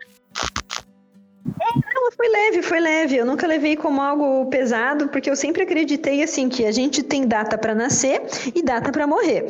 É, 1.59 1.93
não, 1.93 2.11
foi 2.11 2.28
leve, 2.28 2.61
foi 2.61 2.80
leve. 2.80 3.15
Eu 3.17 3.25
nunca 3.25 3.47
levei 3.47 3.75
como 3.75 4.01
algo 4.01 4.45
pesado, 4.47 5.07
porque 5.09 5.30
eu 5.30 5.36
sempre 5.36 5.63
acreditei 5.63 6.21
assim 6.21 6.49
que 6.49 6.65
a 6.65 6.71
gente 6.71 7.01
tem 7.01 7.28
data 7.28 7.57
para 7.57 7.73
nascer 7.73 8.21
e 8.53 8.61
data 8.61 8.91
para 8.91 9.07
morrer. 9.07 9.47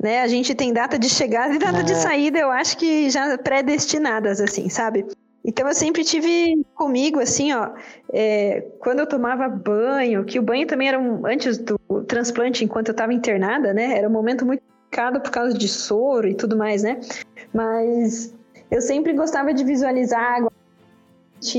Né? 0.00 0.20
A 0.20 0.26
gente 0.26 0.54
tem 0.54 0.72
data 0.72 0.98
de 0.98 1.08
chegada 1.08 1.54
e 1.54 1.58
data 1.58 1.80
é. 1.80 1.82
de 1.82 1.94
saída, 1.94 2.38
eu 2.38 2.50
acho 2.50 2.76
que 2.76 3.10
já 3.10 3.36
predestinadas, 3.36 4.40
assim, 4.40 4.68
sabe? 4.68 5.04
Então 5.44 5.66
eu 5.66 5.74
sempre 5.74 6.04
tive 6.04 6.64
comigo, 6.74 7.18
assim, 7.18 7.52
ó, 7.52 7.70
é, 8.12 8.64
quando 8.78 9.00
eu 9.00 9.06
tomava 9.06 9.48
banho, 9.48 10.24
que 10.24 10.38
o 10.38 10.42
banho 10.42 10.66
também 10.66 10.88
era 10.88 10.98
um, 10.98 11.26
antes 11.26 11.58
do 11.58 11.78
transplante, 12.06 12.64
enquanto 12.64 12.88
eu 12.88 12.92
estava 12.92 13.12
internada, 13.12 13.74
né? 13.74 13.98
Era 13.98 14.08
um 14.08 14.12
momento 14.12 14.46
muito 14.46 14.62
complicado 14.62 15.20
por 15.20 15.30
causa 15.30 15.56
de 15.56 15.66
soro 15.66 16.28
e 16.28 16.34
tudo 16.34 16.56
mais, 16.56 16.82
né? 16.84 17.00
Mas 17.52 18.32
eu 18.70 18.80
sempre 18.80 19.12
gostava 19.12 19.52
de 19.52 19.64
visualizar 19.64 20.20
água 20.20 20.52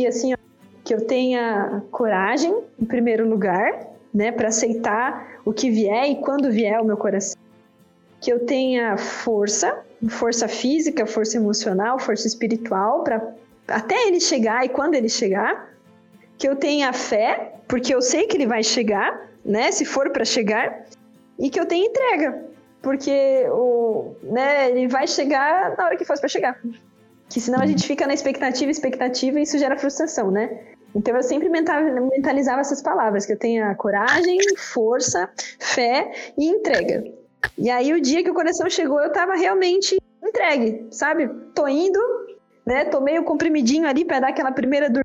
assim, 0.08 0.34
ó, 0.34 0.38
que 0.84 0.94
eu 0.94 1.06
tenha 1.06 1.84
coragem, 1.92 2.64
em 2.80 2.86
primeiro 2.86 3.28
lugar, 3.28 3.88
né, 4.14 4.32
para 4.32 4.48
aceitar 4.48 5.40
o 5.44 5.52
que 5.52 5.70
vier 5.70 6.10
e 6.10 6.16
quando 6.22 6.52
vier 6.52 6.80
o 6.80 6.86
meu 6.86 6.96
coração. 6.96 7.38
Que 8.22 8.32
eu 8.32 8.46
tenha 8.46 8.98
força, 8.98 9.84
força 10.10 10.48
física, 10.48 11.06
força 11.06 11.36
emocional, 11.36 12.00
força 12.00 12.28
espiritual 12.28 13.04
para 13.04 13.34
até 13.68 14.08
ele 14.08 14.20
chegar 14.20 14.66
e 14.66 14.70
quando 14.70 14.96
ele 14.96 15.10
chegar. 15.10 15.72
Que 16.38 16.48
eu 16.48 16.56
tenha 16.56 16.92
fé, 16.92 17.54
porque 17.68 17.94
eu 17.94 18.02
sei 18.02 18.28
que 18.28 18.36
ele 18.36 18.48
vai 18.48 18.64
chegar, 18.64 19.30
né, 19.46 19.72
se 19.72 19.86
for 19.86 20.10
para 20.10 20.26
chegar, 20.26 20.86
e 21.40 21.50
que 21.50 21.60
eu 21.60 21.66
tenha 21.66 21.86
entrega, 21.86 22.44
porque 22.82 23.46
o, 23.50 24.16
né, 24.24 24.70
ele 24.70 24.88
vai 24.88 25.08
chegar 25.08 25.76
na 25.78 25.86
hora 25.86 25.96
que 25.96 26.04
fosse 26.04 26.22
para 26.22 26.30
chegar. 26.30 26.60
Que 27.30 27.40
senão 27.40 27.62
a 27.62 27.66
gente 27.66 27.88
fica 27.88 28.06
na 28.06 28.14
expectativa, 28.14 28.70
expectativa, 28.70 29.40
e 29.40 29.44
isso 29.44 29.58
gera 29.58 29.78
frustração, 29.78 30.32
né? 30.32 30.60
Então 30.96 31.16
eu 31.16 31.24
sempre 31.24 31.50
mentalizava 31.50 32.62
essas 32.62 32.82
palavras, 32.82 33.26
que 33.26 33.34
eu 33.34 33.40
tenha 33.40 33.74
coragem, 33.76 34.38
força, 34.58 35.30
fé 35.60 36.12
e 36.38 36.46
entrega. 36.46 37.04
E 37.58 37.70
aí 37.70 37.94
o 37.94 38.02
dia 38.02 38.24
que 38.24 38.30
o 38.30 38.34
coração 38.34 38.70
chegou, 38.70 39.02
eu 39.02 39.12
tava 39.12 39.36
realmente 39.36 39.98
entregue, 40.24 40.88
sabe? 40.92 41.28
Tô 41.56 41.68
indo, 41.68 42.00
né? 42.66 42.86
Tomei 42.86 43.20
o 43.20 43.24
comprimidinho 43.24 43.88
ali 43.88 44.06
para 44.06 44.20
dar 44.20 44.30
aquela 44.30 44.52
primeira 44.52 44.88
dormida. 44.88 45.04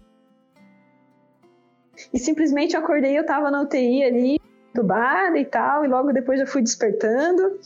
E 2.13 2.19
simplesmente 2.19 2.75
eu 2.75 2.81
acordei, 2.81 3.19
eu 3.19 3.27
tava 3.27 3.51
na 3.51 3.63
UTI 3.63 4.05
ali, 4.05 4.41
entubada 4.71 5.37
e 5.39 5.45
tal, 5.45 5.85
e 5.85 5.89
logo 5.89 6.13
depois 6.13 6.41
eu 6.41 6.47
fui 6.47 6.63
despertando. 6.63 7.59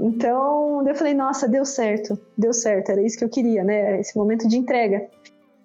Então, 0.00 0.86
eu 0.86 0.94
falei, 0.94 1.14
nossa, 1.14 1.48
deu 1.48 1.64
certo, 1.64 2.18
deu 2.36 2.52
certo, 2.52 2.90
era 2.90 3.02
isso 3.02 3.18
que 3.18 3.24
eu 3.24 3.28
queria, 3.28 3.64
né? 3.64 4.00
Esse 4.00 4.16
momento 4.16 4.46
de 4.48 4.56
entrega. 4.56 5.08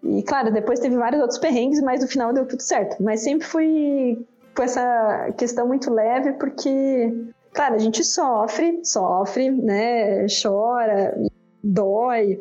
E 0.04 0.22
claro, 0.24 0.52
depois 0.52 0.80
teve 0.80 0.98
vários 0.98 1.22
outros 1.22 1.40
perrengues, 1.40 1.82
mas 1.82 2.02
no 2.02 2.08
final 2.08 2.34
deu 2.34 2.46
tudo 2.46 2.62
certo. 2.62 3.02
Mas 3.02 3.22
sempre 3.22 3.48
fui 3.48 4.26
com 4.56 4.64
essa 4.64 5.32
questão 5.38 5.68
muito 5.68 5.92
leve, 5.92 6.34
porque, 6.34 7.14
claro, 7.54 7.76
a 7.76 7.80
gente 7.80 8.04
sofre, 8.04 8.82
sofre, 8.84 9.50
né? 9.52 10.26
Chora, 10.42 11.16
dói, 11.64 12.40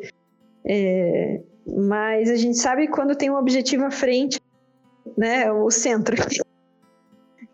é... 0.65 1.41
mas 1.65 2.29
a 2.29 2.35
gente 2.35 2.57
sabe 2.57 2.87
quando 2.87 3.15
tem 3.15 3.29
um 3.29 3.37
objetivo 3.37 3.85
à 3.85 3.91
frente, 3.91 4.39
né? 5.17 5.51
O 5.51 5.69
centro. 5.69 6.15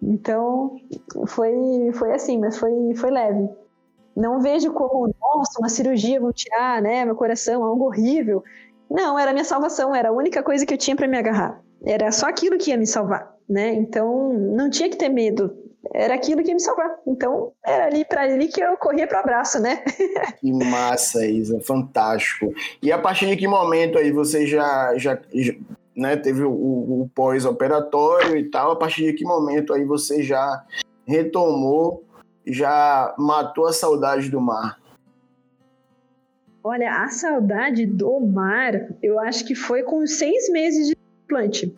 Então, 0.02 0.78
foi, 1.28 1.52
foi 1.94 2.14
assim, 2.14 2.40
mas 2.40 2.58
foi, 2.58 2.72
foi 2.96 3.12
leve. 3.12 3.50
Não 4.16 4.40
vejo 4.40 4.72
como, 4.72 5.14
nossa, 5.20 5.60
uma 5.60 5.70
cirurgia, 5.70 6.20
vão 6.20 6.32
tirar, 6.32 6.82
né, 6.82 7.06
meu 7.06 7.16
coração, 7.16 7.64
algo 7.64 7.86
horrível. 7.86 8.44
Não, 8.90 9.20
era 9.20 9.34
minha 9.34 9.46
salvação, 9.46 9.94
era 9.94 10.10
a 10.10 10.12
única 10.12 10.42
coisa 10.42 10.66
que 10.66 10.74
eu 10.74 10.78
tinha 10.78 10.96
para 10.96 11.08
me 11.08 11.18
agarrar. 11.18 11.62
Era 11.84 12.12
só 12.12 12.28
aquilo 12.28 12.58
que 12.58 12.72
ia 12.72 12.78
me 12.78 12.88
salvar, 12.88 13.36
né? 13.48 13.74
Então, 13.74 14.34
não 14.34 14.70
tinha 14.70 14.90
que 14.90 14.98
ter 14.98 15.10
medo. 15.10 15.56
Era 15.94 16.16
aquilo 16.16 16.44
que 16.44 16.50
ia 16.50 16.54
me 16.54 16.60
salvar. 16.60 16.98
Então, 17.08 17.54
era 17.66 17.86
ali 17.86 18.04
para 18.06 18.24
ali 18.24 18.48
que 18.48 18.62
eu 18.62 18.76
corria 18.78 19.08
para 19.08 19.20
o 19.20 19.22
abraço, 19.22 19.60
né? 19.60 19.84
que 20.40 20.52
massa, 20.52 21.26
Isa, 21.26 21.60
fantástico. 21.62 22.54
E 22.82 22.92
a 22.92 22.98
partir 22.98 23.28
de 23.28 23.38
que 23.38 23.48
momento 23.48 23.98
aí 23.98 24.12
você 24.12 24.46
já, 24.46 24.98
já, 24.98 25.20
já 25.34 25.54
né, 25.96 26.18
teve 26.18 26.44
o, 26.44 26.52
o 26.52 27.10
pós-operatório 27.16 28.36
e 28.38 28.50
tal? 28.50 28.72
A 28.72 28.76
partir 28.76 29.06
de 29.06 29.14
que 29.14 29.24
momento 29.24 29.74
aí 29.74 29.86
você 29.86 30.22
já 30.22 30.64
retomou 31.06 32.04
já 32.46 33.14
matou 33.18 33.68
a 33.68 33.74
saudade 33.74 34.30
do 34.30 34.42
mar? 34.42 34.80
Olha, 36.64 37.04
a 37.04 37.08
saudade 37.08 37.86
do 37.86 38.20
mar, 38.20 38.74
eu 39.02 39.20
acho 39.20 39.46
que 39.46 39.56
foi 39.56 39.84
com 39.84 40.06
seis 40.06 40.50
meses 40.52 40.88
de 40.88 40.98
implante. 41.24 41.76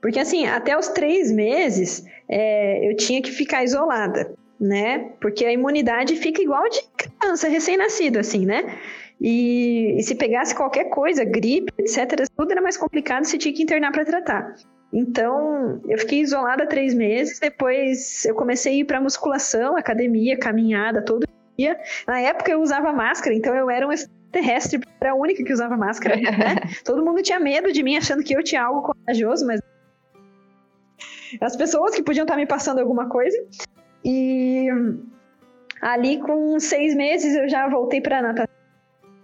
Porque 0.00 0.18
assim, 0.18 0.46
até 0.46 0.78
os 0.78 0.88
três 0.88 1.30
meses 1.30 2.06
é, 2.30 2.88
eu 2.88 2.96
tinha 2.96 3.20
que 3.20 3.32
ficar 3.32 3.64
isolada, 3.64 4.32
né? 4.58 5.10
Porque 5.20 5.44
a 5.44 5.52
imunidade 5.52 6.14
fica 6.14 6.40
igual 6.40 6.68
de 6.68 6.80
criança 6.96 7.48
recém-nascido, 7.48 8.20
assim, 8.20 8.46
né? 8.46 8.78
E, 9.20 9.96
e, 9.98 10.02
se 10.02 10.14
pegasse 10.14 10.54
qualquer 10.54 10.84
coisa, 10.84 11.24
gripe, 11.24 11.72
etc., 11.78 12.26
tudo 12.34 12.52
era 12.52 12.62
mais 12.62 12.76
complicado, 12.76 13.24
você 13.24 13.36
tinha 13.36 13.52
que 13.52 13.62
internar 13.62 13.92
para 13.92 14.04
tratar. 14.04 14.54
Então, 14.92 15.80
eu 15.88 15.98
fiquei 15.98 16.20
isolada 16.20 16.66
três 16.66 16.94
meses. 16.94 17.38
Depois, 17.38 18.24
eu 18.24 18.34
comecei 18.34 18.72
a 18.72 18.76
ir 18.76 18.84
para 18.84 19.00
musculação, 19.00 19.76
academia, 19.76 20.38
caminhada 20.38 21.02
todo 21.02 21.26
dia. 21.58 21.78
Na 22.06 22.20
época, 22.20 22.50
eu 22.50 22.60
usava 22.60 22.92
máscara, 22.92 23.34
então 23.34 23.54
eu 23.54 23.68
era 23.68 23.86
um 23.86 23.90
terrestre, 24.32 24.80
era 25.00 25.12
a 25.12 25.14
única 25.14 25.44
que 25.44 25.52
usava 25.52 25.76
máscara. 25.76 26.16
Né? 26.16 26.56
todo 26.84 27.04
mundo 27.04 27.22
tinha 27.22 27.38
medo 27.38 27.72
de 27.72 27.82
mim, 27.82 27.96
achando 27.96 28.22
que 28.22 28.34
eu 28.34 28.42
tinha 28.42 28.62
algo 28.62 28.82
contagioso, 28.82 29.46
mas 29.46 29.60
as 31.40 31.56
pessoas 31.56 31.94
que 31.94 32.02
podiam 32.02 32.24
estar 32.24 32.36
me 32.36 32.46
passando 32.46 32.80
alguma 32.80 33.08
coisa. 33.08 33.36
E 34.04 34.68
ali, 35.80 36.18
com 36.18 36.58
seis 36.58 36.94
meses, 36.94 37.34
eu 37.34 37.48
já 37.48 37.68
voltei 37.68 38.00
para 38.00 38.22
natação 38.22 38.60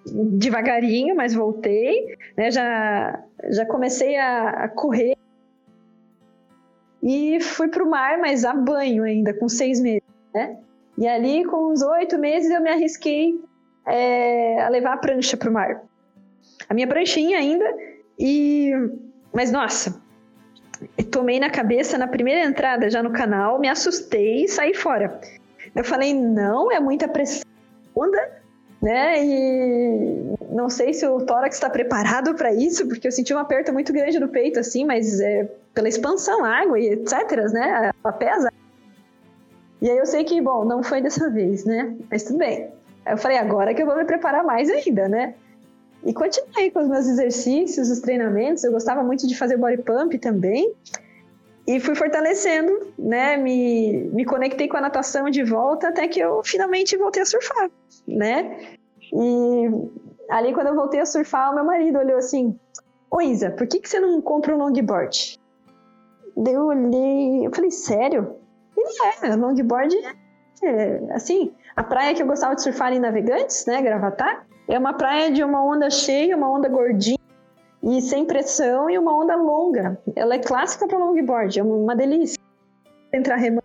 devagarinho, 0.05 1.17
mas 1.17 1.35
voltei, 1.35 2.17
né? 2.37 2.51
Já, 2.51 3.23
já 3.51 3.67
comecei 3.67 4.17
a, 4.17 4.51
a 4.51 4.69
correr 4.69 5.17
e 7.03 7.41
fui 7.41 7.69
para 7.69 7.85
o 7.85 7.91
mar, 7.91 8.19
mas 8.19 8.45
a 8.45 8.55
banho 8.55 9.05
ainda, 9.05 9.35
com 9.35 9.49
seis 9.49 9.81
meses, 9.81 10.03
né? 10.35 10.59
E 10.99 11.07
ali, 11.07 11.45
com 11.45 11.73
uns 11.73 11.83
oito 11.83 12.19
meses, 12.19 12.51
eu 12.51 12.61
me 12.61 12.71
arrisquei 12.71 13.41
é, 13.87 14.63
a 14.63 14.69
levar 14.69 14.95
a 14.95 14.97
prancha 14.97 15.37
para 15.37 15.51
o 15.51 15.53
mar. 15.53 15.83
A 16.69 16.75
minha 16.75 16.87
pranchinha 16.87 17.39
ainda, 17.39 17.65
e... 18.19 18.73
Mas, 19.33 19.53
nossa, 19.53 20.03
tomei 21.11 21.39
na 21.41 21.51
cabeça 21.51 21.99
na 21.99 22.07
primeira 22.07 22.45
entrada 22.45 22.91
já 22.91 23.03
no 23.03 23.11
canal, 23.11 23.59
me 23.59 23.69
assustei 23.69 24.45
e 24.45 24.49
saí 24.49 24.75
fora. 24.75 25.21
Eu 25.75 25.85
falei, 25.85 26.15
não, 26.15 26.71
é 26.73 26.81
muita 26.81 27.09
pressão, 27.09 27.45
né? 28.81 29.25
E 29.25 30.37
não 30.51 30.69
sei 30.69 30.95
se 30.95 31.07
o 31.07 31.21
tórax 31.21 31.57
está 31.57 31.69
preparado 31.69 32.35
para 32.35 32.53
isso, 32.53 32.87
porque 32.87 33.07
eu 33.07 33.13
senti 33.13 33.35
um 33.35 33.39
aperto 33.39 33.73
muito 33.73 33.93
grande 33.93 34.19
no 34.19 34.29
peito, 34.29 34.61
assim, 34.61 34.85
mas 34.85 35.21
é, 35.21 35.49
pela 35.75 35.89
expansão, 35.89 36.45
água 36.45 36.79
e 36.79 36.91
etc, 36.91 37.13
né? 37.53 37.93
Ela 38.03 38.13
pesa. 38.13 38.53
E 39.81 39.91
aí 39.91 39.99
eu 39.99 40.07
sei 40.07 40.25
que, 40.25 40.41
bom, 40.41 40.65
não 40.65 40.83
foi 40.83 41.03
dessa 41.03 41.29
vez, 41.31 41.65
né? 41.65 41.95
Mas 42.11 42.25
tudo 42.25 42.39
bem. 42.39 42.71
Aí 43.05 43.13
eu 43.13 43.19
falei, 43.19 43.39
agora 43.39 43.75
que 43.75 43.83
eu 43.83 43.87
vou 43.87 43.97
me 43.97 44.05
preparar 44.05 44.43
mais 44.45 44.71
ainda, 44.71 45.09
né? 45.09 45.35
E 46.05 46.13
continuei 46.13 46.71
com 46.71 46.81
os 46.81 46.89
meus 46.89 47.07
exercícios, 47.07 47.91
os 47.91 48.01
treinamentos. 48.01 48.63
Eu 48.65 48.73
gostava 48.73 49.03
muito 49.03 49.27
de 49.27 49.37
fazer 49.37 49.57
body 49.57 49.83
pump 49.83 50.19
também. 50.19 50.73
E 51.67 51.81
fui 51.81 51.97
fortalecendo, 51.97 52.93
né? 52.97 53.37
Me, 53.37 54.05
me 54.13 54.25
conectei 54.25 54.69
com 54.69 54.77
a 54.77 54.81
natação 54.81 55.29
de 55.29 55.43
volta 55.43 55.89
até 55.89 56.07
que 56.07 56.21
eu 56.21 56.43
finalmente 56.45 56.97
voltei 56.97 57.23
a 57.23 57.27
surfar, 57.27 57.71
né? 58.07 58.77
E 59.13 59.69
ali, 60.31 60.55
quando 60.55 60.69
eu 60.69 60.77
voltei 60.77 61.01
a 61.01 61.07
surfar, 61.07 61.51
o 61.51 61.55
meu 61.57 61.65
marido 61.65 61.99
olhou 61.99 62.19
assim: 62.19 62.57
Ô 63.11 63.21
Isa, 63.21 63.51
por 63.51 63.67
que, 63.67 63.81
que 63.81 63.89
você 63.89 63.99
não 63.99 64.21
compra 64.21 64.55
um 64.55 64.59
longboard? 64.59 65.41
Eu 66.37 66.67
olhei, 66.67 67.47
eu 67.47 67.53
falei, 67.53 67.71
sério? 67.73 68.37
Ele 68.77 68.89
é, 69.23 69.35
longboard 69.35 69.97
é, 70.63 71.01
assim, 71.13 71.53
a 71.75 71.83
praia 71.83 72.15
que 72.15 72.23
eu 72.23 72.27
gostava 72.27 72.55
de 72.55 72.63
surfar 72.63 72.93
em 72.93 72.99
Navegantes, 72.99 73.67
né, 73.67 73.83
Gravatar, 73.83 74.47
é 74.69 74.79
uma 74.79 74.95
praia 74.95 75.31
de 75.31 75.45
uma 75.45 75.65
onda 75.65 75.89
cheia, 75.91 76.37
uma 76.37 76.51
onda 76.51 76.69
gordinha, 76.69 77.19
e 77.83 78.01
sem 78.01 78.25
pressão 78.25 78.91
e 78.91 78.99
uma 78.99 79.17
onda 79.17 79.37
longa. 79.37 80.01
Ela 80.17 80.35
é 80.35 80.39
clássica 80.39 80.89
para 80.89 80.99
longboard, 80.99 81.59
é 81.59 81.63
uma 81.63 81.95
delícia. 81.95 82.39
Entrar 83.13 83.37
remando, 83.37 83.65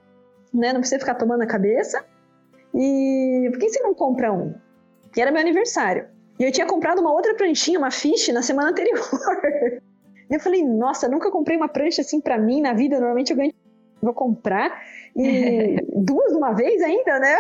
né? 0.53 0.71
Não 0.71 0.79
precisa 0.79 0.99
ficar 0.99 1.15
tomando 1.15 1.41
a 1.41 1.47
cabeça. 1.47 2.05
E 2.73 3.49
por 3.51 3.59
que 3.59 3.69
você 3.69 3.81
não 3.81 3.93
compra 3.93 4.31
um? 4.31 4.53
E 5.15 5.21
era 5.21 5.31
meu 5.31 5.41
aniversário. 5.41 6.07
E 6.39 6.43
eu 6.43 6.51
tinha 6.51 6.67
comprado 6.67 6.99
uma 6.99 7.11
outra 7.11 7.33
pranchinha, 7.33 7.79
uma 7.79 7.91
fish, 7.91 8.29
na 8.29 8.41
semana 8.41 8.69
anterior. 8.69 8.99
e 10.29 10.33
eu 10.33 10.39
falei, 10.39 10.63
nossa, 10.63 11.07
nunca 11.07 11.31
comprei 11.31 11.57
uma 11.57 11.67
prancha 11.67 12.01
assim 12.01 12.21
para 12.21 12.37
mim 12.37 12.61
na 12.61 12.73
vida. 12.73 12.97
Normalmente 12.97 13.31
eu 13.31 13.37
ganho 13.37 13.53
vou 14.01 14.13
comprar 14.13 14.83
e 15.15 15.77
duas 15.95 16.31
de 16.31 16.37
uma 16.37 16.53
vez 16.53 16.81
ainda, 16.81 17.19
né? 17.19 17.37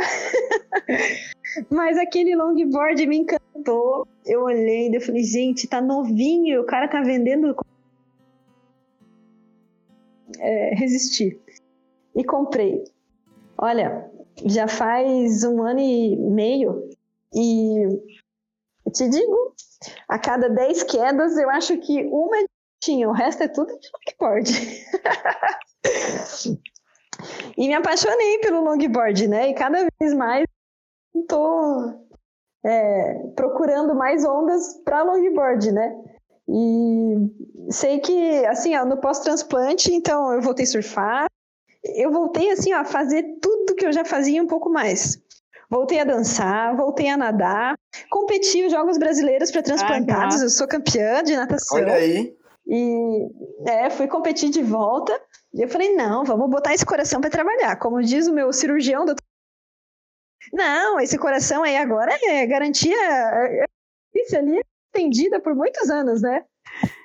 Mas 1.69 1.97
aquele 1.97 2.35
longboard 2.35 3.05
me 3.07 3.17
encantou. 3.17 4.07
Eu 4.25 4.43
olhei 4.43 4.89
e 4.89 4.99
falei, 5.01 5.23
gente, 5.23 5.67
tá 5.67 5.81
novinho, 5.81 6.61
o 6.61 6.65
cara 6.65 6.87
tá 6.87 7.01
vendendo. 7.01 7.55
É, 10.39 10.75
resistir. 10.75 11.39
E 12.15 12.23
comprei. 12.23 12.83
Olha, 13.57 14.09
já 14.45 14.67
faz 14.67 15.43
um 15.43 15.61
ano 15.61 15.79
e 15.79 16.15
meio 16.15 16.89
e 17.33 17.85
te 18.91 19.07
digo, 19.07 19.53
a 20.07 20.17
cada 20.19 20.49
10 20.49 20.83
quedas, 20.83 21.37
eu 21.37 21.49
acho 21.49 21.77
que 21.77 22.03
uma 22.05 22.37
tinha, 22.81 23.07
o 23.07 23.13
resto 23.13 23.43
é 23.43 23.47
tudo 23.47 23.77
de 23.79 23.89
longboard. 23.93 24.51
e 27.57 27.67
me 27.67 27.73
apaixonei 27.73 28.39
pelo 28.39 28.63
longboard, 28.63 29.27
né? 29.27 29.49
E 29.49 29.53
cada 29.53 29.87
vez 29.99 30.13
mais 30.13 30.45
estou 31.15 32.07
é, 32.65 33.13
procurando 33.35 33.95
mais 33.95 34.25
ondas 34.25 34.81
para 34.83 35.03
longboard, 35.03 35.71
né? 35.71 35.95
E 36.47 37.71
sei 37.71 37.99
que, 37.99 38.45
assim, 38.45 38.75
ó, 38.75 38.85
no 38.85 38.97
pós-transplante, 38.97 39.93
então 39.93 40.33
eu 40.33 40.41
voltei 40.41 40.65
a 40.65 40.67
surfar, 40.67 41.27
eu 41.83 42.11
voltei, 42.11 42.51
assim, 42.51 42.73
ó, 42.73 42.79
a 42.79 42.85
fazer 42.85 43.23
tudo 43.41 43.75
que 43.75 43.85
eu 43.85 43.93
já 43.93 44.03
fazia 44.03 44.41
um 44.41 44.47
pouco 44.47 44.69
mais. 44.69 45.19
Voltei 45.69 46.01
a 46.01 46.03
dançar, 46.03 46.75
voltei 46.75 47.07
a 47.07 47.15
nadar, 47.15 47.75
competi 48.09 48.65
os 48.65 48.73
Jogos 48.73 48.97
Brasileiros 48.97 49.51
para 49.51 49.63
transplantados, 49.63 50.41
ah, 50.41 50.45
eu 50.45 50.49
sou 50.49 50.67
campeã 50.67 51.23
de 51.23 51.35
natação. 51.35 51.77
Olha 51.77 51.93
aí. 51.93 52.35
E 52.67 53.27
é, 53.65 53.89
fui 53.89 54.07
competir 54.07 54.49
de 54.49 54.61
volta. 54.61 55.17
E 55.53 55.61
eu 55.61 55.69
falei, 55.69 55.93
não, 55.95 56.23
vamos 56.23 56.49
botar 56.49 56.73
esse 56.73 56.85
coração 56.85 57.19
para 57.19 57.29
trabalhar. 57.29 57.75
Como 57.77 58.01
diz 58.01 58.27
o 58.27 58.33
meu 58.33 58.53
cirurgião, 58.53 59.05
doutor... 59.05 59.23
não, 60.53 60.99
esse 60.99 61.17
coração 61.17 61.63
aí 61.63 61.75
agora 61.77 62.17
é 62.23 62.45
garantia 62.45 62.95
isso 64.13 64.37
ali 64.37 64.61
estendida 64.93 65.39
por 65.39 65.55
muitos 65.55 65.89
anos, 65.89 66.21
né? 66.21 66.43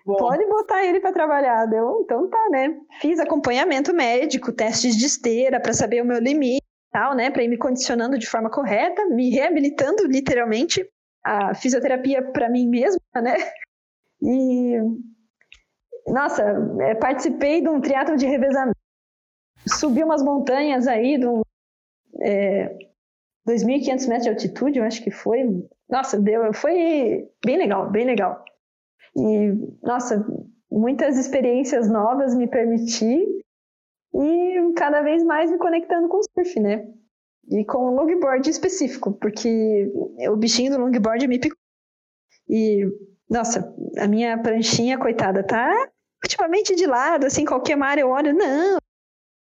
Bom. 0.05 0.17
Pode 0.17 0.45
botar 0.47 0.85
ele 0.85 1.01
para 1.01 1.13
trabalhar. 1.13 1.67
Deu, 1.67 2.03
então 2.03 2.29
tá, 2.29 2.49
né? 2.51 2.77
Fiz 3.01 3.19
acompanhamento 3.19 3.93
médico, 3.93 4.53
testes 4.53 4.97
de 4.97 5.07
esteira 5.07 5.61
para 5.61 5.73
saber 5.73 6.03
o 6.03 6.05
meu 6.05 6.19
limite, 6.19 6.65
tal, 6.93 7.15
né? 7.15 7.31
Para 7.31 7.43
ir 7.43 7.49
me 7.49 7.59
condicionando 7.59 8.19
de 8.19 8.29
forma 8.29 8.51
correta, 8.51 9.05
me 9.07 9.31
reabilitando 9.31 10.07
literalmente 10.07 10.89
a 11.25 11.55
fisioterapia 11.55 12.23
para 12.33 12.49
mim 12.49 12.69
mesma, 12.69 13.01
né? 13.17 13.37
E 14.23 14.79
nossa, 16.09 16.43
é, 16.81 16.95
participei 16.95 17.61
de 17.61 17.69
um 17.69 17.81
triatlo 17.81 18.17
de 18.17 18.27
revezamento. 18.27 18.77
Subi 19.69 20.03
umas 20.03 20.23
montanhas 20.23 20.87
aí, 20.87 21.19
de 21.19 21.27
um, 21.27 21.43
é, 22.21 22.77
2.500 23.49 24.09
metros 24.09 24.23
de 24.23 24.29
altitude, 24.29 24.79
eu 24.79 24.85
acho 24.85 25.03
que 25.03 25.11
foi. 25.11 25.67
Nossa, 25.89 26.19
deu, 26.21 26.53
foi 26.53 27.29
bem 27.45 27.59
legal, 27.59 27.91
bem 27.91 28.05
legal. 28.05 28.45
E, 29.17 29.53
nossa, 29.83 30.25
muitas 30.71 31.19
experiências 31.19 31.89
novas 31.89 32.35
me 32.35 32.47
permiti 32.47 33.25
e 34.15 34.73
cada 34.77 35.03
vez 35.03 35.25
mais 35.25 35.51
me 35.51 35.59
conectando 35.59 36.09
com 36.09 36.19
o 36.19 36.23
surf, 36.23 36.61
né? 36.61 36.87
E 37.49 37.65
com 37.65 37.79
o 37.79 37.95
longboard 37.95 38.49
específico, 38.49 39.13
porque 39.13 39.93
o 40.29 40.37
bichinho 40.37 40.73
do 40.73 40.79
longboard 40.79 41.27
me 41.29 41.39
picou. 41.39 41.59
E, 42.49 42.85
nossa, 43.29 43.75
a 43.99 44.07
minha 44.07 44.41
pranchinha, 44.41 44.99
coitada, 44.99 45.45
tá 45.45 45.73
ultimamente 46.27 46.75
de 46.75 46.87
lado, 46.87 47.27
assim, 47.27 47.45
qualquer 47.45 47.77
mar 47.77 47.99
eu 47.99 48.11
olho, 48.11 48.35
não, 48.35 48.79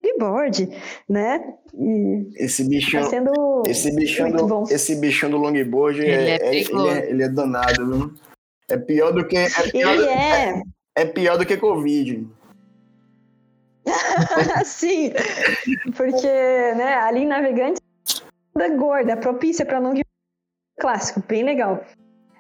longboard, 0.04 0.70
né? 1.10 1.56
E 1.74 2.30
esse 2.36 2.64
bichão, 2.64 3.04
tá 3.04 3.10
sendo 3.10 3.64
esse 3.68 3.94
bichão 3.94 4.32
do, 4.32 4.48
bom. 4.48 4.64
esse 4.70 4.96
bichão 4.96 5.30
do 5.30 5.38
longboard 5.38 6.00
ele 6.00 6.12
é, 6.12 6.36
é, 6.36 6.56
ele 6.56 6.88
é, 6.88 7.10
ele 7.10 7.24
é 7.24 7.30
danado, 7.30 7.86
viu? 7.86 8.14
É 8.70 8.78
pior 8.78 9.12
do 9.12 9.28
que 9.28 9.38
é 9.38 9.50
pior, 9.72 9.94
ele 9.94 10.08
é. 10.08 10.62
é 10.96 11.06
pior 11.06 11.38
do 11.38 11.46
que 11.46 11.58
covid. 11.58 12.28
Sim, 14.66 15.12
porque 15.96 16.28
né, 16.28 16.96
ali 16.96 17.26
navegante 17.26 17.82
da 18.56 18.70
gorda, 18.70 19.18
propícia 19.18 19.66
para 19.66 19.80
longboard 19.80 20.06
clássico, 20.80 21.24
bem 21.28 21.44
legal. 21.44 21.84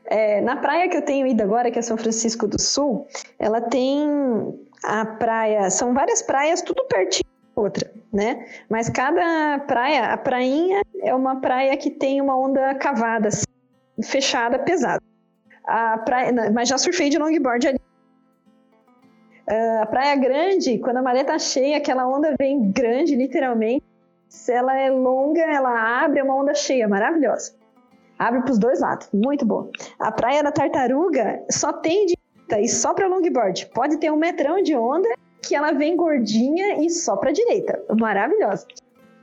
É, 0.07 0.41
na 0.41 0.55
praia 0.57 0.87
que 0.89 0.97
eu 0.97 1.01
tenho 1.01 1.25
ido 1.25 1.41
agora, 1.41 1.71
que 1.71 1.79
é 1.79 1.81
São 1.81 1.97
Francisco 1.97 2.47
do 2.47 2.61
Sul, 2.61 3.07
ela 3.39 3.61
tem 3.61 4.07
a 4.83 5.05
praia, 5.05 5.69
são 5.69 5.93
várias 5.93 6.21
praias, 6.21 6.61
tudo 6.61 6.85
pertinho 6.85 7.35
outra, 7.55 7.89
né? 8.11 8.45
Mas 8.69 8.89
cada 8.89 9.59
praia, 9.59 10.13
a 10.13 10.17
prainha 10.17 10.81
é 11.01 11.15
uma 11.15 11.39
praia 11.39 11.75
que 11.77 11.89
tem 11.89 12.21
uma 12.21 12.37
onda 12.37 12.75
cavada, 12.75 13.29
assim, 13.29 13.45
fechada, 14.03 14.59
pesada. 14.59 15.01
A 15.65 15.97
praia, 15.99 16.31
mas 16.51 16.69
já 16.69 16.77
surfei 16.77 17.09
de 17.09 17.17
longboard 17.17 17.67
ali. 17.69 17.79
Uh, 19.49 19.81
a 19.83 19.85
praia 19.85 20.15
grande, 20.15 20.77
quando 20.79 20.97
a 20.97 21.01
maré 21.01 21.23
tá 21.23 21.39
cheia, 21.39 21.77
aquela 21.77 22.07
onda 22.07 22.35
vem 22.37 22.71
grande, 22.71 23.15
literalmente. 23.15 23.85
Se 24.27 24.51
ela 24.51 24.77
é 24.77 24.89
longa, 24.89 25.41
ela 25.41 26.03
abre, 26.03 26.19
é 26.19 26.23
uma 26.23 26.35
onda 26.35 26.53
cheia, 26.53 26.87
maravilhosa. 26.87 27.53
Abre 28.17 28.41
para 28.41 28.51
os 28.51 28.59
dois 28.59 28.79
lados, 28.79 29.09
muito 29.13 29.45
bom. 29.45 29.69
A 29.99 30.11
Praia 30.11 30.41
da 30.41 30.51
Tartaruga 30.51 31.43
só 31.51 31.73
tem 31.73 32.05
direita 32.05 32.61
e 32.61 32.67
só 32.67 32.93
para 32.93 33.07
longboard. 33.07 33.69
Pode 33.73 33.97
ter 33.97 34.11
um 34.11 34.17
metrão 34.17 34.61
de 34.61 34.75
onda 34.75 35.09
que 35.41 35.55
ela 35.55 35.71
vem 35.71 35.95
gordinha 35.95 36.83
e 36.83 36.89
só 36.89 37.17
para 37.17 37.31
direita. 37.31 37.83
Maravilhosa. 37.99 38.65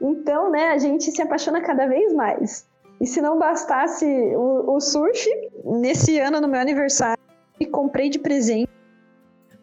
Então, 0.00 0.50
né, 0.50 0.68
a 0.68 0.78
gente 0.78 1.10
se 1.10 1.22
apaixona 1.22 1.60
cada 1.60 1.86
vez 1.86 2.12
mais. 2.12 2.66
E 3.00 3.06
se 3.06 3.20
não 3.20 3.38
bastasse 3.38 4.04
o, 4.04 4.76
o 4.76 4.80
surf, 4.80 5.28
nesse 5.64 6.18
ano, 6.18 6.40
no 6.40 6.48
meu 6.48 6.60
aniversário, 6.60 7.18
comprei 7.70 8.08
de 8.08 8.18
presente 8.18 8.70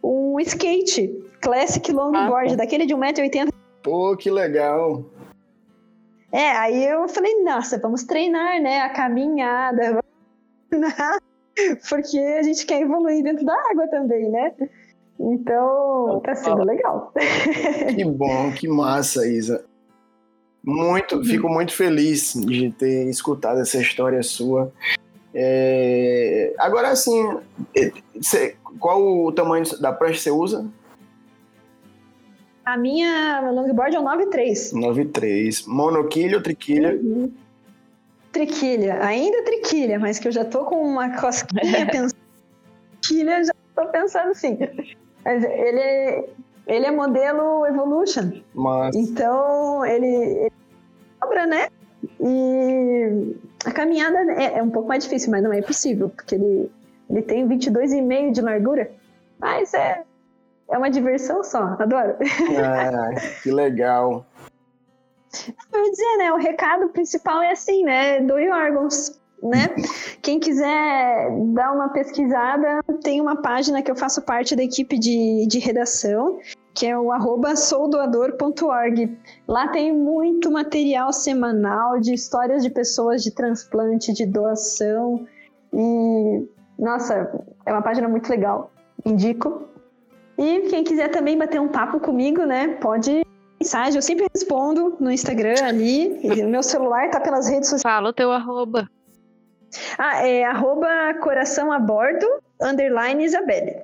um 0.03 0.39
skate 0.39 1.07
Classic 1.41 1.91
Longboard, 1.91 2.53
ah, 2.53 2.57
daquele 2.57 2.86
de 2.86 2.95
1,80m. 2.95 3.49
Pô, 3.84 4.15
que 4.17 4.30
legal! 4.30 5.03
É, 6.32 6.51
aí 6.51 6.86
eu 6.86 7.07
falei, 7.07 7.43
nossa, 7.43 7.80
vamos 7.80 8.03
treinar, 8.03 8.61
né? 8.61 8.82
A 8.82 8.89
caminhada, 8.89 10.03
porque 11.89 12.19
a 12.19 12.43
gente 12.43 12.65
quer 12.65 12.82
evoluir 12.82 13.23
dentro 13.23 13.45
da 13.45 13.55
água 13.71 13.88
também, 13.88 14.30
né? 14.30 14.53
Então, 15.19 16.21
tá 16.23 16.34
sendo 16.36 16.63
legal. 16.63 17.11
Que 17.95 18.05
bom, 18.05 18.51
que 18.51 18.67
massa, 18.67 19.27
Isa. 19.27 19.65
Muito, 20.63 21.17
uhum. 21.17 21.24
fico 21.24 21.49
muito 21.49 21.74
feliz 21.74 22.33
de 22.33 22.71
ter 22.71 23.09
escutado 23.09 23.59
essa 23.59 23.78
história 23.78 24.21
sua. 24.21 24.71
É... 25.33 26.54
Agora, 26.58 26.89
assim, 26.89 27.39
qual 28.79 29.01
o 29.01 29.32
tamanho 29.32 29.66
da 29.79 29.91
prancha 29.91 30.13
que 30.16 30.21
você 30.21 30.32
usa? 30.32 30.66
A 32.70 32.78
minha 32.78 33.50
longboard 33.51 33.96
é 33.96 34.00
o 34.00 34.04
9.3. 34.04 34.74
9.3. 34.74 35.67
Monoquilha 35.67 36.37
ou 36.37 36.43
triquilha? 36.43 37.00
Uhum. 37.01 37.32
Triquilha. 38.32 39.04
Ainda 39.04 39.43
triquilha, 39.43 39.97
mas 39.97 40.20
que 40.20 40.28
eu 40.28 40.32
já 40.32 40.46
tô 40.46 40.66
com 40.66 40.75
uma 40.75 41.20
cosquinha 41.20 41.86
pensando. 41.89 42.13
Triquilha, 43.01 43.43
já 43.43 43.54
tô 43.75 43.87
pensando 43.87 44.36
sim. 44.36 44.59
Mas 45.25 45.43
ele 45.43 45.79
é, 45.79 46.29
ele 46.67 46.86
é 46.86 46.91
modelo 46.91 47.66
Evolution. 47.66 48.39
Mas... 48.54 48.96
Então, 48.96 49.83
ele, 49.83 50.05
ele 50.05 51.46
né? 51.47 51.70
E 52.21 53.36
a 53.66 53.71
caminhada 53.71 54.20
é, 54.33 54.59
é, 54.59 54.63
um 54.63 54.70
pouco 54.70 54.87
mais 54.87 55.04
difícil, 55.04 55.32
mas 55.32 55.41
não 55.41 55.51
é 55.51 55.58
impossível, 55.58 56.09
porque 56.09 56.36
ele, 56.36 56.71
ele 57.09 57.24
tem 57.24 57.47
22,5 57.47 58.32
de 58.32 58.41
largura. 58.41 58.91
Mas 59.39 59.74
é, 59.74 60.04
é 60.71 60.78
uma 60.78 60.89
diversão 60.89 61.43
só, 61.43 61.75
adoro. 61.79 62.16
Ah, 62.58 63.09
que 63.41 63.51
legal. 63.51 64.25
Eu 65.74 65.82
vou 65.82 65.91
dizer, 65.91 66.17
né? 66.17 66.32
O 66.32 66.37
recado 66.37 66.89
principal 66.89 67.41
é 67.41 67.51
assim, 67.51 67.83
né? 67.83 68.21
Doe 68.21 68.50
órgãos, 68.50 69.20
né? 69.43 69.67
Quem 70.21 70.39
quiser 70.39 71.29
dar 71.54 71.71
uma 71.71 71.89
pesquisada, 71.89 72.82
tem 73.04 73.21
uma 73.21 73.41
página 73.41 73.82
que 73.82 73.91
eu 73.91 73.96
faço 73.96 74.21
parte 74.21 74.55
da 74.55 74.63
equipe 74.63 74.97
de, 74.97 75.46
de 75.47 75.59
redação, 75.59 76.39
que 76.74 76.86
é 76.86 76.97
o 76.97 77.12
arroba 77.12 77.55
soudoador.org. 77.55 79.17
Lá 79.47 79.67
tem 79.67 79.93
muito 79.93 80.51
material 80.51 81.13
semanal 81.13 82.00
de 82.00 82.13
histórias 82.13 82.63
de 82.63 82.70
pessoas 82.70 83.24
de 83.24 83.32
transplante, 83.32 84.13
de 84.13 84.25
doação. 84.25 85.25
E, 85.74 86.47
nossa, 86.78 87.32
é 87.66 87.71
uma 87.71 87.82
página 87.82 88.08
muito 88.08 88.29
legal 88.29 88.71
indico. 89.05 89.68
E 90.39 90.70
quem 90.70 90.86
quiser 90.86 91.09
também 91.09 91.37
bater 91.37 91.59
um 91.59 91.67
papo 91.67 91.99
comigo, 91.99 92.45
né, 92.45 92.70
pode 92.79 93.24
mensagem, 93.59 93.95
eu 93.95 94.01
sempre 94.01 94.25
respondo 94.33 94.95
no 94.97 95.11
Instagram 95.11 95.55
ali. 95.66 96.17
Meu 96.47 96.63
celular 96.63 97.09
tá 97.09 97.20
pelas 97.20 97.49
redes 97.49 97.70
sociais. 97.70 97.82
Fala 97.82 98.09
o 98.09 98.13
teu 98.13 98.32
arroba. 98.32 98.89
Ah, 99.97 100.25
é 100.25 100.45
arroba 100.45 100.87
coração 101.21 101.71
a 101.74 101.78
bordo, 101.78 102.25
underline 102.61 103.24
Isabelle. 103.24 103.83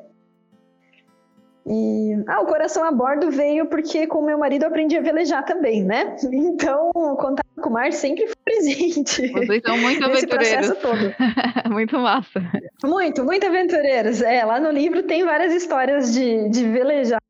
E 1.67 2.23
ah, 2.27 2.41
o 2.41 2.45
coração 2.45 2.83
a 2.83 2.91
bordo 2.91 3.29
veio 3.31 3.65
porque 3.65 4.05
com 4.07 4.21
meu 4.21 4.37
marido 4.37 4.63
eu 4.63 4.69
aprendi 4.69 4.95
a 4.97 5.01
velejar 5.01 5.43
também, 5.43 5.83
né? 5.83 6.15
Então, 6.31 6.91
o 6.95 7.15
contato 7.17 7.45
com 7.59 7.69
o 7.69 7.73
mar 7.73 7.91
sempre 7.91 8.27
foi 8.27 8.35
presente. 8.45 9.27
Vocês 9.31 9.61
são 9.65 9.77
muito 9.77 10.05
aventureiros. 10.05 10.77
todo. 10.77 11.13
muito 11.69 11.99
massa. 11.99 12.39
Muito, 12.83 13.23
muito 13.23 13.45
aventureiros. 13.45 14.21
É, 14.21 14.43
lá 14.43 14.59
no 14.59 14.69
livro 14.71 15.03
tem 15.03 15.23
várias 15.23 15.53
histórias 15.53 16.13
de, 16.13 16.49
de 16.49 16.69
velejar. 16.69 17.21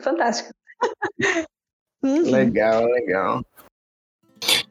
Fantástico. 0.00 0.50
uhum. 2.02 2.30
Legal, 2.30 2.84
legal. 2.86 3.44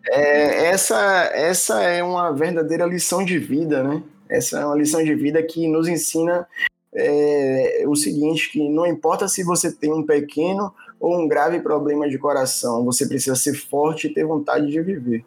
É, 0.09 0.65
essa, 0.65 1.29
essa 1.33 1.81
é 1.81 2.03
uma 2.03 2.31
verdadeira 2.31 2.85
lição 2.85 3.23
de 3.23 3.37
vida, 3.37 3.83
né? 3.83 4.03
Essa 4.27 4.59
é 4.59 4.65
uma 4.65 4.75
lição 4.75 5.03
de 5.03 5.13
vida 5.15 5.41
que 5.43 5.67
nos 5.67 5.87
ensina 5.87 6.47
é, 6.93 7.83
o 7.87 7.95
seguinte, 7.95 8.51
que 8.51 8.69
não 8.69 8.85
importa 8.85 9.27
se 9.27 9.43
você 9.43 9.71
tem 9.71 9.93
um 9.93 10.05
pequeno 10.05 10.73
ou 10.99 11.17
um 11.17 11.27
grave 11.27 11.59
problema 11.61 12.09
de 12.09 12.17
coração, 12.17 12.83
você 12.83 13.07
precisa 13.07 13.35
ser 13.35 13.53
forte 13.53 14.07
e 14.07 14.13
ter 14.13 14.25
vontade 14.25 14.67
de 14.67 14.81
viver. 14.81 15.25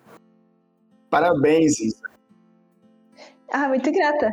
Parabéns, 1.10 1.80
Isa. 1.80 2.03
Ah, 3.50 3.68
muito 3.68 3.90
grata. 3.92 4.30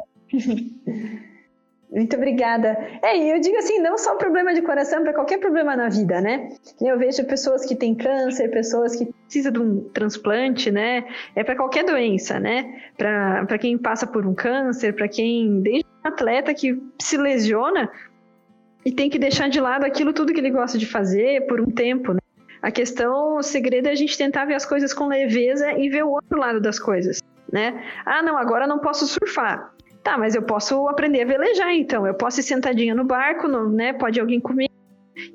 Muito 1.92 2.16
obrigada. 2.16 2.70
É, 3.04 3.18
e 3.18 3.32
eu 3.32 3.42
digo 3.42 3.58
assim, 3.58 3.80
não 3.80 3.98
só 3.98 4.16
problema 4.16 4.54
de 4.54 4.62
coração, 4.62 5.04
para 5.04 5.14
qualquer 5.14 5.40
problema 5.40 5.76
na 5.76 5.90
vida, 5.90 6.22
né? 6.22 6.48
Eu 6.80 6.98
vejo 6.98 7.26
pessoas 7.26 7.66
que 7.66 7.76
têm 7.76 7.94
câncer, 7.94 8.50
pessoas 8.50 8.96
que 8.96 9.06
precisam 9.06 9.52
de 9.52 9.60
um 9.60 9.90
transplante, 9.90 10.72
né? 10.72 11.06
É 11.36 11.44
para 11.44 11.58
qualquer 11.58 11.84
doença, 11.84 12.40
né? 12.40 12.82
Para 12.98 13.58
quem 13.58 13.78
passa 13.78 14.08
por 14.08 14.26
um 14.26 14.34
câncer, 14.34 14.94
para 14.96 15.10
quem, 15.10 15.62
desde 15.62 15.86
um 15.86 16.08
atleta 16.08 16.54
que 16.54 16.82
se 16.98 17.18
lesiona 17.18 17.92
e 18.86 18.92
tem 18.92 19.10
que 19.10 19.20
deixar 19.20 19.50
de 19.50 19.60
lado 19.60 19.84
aquilo 19.84 20.14
tudo 20.14 20.32
que 20.32 20.40
ele 20.40 20.50
gosta 20.50 20.78
de 20.78 20.86
fazer 20.86 21.46
por 21.46 21.60
um 21.60 21.70
tempo, 21.70 22.14
né? 22.14 22.20
A 22.62 22.72
questão, 22.72 23.38
o 23.38 23.44
segredo 23.44 23.88
é 23.88 23.92
a 23.92 23.96
gente 23.96 24.18
tentar 24.18 24.46
ver 24.46 24.54
as 24.54 24.66
coisas 24.66 24.94
com 24.94 25.08
leveza 25.08 25.74
e 25.74 25.90
ver 25.90 26.04
o 26.04 26.12
outro 26.12 26.40
lado 26.40 26.62
das 26.62 26.80
coisas, 26.80 27.20
né? 27.52 27.84
Ah, 28.06 28.22
não, 28.22 28.38
agora 28.38 28.68
não 28.68 28.80
posso 28.80 29.06
surfar. 29.07 29.73
Tá, 30.03 30.18
mas 30.18 30.34
eu 30.34 30.41
posso 30.41 30.88
aprender 30.88 31.22
a 31.22 31.26
velejar, 31.26 31.73
então. 31.73 32.07
Eu 32.07 32.14
posso 32.14 32.40
ir 32.40 32.44
sentadinha 32.44 32.95
no 32.95 33.03
barco, 33.03 33.48
no, 33.48 33.69
né? 33.69 33.94
Pode 33.94 34.19
alguém 34.19 34.40
comigo. 34.40 34.73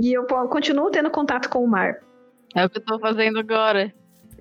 E 0.00 0.12
eu 0.12 0.26
continuo 0.48 0.90
tendo 0.90 1.10
contato 1.10 1.48
com 1.48 1.62
o 1.62 1.68
mar. 1.68 2.00
É 2.54 2.64
o 2.64 2.70
que 2.70 2.78
eu 2.78 2.84
tô 2.84 2.98
fazendo 2.98 3.38
agora. 3.38 3.92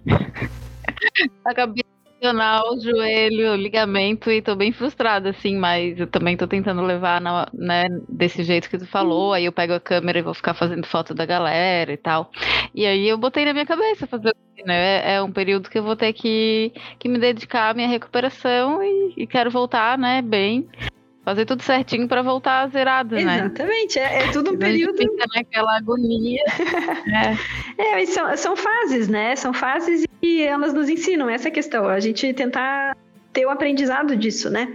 Acabei 1.45 1.83
o 2.31 2.79
joelho, 2.79 3.55
ligamento 3.55 4.31
e 4.31 4.41
tô 4.41 4.55
bem 4.55 4.71
frustrada, 4.71 5.29
assim, 5.29 5.57
mas 5.57 5.99
eu 5.99 6.07
também 6.07 6.37
tô 6.37 6.47
tentando 6.47 6.81
levar 6.81 7.21
na, 7.21 7.47
né, 7.53 7.85
desse 8.07 8.43
jeito 8.43 8.69
que 8.69 8.77
tu 8.77 8.85
falou. 8.87 9.33
Aí 9.33 9.45
eu 9.45 9.51
pego 9.51 9.73
a 9.73 9.79
câmera 9.79 10.19
e 10.19 10.21
vou 10.21 10.33
ficar 10.33 10.53
fazendo 10.53 10.85
foto 10.87 11.13
da 11.13 11.25
galera 11.25 11.91
e 11.91 11.97
tal. 11.97 12.31
E 12.73 12.85
aí 12.85 13.07
eu 13.07 13.17
botei 13.17 13.45
na 13.45 13.53
minha 13.53 13.65
cabeça 13.65 14.07
fazer 14.07 14.33
né? 14.65 15.13
É, 15.13 15.15
é 15.15 15.21
um 15.21 15.31
período 15.31 15.69
que 15.69 15.77
eu 15.77 15.83
vou 15.83 15.95
ter 15.95 16.11
que, 16.13 16.73
que 16.97 17.07
me 17.07 17.19
dedicar 17.19 17.69
à 17.69 17.73
minha 17.73 17.87
recuperação 17.87 18.81
e, 18.81 19.13
e 19.17 19.27
quero 19.27 19.51
voltar, 19.51 19.97
né, 19.97 20.21
bem. 20.21 20.67
Fazer 21.25 21.43
tudo 21.45 21.63
certinho 21.63 22.07
para 22.07 22.21
voltar 22.21 22.69
zerado, 22.69 23.15
né? 23.15 23.39
Exatamente, 23.39 23.97
é, 23.97 24.25
é 24.25 24.31
tudo 24.31 24.51
um 24.51 24.57
período. 24.57 24.95
Fica 24.95 25.25
naquela 25.35 25.75
agonia. 25.75 26.43
é, 27.79 28.01
é 28.01 28.05
são, 28.05 28.37
são 28.37 28.55
fases, 28.55 29.07
né? 29.07 29.35
São 29.35 29.51
fases 29.51 30.05
e 30.21 30.43
elas 30.43 30.71
nos 30.71 30.87
ensinam 30.87 31.27
essa 31.27 31.49
questão. 31.49 31.89
A 31.89 31.99
gente 31.99 32.31
tentar 32.31 32.95
ter 33.33 33.43
o 33.43 33.49
aprendizado 33.49 34.15
disso, 34.15 34.51
né? 34.51 34.71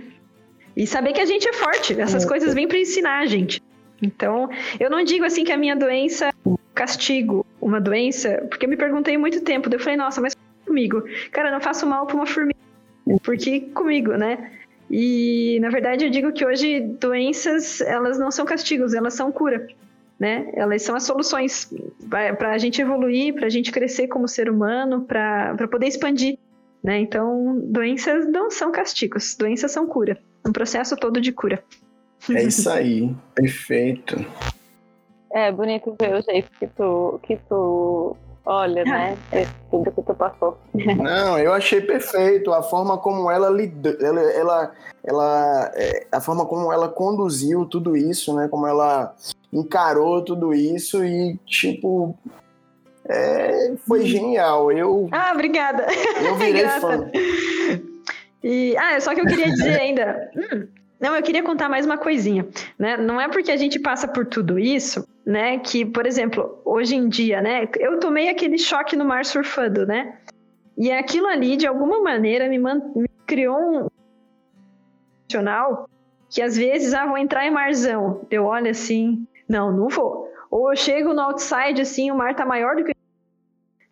E 0.76 0.88
saber 0.88 1.12
que 1.12 1.20
a 1.20 1.24
gente 1.24 1.48
é 1.48 1.52
forte. 1.52 1.98
Essas 2.00 2.24
é. 2.24 2.28
coisas 2.28 2.52
vêm 2.52 2.66
para 2.66 2.78
ensinar 2.78 3.20
a 3.20 3.26
gente. 3.26 3.62
Então, 4.02 4.50
eu 4.80 4.90
não 4.90 5.04
digo 5.04 5.24
assim 5.24 5.44
que 5.44 5.52
a 5.52 5.56
minha 5.56 5.76
doença 5.76 6.30
é 6.30 6.32
castigo, 6.74 7.46
uma 7.60 7.80
doença, 7.80 8.44
porque 8.50 8.66
eu 8.66 8.70
me 8.70 8.76
perguntei 8.76 9.16
muito 9.16 9.40
tempo, 9.42 9.72
eu 9.72 9.78
falei, 9.78 9.96
nossa, 9.96 10.20
mas 10.20 10.34
comigo? 10.66 11.04
Cara, 11.30 11.48
eu 11.48 11.52
não 11.52 11.60
faço 11.60 11.86
mal 11.86 12.06
para 12.06 12.16
uma 12.16 12.26
formiga, 12.26 12.58
porque 13.22 13.60
comigo, 13.60 14.12
né? 14.12 14.50
E 14.90 15.58
na 15.60 15.70
verdade 15.70 16.04
eu 16.04 16.10
digo 16.10 16.32
que 16.32 16.44
hoje 16.44 16.80
doenças, 16.80 17.80
elas 17.80 18.18
não 18.18 18.30
são 18.30 18.44
castigos, 18.44 18.92
elas 18.92 19.14
são 19.14 19.30
cura, 19.30 19.68
né? 20.18 20.50
Elas 20.54 20.82
são 20.82 20.96
as 20.96 21.04
soluções 21.04 21.72
para 22.08 22.50
a 22.50 22.58
gente 22.58 22.82
evoluir, 22.82 23.34
para 23.34 23.46
a 23.46 23.50
gente 23.50 23.70
crescer 23.70 24.08
como 24.08 24.26
ser 24.26 24.50
humano, 24.50 25.02
para 25.02 25.68
poder 25.70 25.86
expandir, 25.86 26.36
né? 26.82 26.98
Então, 26.98 27.60
doenças 27.62 28.26
não 28.26 28.50
são 28.50 28.72
castigos, 28.72 29.36
doenças 29.36 29.70
são 29.70 29.86
cura, 29.86 30.18
um 30.44 30.50
processo 30.52 30.96
todo 30.96 31.20
de 31.20 31.30
cura. 31.30 31.62
É 32.28 32.42
isso 32.42 32.68
aí, 32.68 33.14
perfeito. 33.34 34.26
É 35.32 35.52
bonito 35.52 35.96
ver 35.98 36.14
o 36.14 36.20
jeito 36.20 36.50
que 36.58 36.66
tu, 36.66 37.20
que 37.22 37.36
tu 37.48 38.16
olha, 38.44 38.84
né? 38.84 39.16
É 39.32 39.46
tudo 39.70 39.90
que 39.92 40.02
tu 40.02 40.14
passou. 40.14 40.58
Não, 40.74 41.38
eu 41.38 41.52
achei 41.52 41.80
perfeito 41.80 42.52
a 42.52 42.62
forma 42.62 42.98
como 42.98 43.30
ela 43.30 43.48
lidou, 43.48 43.96
ela, 44.00 44.20
ela, 44.20 44.72
ela 45.04 45.72
é, 45.74 46.06
a 46.10 46.20
forma 46.20 46.44
como 46.46 46.72
ela 46.72 46.88
conduziu 46.88 47.64
tudo 47.64 47.96
isso, 47.96 48.34
né? 48.34 48.48
Como 48.48 48.66
ela 48.66 49.14
encarou 49.52 50.24
tudo 50.24 50.52
isso 50.54 51.04
e 51.04 51.36
tipo 51.46 52.16
é, 53.08 53.74
foi 53.86 54.06
genial. 54.06 54.70
Eu 54.70 55.08
Ah, 55.10 55.32
obrigada. 55.32 55.86
Eu 56.24 56.36
virei 56.36 56.68
fã. 56.80 57.10
E 58.42 58.76
ah, 58.76 59.00
só 59.00 59.14
que 59.14 59.20
eu 59.20 59.26
queria 59.26 59.50
dizer 59.50 59.80
ainda, 59.80 60.30
hum, 60.34 60.66
não, 61.00 61.16
eu 61.16 61.22
queria 61.22 61.42
contar 61.42 61.68
mais 61.68 61.86
uma 61.86 61.96
coisinha, 61.96 62.46
né? 62.78 62.96
Não 62.96 63.20
é 63.20 63.26
porque 63.28 63.50
a 63.50 63.56
gente 63.56 63.78
passa 63.78 64.06
por 64.06 64.26
tudo 64.26 64.58
isso, 64.58 65.06
né? 65.30 65.58
Que, 65.58 65.84
por 65.84 66.06
exemplo, 66.06 66.60
hoje 66.64 66.96
em 66.96 67.08
dia, 67.08 67.40
né? 67.40 67.68
Eu 67.78 68.00
tomei 68.00 68.28
aquele 68.28 68.58
choque 68.58 68.96
no 68.96 69.04
mar 69.04 69.24
surfando, 69.24 69.86
né? 69.86 70.18
E 70.76 70.90
aquilo 70.90 71.26
ali, 71.28 71.56
de 71.56 71.66
alguma 71.66 72.02
maneira, 72.02 72.48
me, 72.48 72.58
me 72.58 73.08
criou 73.26 73.56
um 73.56 73.86
emocional 75.24 75.88
que 76.28 76.42
às 76.42 76.56
vezes, 76.56 76.94
ah, 76.94 77.06
vou 77.06 77.16
entrar 77.16 77.46
em 77.46 77.50
marzão. 77.50 78.26
Eu 78.30 78.44
olho 78.44 78.70
assim, 78.70 79.26
não, 79.48 79.72
não 79.72 79.88
vou. 79.88 80.28
Ou 80.50 80.72
eu 80.72 80.76
chego 80.76 81.14
no 81.14 81.20
outside, 81.20 81.80
assim, 81.80 82.10
o 82.10 82.16
mar 82.16 82.34
tá 82.34 82.44
maior 82.44 82.74
do 82.76 82.84
que 82.84 82.92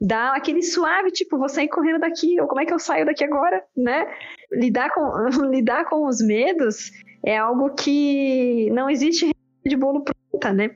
dá 0.01 0.35
aquele 0.35 0.63
suave, 0.63 1.11
tipo, 1.11 1.39
vou 1.39 1.49
sair 1.49 1.69
correndo 1.69 2.01
daqui, 2.01 2.41
ou 2.41 2.47
como 2.47 2.61
é 2.61 2.65
que 2.65 2.73
eu 2.73 2.79
saio 2.79 3.05
daqui 3.07 3.25
agora, 3.25 3.65
né? 3.77 4.07
Lidar 4.53 4.91
com, 4.91 5.03
lidar 5.51 5.85
com 5.87 6.07
os 6.07 6.21
medos 6.21 6.91
é 7.25 7.37
algo 7.37 7.71
que 7.71 8.71
não 8.71 8.89
existe 8.89 9.31
de 9.65 9.77
bolo 9.77 10.05
pronta, 10.05 10.53
né? 10.53 10.71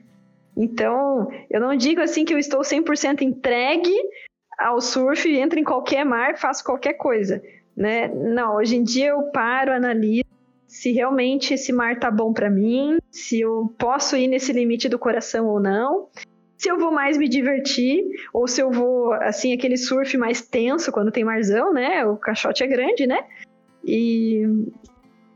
Então, 0.55 1.27
eu 1.49 1.59
não 1.59 1.75
digo 1.75 2.01
assim 2.01 2.25
que 2.25 2.33
eu 2.33 2.37
estou 2.37 2.61
100% 2.61 3.21
entregue 3.21 3.93
ao 4.57 4.79
surf, 4.79 5.29
entro 5.29 5.59
em 5.59 5.63
qualquer 5.63 6.05
mar, 6.05 6.37
faço 6.37 6.63
qualquer 6.63 6.93
coisa, 6.93 7.41
né? 7.75 8.07
Não, 8.07 8.55
hoje 8.57 8.75
em 8.75 8.83
dia 8.83 9.09
eu 9.09 9.23
paro, 9.31 9.71
analiso 9.71 10.23
se 10.67 10.91
realmente 10.91 11.53
esse 11.53 11.71
mar 11.71 11.99
tá 11.99 12.09
bom 12.09 12.33
para 12.33 12.49
mim, 12.49 12.97
se 13.11 13.39
eu 13.39 13.71
posso 13.77 14.17
ir 14.17 14.27
nesse 14.27 14.51
limite 14.51 14.89
do 14.89 14.97
coração 14.97 15.45
ou 15.47 15.59
não 15.59 16.09
se 16.63 16.69
eu 16.69 16.79
vou 16.79 16.93
mais 16.93 17.17
me 17.17 17.27
divertir, 17.27 18.05
ou 18.33 18.47
se 18.47 18.61
eu 18.61 18.71
vou, 18.71 19.11
assim, 19.11 19.51
aquele 19.51 19.75
surf 19.75 20.17
mais 20.17 20.41
tenso 20.41 20.93
quando 20.93 21.11
tem 21.11 21.25
marzão, 21.25 21.73
né? 21.73 22.05
O 22.05 22.15
caixote 22.15 22.63
é 22.63 22.67
grande, 22.67 23.05
né? 23.05 23.25
E... 23.83 24.43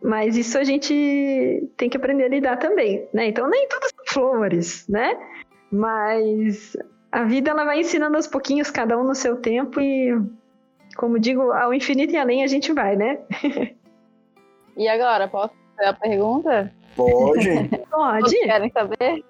Mas 0.02 0.38
isso 0.38 0.58
a 0.58 0.64
gente 0.64 1.70
tem 1.76 1.90
que 1.90 1.98
aprender 1.98 2.24
a 2.24 2.30
lidar 2.30 2.56
também, 2.58 3.06
né? 3.14 3.28
Então 3.28 3.50
nem 3.50 3.68
são 3.70 3.97
flores, 4.08 4.86
né? 4.88 5.18
Mas 5.72 6.76
a 7.12 7.24
vida 7.24 7.52
ela 7.52 7.66
vai 7.66 7.80
ensinando 7.80 8.16
aos 8.16 8.28
pouquinhos, 8.28 8.72
cada 8.72 8.98
um 8.98 9.04
no 9.04 9.16
seu 9.16 9.38
tempo 9.38 9.80
e, 9.80 10.18
como 10.96 11.20
digo, 11.20 11.52
ao 11.52 11.74
infinito 11.74 12.14
e 12.14 12.18
além 12.18 12.44
a 12.44 12.48
gente 12.48 12.74
vai, 12.74 12.96
né? 12.96 13.20
e 14.78 14.88
agora, 14.88 15.28
posso 15.28 15.54
fazer 15.76 15.90
a 15.90 15.94
pergunta? 15.94 16.74
Pode. 16.96 17.70
Pode. 17.90 18.30
Vocês 18.30 18.46
querem 18.46 18.72
saber? 18.72 19.24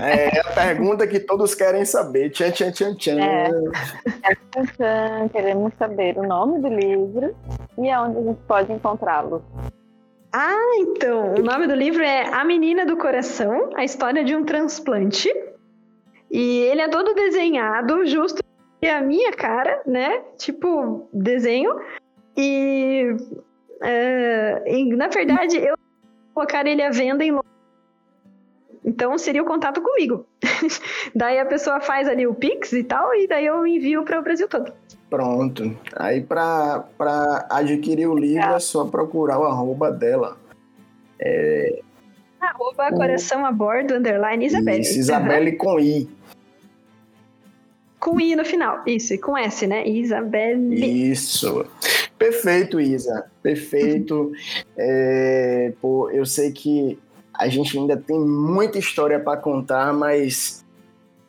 É 0.00 0.40
a 0.40 0.52
pergunta 0.52 1.06
que 1.06 1.18
todos 1.18 1.54
querem 1.54 1.84
saber. 1.84 2.30
Tchan, 2.30 2.52
tchan, 2.52 2.70
tchan, 2.70 2.94
tchan. 2.94 3.18
É. 3.20 3.50
Queremos 5.32 5.72
saber 5.78 6.16
o 6.16 6.22
nome 6.22 6.60
do 6.60 6.68
livro 6.68 7.34
e 7.76 7.90
aonde 7.90 8.18
a 8.18 8.22
gente 8.22 8.40
pode 8.46 8.72
encontrá-lo. 8.72 9.44
Ah, 10.36 10.74
então, 10.78 11.34
o 11.34 11.42
nome 11.44 11.68
do 11.68 11.76
livro 11.76 12.02
é 12.02 12.26
A 12.34 12.44
Menina 12.44 12.84
do 12.84 12.96
Coração, 12.96 13.70
a 13.76 13.84
história 13.84 14.24
de 14.24 14.34
um 14.34 14.44
transplante. 14.44 15.32
E 16.28 16.62
ele 16.62 16.80
é 16.80 16.88
todo 16.88 17.14
desenhado, 17.14 18.04
justo 18.04 18.42
a 18.84 19.00
minha 19.00 19.30
cara, 19.30 19.80
né? 19.86 20.24
Tipo, 20.36 21.08
desenho. 21.12 21.70
E, 22.36 23.14
uh, 23.14 24.66
e 24.68 24.96
na 24.96 25.06
verdade, 25.06 25.56
eu 25.56 25.76
colocar 26.34 26.66
ele 26.66 26.82
à 26.82 26.90
venda 26.90 27.24
em 27.24 27.38
Então 28.84 29.16
seria 29.16 29.40
o 29.40 29.46
contato 29.46 29.80
comigo. 29.80 30.26
daí 31.14 31.38
a 31.38 31.46
pessoa 31.46 31.80
faz 31.80 32.08
ali 32.08 32.26
o 32.26 32.34
Pix 32.34 32.72
e 32.72 32.82
tal, 32.82 33.14
e 33.14 33.28
daí 33.28 33.46
eu 33.46 33.64
envio 33.64 34.02
para 34.02 34.18
o 34.18 34.22
Brasil 34.22 34.48
todo. 34.48 34.72
Pronto. 35.14 35.78
Aí 35.94 36.20
para 36.22 37.46
adquirir 37.48 38.08
o 38.08 38.16
livro 38.16 38.42
é 38.42 38.58
só 38.58 38.84
procurar 38.84 39.38
o 39.38 39.44
arroba 39.44 39.92
dela. 39.92 40.36
É... 41.20 41.80
Arroba 42.40 42.88
o... 42.90 42.96
coração 42.96 43.46
a 43.46 43.52
bordo, 43.52 43.94
underline 43.94 44.44
Isabelle. 44.44 44.80
Isso, 44.80 44.98
Isabelle 44.98 45.52
uhum. 45.52 45.56
com 45.56 45.78
I. 45.78 46.10
Com 48.00 48.20
I 48.20 48.34
no 48.34 48.44
final. 48.44 48.82
Isso, 48.84 49.14
e 49.14 49.18
com 49.18 49.38
S, 49.38 49.64
né? 49.68 49.86
Isabelle. 49.86 51.10
Isso. 51.12 51.64
Perfeito, 52.18 52.80
Isa. 52.80 53.26
Perfeito. 53.40 54.32
é, 54.76 55.72
pô, 55.80 56.10
eu 56.10 56.26
sei 56.26 56.50
que 56.50 56.98
a 57.32 57.46
gente 57.46 57.78
ainda 57.78 57.96
tem 57.96 58.18
muita 58.18 58.80
história 58.80 59.20
para 59.20 59.36
contar, 59.40 59.92
mas 59.92 60.63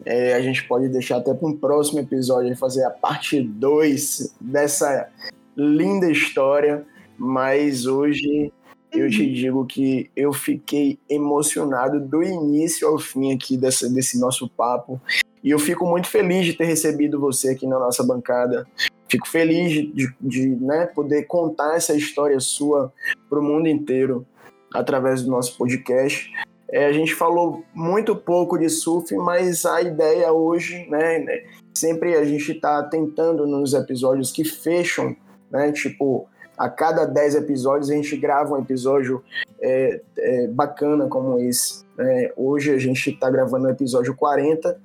é, 0.05 0.35
a 0.35 0.41
gente 0.41 0.67
pode 0.67 0.87
deixar 0.87 1.17
até 1.17 1.33
para 1.33 1.47
um 1.47 1.57
próximo 1.57 1.99
episódio 1.99 2.55
fazer 2.55 2.83
a 2.83 2.91
parte 2.91 3.41
2 3.41 4.35
dessa 4.39 5.09
linda 5.57 6.09
história. 6.09 6.85
Mas 7.17 7.85
hoje 7.85 8.51
eu 8.91 9.09
te 9.09 9.31
digo 9.31 9.65
que 9.65 10.09
eu 10.15 10.31
fiquei 10.31 10.99
emocionado 11.09 11.99
do 11.99 12.21
início 12.21 12.87
ao 12.87 12.99
fim 12.99 13.33
aqui 13.33 13.57
dessa, 13.57 13.89
desse 13.89 14.19
nosso 14.19 14.47
papo. 14.49 15.01
E 15.43 15.49
eu 15.49 15.59
fico 15.59 15.85
muito 15.85 16.07
feliz 16.07 16.45
de 16.45 16.53
ter 16.53 16.65
recebido 16.65 17.19
você 17.19 17.49
aqui 17.49 17.65
na 17.65 17.79
nossa 17.79 18.03
bancada. 18.03 18.67
Fico 19.07 19.27
feliz 19.27 19.71
de, 19.71 20.13
de 20.19 20.47
né, 20.47 20.87
poder 20.87 21.23
contar 21.23 21.75
essa 21.75 21.95
história 21.95 22.39
sua 22.39 22.91
para 23.29 23.39
o 23.39 23.43
mundo 23.43 23.67
inteiro 23.67 24.25
através 24.73 25.21
do 25.21 25.31
nosso 25.31 25.57
podcast. 25.57 26.31
É, 26.69 26.85
a 26.85 26.91
gente 26.91 27.13
falou 27.13 27.63
muito 27.73 28.15
pouco 28.15 28.57
de 28.57 28.69
surf, 28.69 29.15
mas 29.15 29.65
a 29.65 29.81
ideia 29.81 30.31
hoje, 30.31 30.87
né, 30.89 31.19
né 31.19 31.43
sempre 31.73 32.15
a 32.15 32.23
gente 32.23 32.53
está 32.53 32.81
tentando 32.83 33.45
nos 33.45 33.73
episódios 33.73 34.31
que 34.31 34.43
fecham, 34.43 35.15
né, 35.51 35.71
tipo, 35.71 36.27
a 36.57 36.69
cada 36.69 37.05
10 37.05 37.35
episódios 37.35 37.89
a 37.89 37.93
gente 37.93 38.15
grava 38.17 38.55
um 38.55 38.61
episódio 38.61 39.23
é, 39.61 40.01
é, 40.17 40.47
bacana 40.47 41.07
como 41.07 41.37
esse. 41.39 41.83
Né? 41.97 42.31
Hoje 42.35 42.71
a 42.71 42.77
gente 42.77 43.11
está 43.11 43.29
gravando 43.29 43.67
o 43.67 43.69
episódio 43.69 44.15
40, 44.15 44.79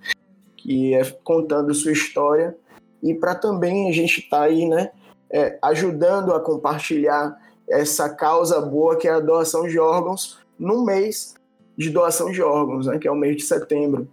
que 0.56 0.94
é 0.94 1.02
contando 1.24 1.72
sua 1.72 1.92
história, 1.92 2.56
e 3.02 3.14
para 3.14 3.34
também 3.34 3.88
a 3.88 3.92
gente 3.92 4.20
estar 4.20 4.40
tá 4.40 4.44
aí, 4.44 4.68
né, 4.68 4.90
é, 5.30 5.58
ajudando 5.62 6.34
a 6.34 6.40
compartilhar 6.40 7.38
essa 7.68 8.08
causa 8.10 8.60
boa 8.60 8.96
que 8.96 9.06
é 9.06 9.12
a 9.12 9.20
doação 9.20 9.66
de 9.66 9.78
órgãos 9.78 10.38
no 10.58 10.84
mês 10.84 11.34
de 11.80 11.88
doação 11.88 12.30
de 12.30 12.42
órgãos, 12.42 12.86
né, 12.86 12.98
que 12.98 13.08
é 13.08 13.10
o 13.10 13.16
mês 13.16 13.36
de 13.36 13.42
setembro. 13.42 14.06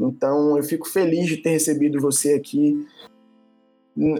Então 0.00 0.56
eu 0.56 0.62
fico 0.62 0.88
feliz 0.88 1.26
de 1.26 1.36
ter 1.36 1.50
recebido 1.50 2.00
você 2.00 2.32
aqui. 2.32 2.88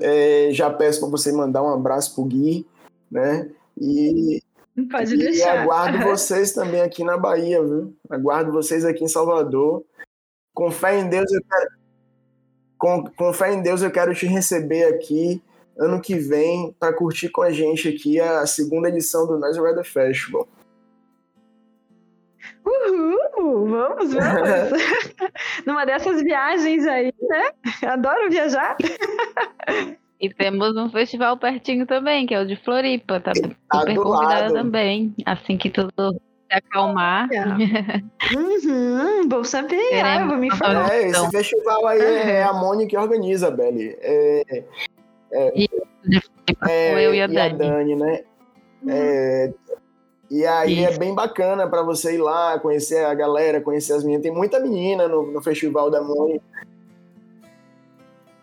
É, 0.02 0.50
já 0.52 0.68
peço 0.68 1.00
para 1.00 1.08
você 1.08 1.32
mandar 1.32 1.62
um 1.62 1.72
abraço 1.72 2.14
pro 2.14 2.26
Gui, 2.26 2.66
né? 3.10 3.50
E, 3.80 4.42
Pode 4.90 5.14
e 5.14 5.16
deixar. 5.16 5.62
aguardo 5.62 6.00
vocês 6.04 6.52
também 6.52 6.82
aqui 6.82 7.02
na 7.02 7.16
Bahia, 7.16 7.64
viu? 7.64 7.96
Aguardo 8.10 8.52
vocês 8.52 8.84
aqui 8.84 9.02
em 9.02 9.08
Salvador. 9.08 9.82
Com 10.52 10.70
fé 10.70 11.00
em 11.00 11.08
Deus, 11.08 11.32
eu 11.32 11.40
quero, 11.42 11.70
com, 12.76 13.04
com 13.16 13.32
fé 13.32 13.54
em 13.54 13.62
Deus, 13.62 13.80
eu 13.80 13.90
quero 13.90 14.14
te 14.14 14.26
receber 14.26 14.84
aqui 14.84 15.42
ano 15.78 15.98
que 15.98 16.16
vem 16.16 16.76
para 16.78 16.92
curtir 16.92 17.30
com 17.30 17.40
a 17.40 17.50
gente 17.50 17.88
aqui 17.88 18.20
a 18.20 18.46
segunda 18.46 18.90
edição 18.90 19.26
do 19.26 19.40
Nice 19.40 19.58
Weather 19.58 19.84
Festival. 19.84 20.46
Uhul! 22.64 23.68
Vamos, 23.68 24.14
vamos! 24.14 24.82
Numa 25.66 25.84
dessas 25.84 26.22
viagens 26.22 26.86
aí, 26.86 27.12
né? 27.28 27.50
Adoro 27.82 28.30
viajar. 28.30 28.76
E 30.20 30.32
temos 30.32 30.76
um 30.76 30.88
festival 30.88 31.36
pertinho 31.36 31.84
também, 31.86 32.26
que 32.26 32.34
é 32.34 32.40
o 32.40 32.46
de 32.46 32.54
Floripa, 32.56 33.18
tá, 33.18 33.32
tá 33.32 33.80
super 33.80 33.96
convidada 33.96 34.54
também. 34.54 35.12
Assim 35.26 35.58
que 35.58 35.68
tudo 35.68 35.90
se 36.12 36.56
acalmar. 36.56 37.28
uhum, 38.36 39.28
bom 39.28 39.42
saber, 39.42 40.00
ah, 40.04 40.26
vou 40.26 40.36
me 40.36 40.50
falar. 40.54 40.92
É, 40.92 41.08
esse 41.08 41.30
festival 41.30 41.86
aí 41.88 42.00
uhum. 42.00 42.06
é 42.06 42.42
a 42.44 42.52
Mônica 42.52 42.90
que 42.90 42.96
organiza, 42.96 43.50
Beli. 43.50 43.96
É, 44.00 44.64
é, 45.32 45.64
é, 46.68 47.06
eu 47.06 47.14
e 47.14 47.20
a 47.20 47.26
Dani. 47.26 47.36
E 47.36 47.40
a 47.40 47.48
Dani 47.48 47.96
né? 47.96 48.20
Uhum. 48.82 48.90
É, 48.90 49.52
e 50.32 50.46
aí 50.46 50.78
é 50.82 50.88
Isso. 50.88 50.94
é 50.94 50.98
bem 50.98 51.14
bacana 51.14 51.68
para 51.68 51.82
você 51.82 52.14
ir 52.14 52.18
lá, 52.18 52.58
conhecer 52.58 53.04
a 53.04 53.12
galera, 53.12 53.60
conhecer 53.60 53.92
as 53.92 54.02
meninas. 54.02 54.22
Tem 54.22 54.32
muita 54.32 54.58
menina 54.58 55.06
no, 55.06 55.30
no 55.30 55.42
Festival 55.42 55.90
da 55.90 56.00
Mônica. 56.00 56.42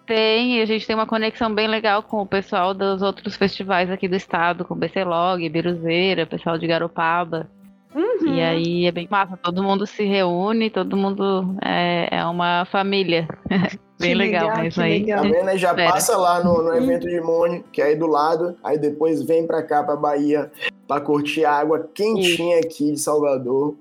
Tem, 0.06 0.62
a 0.62 0.66
gente 0.66 0.86
tem 0.86 0.96
uma 0.96 1.08
conexão 1.08 1.52
bem 1.52 1.68
legal 1.68 2.04
com 2.04 2.22
o 2.22 2.28
pessoal 2.28 2.76
dos 2.76 3.02
outros 3.02 3.36
festivais 3.36 3.90
aqui 3.90 4.08
do 4.08 4.16
estado, 4.16 4.64
com 4.64 4.76
BClog, 4.76 5.50
Biruzeira, 5.50 6.28
pessoal 6.28 6.60
de 6.60 6.68
Garopaba. 6.68 7.50
Uhum. 7.96 8.36
E 8.36 8.42
aí 8.42 8.86
é 8.86 8.92
bem 8.92 9.08
massa, 9.10 9.36
todo 9.36 9.64
mundo 9.64 9.88
se 9.88 10.04
reúne, 10.06 10.70
todo 10.70 10.96
mundo 10.96 11.56
é, 11.64 12.08
é 12.12 12.26
uma 12.26 12.66
família. 12.66 13.28
bem 14.00 14.14
legal, 14.14 14.48
legal 14.50 14.64
mesmo 14.64 14.84
aí. 14.84 15.00
Legal. 15.00 15.24
Tá 15.24 15.28
vendo? 15.28 15.58
Já 15.58 15.70
Espera. 15.72 15.92
passa 15.92 16.18
lá 16.18 16.44
no, 16.44 16.62
no 16.62 16.76
evento 16.76 17.08
de 17.08 17.20
Mônio, 17.20 17.64
que 17.72 17.82
é 17.82 17.86
aí 17.86 17.96
do 17.96 18.06
lado, 18.06 18.56
aí 18.64 18.78
depois 18.78 19.24
vem 19.24 19.48
pra 19.48 19.64
cá, 19.64 19.84
pra 19.84 19.96
Bahia, 19.96 20.52
pra 20.90 21.00
curtir 21.00 21.46
a 21.46 21.54
água 21.54 21.88
quentinha 21.94 22.60
aqui 22.60 22.92
de 22.92 23.00
Salvador. 23.00 23.76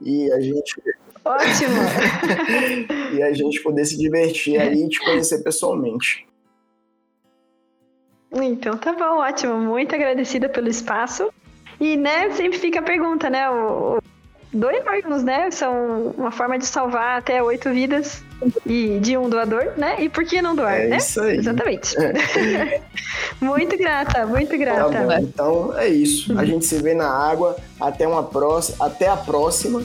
E 0.00 0.30
a 0.30 0.40
gente. 0.40 0.80
Ótimo! 1.24 1.74
e 3.12 3.20
a 3.20 3.32
gente 3.34 3.60
poder 3.60 3.84
se 3.84 3.98
divertir 3.98 4.56
aí 4.56 4.84
e 4.84 4.88
te 4.88 5.00
conhecer 5.00 5.42
pessoalmente. 5.42 6.24
Então 8.32 8.78
tá 8.78 8.92
bom, 8.92 9.18
ótimo. 9.18 9.58
Muito 9.58 9.92
agradecida 9.96 10.48
pelo 10.48 10.68
espaço. 10.68 11.28
E, 11.80 11.96
né, 11.96 12.30
sempre 12.30 12.56
fica 12.56 12.78
a 12.78 12.82
pergunta, 12.82 13.28
né? 13.28 13.50
O, 13.50 13.98
dois 14.52 14.86
órgãos, 14.86 15.24
né? 15.24 15.50
São 15.50 16.14
uma 16.16 16.30
forma 16.30 16.56
de 16.56 16.66
salvar 16.66 17.18
até 17.18 17.42
oito 17.42 17.68
vidas 17.70 18.22
e 18.64 18.98
de 19.00 19.16
um 19.16 19.28
doador, 19.28 19.72
né? 19.76 19.96
E 20.02 20.08
por 20.08 20.24
que 20.24 20.40
não 20.40 20.54
doar, 20.54 20.80
é 20.80 20.88
né? 20.88 20.96
Isso 20.98 21.20
aí. 21.20 21.38
Exatamente. 21.38 21.96
muito 23.40 23.76
grata, 23.76 24.26
muito 24.26 24.56
grata. 24.56 24.90
Tá 24.90 25.02
bom, 25.02 25.18
então 25.18 25.78
é 25.78 25.88
isso. 25.88 26.38
A 26.38 26.44
gente 26.44 26.64
se 26.64 26.80
vê 26.80 26.94
na 26.94 27.08
água. 27.08 27.56
Até 27.80 28.06
uma 28.06 28.22
próxima, 28.22 28.86
até 28.86 29.08
a 29.08 29.16
próxima. 29.16 29.82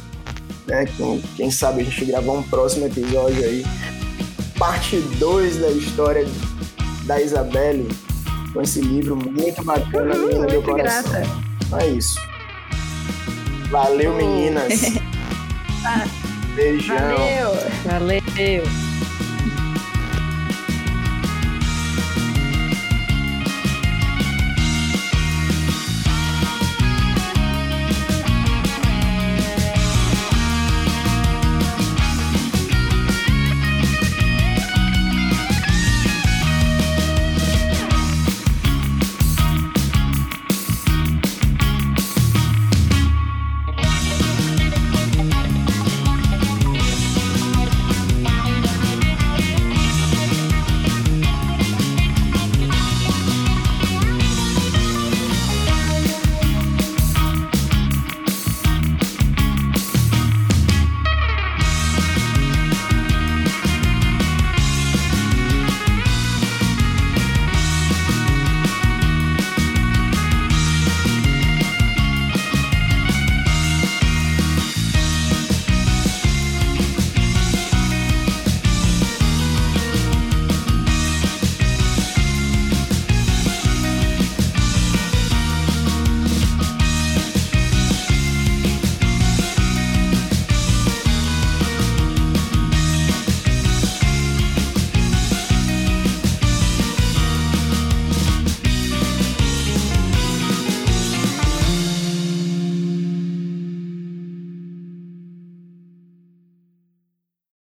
Né? 0.67 0.85
Quem, 0.97 1.21
quem 1.35 1.51
sabe 1.51 1.81
a 1.81 1.83
gente 1.83 2.05
gravar 2.05 2.33
um 2.33 2.43
próximo 2.43 2.85
episódio 2.85 3.43
aí. 3.43 3.65
Parte 4.57 4.97
2 4.97 5.57
da 5.57 5.69
história 5.69 6.25
da 7.05 7.21
Isabelle 7.21 7.87
com 8.53 8.61
esse 8.61 8.79
livro 8.81 9.15
muito 9.15 9.63
bacana, 9.63 10.15
uhum, 10.15 10.37
muito 10.37 10.51
meu 10.51 10.63
coração. 10.63 11.11
Grata. 11.11 11.83
É 11.83 11.87
isso. 11.87 12.19
Valeu, 13.71 14.13
meninas. 14.13 14.83
Ah. 15.85 16.05
Beijão. 16.55 16.95
Valeu. 16.97 17.51
Valeu. 17.83 18.82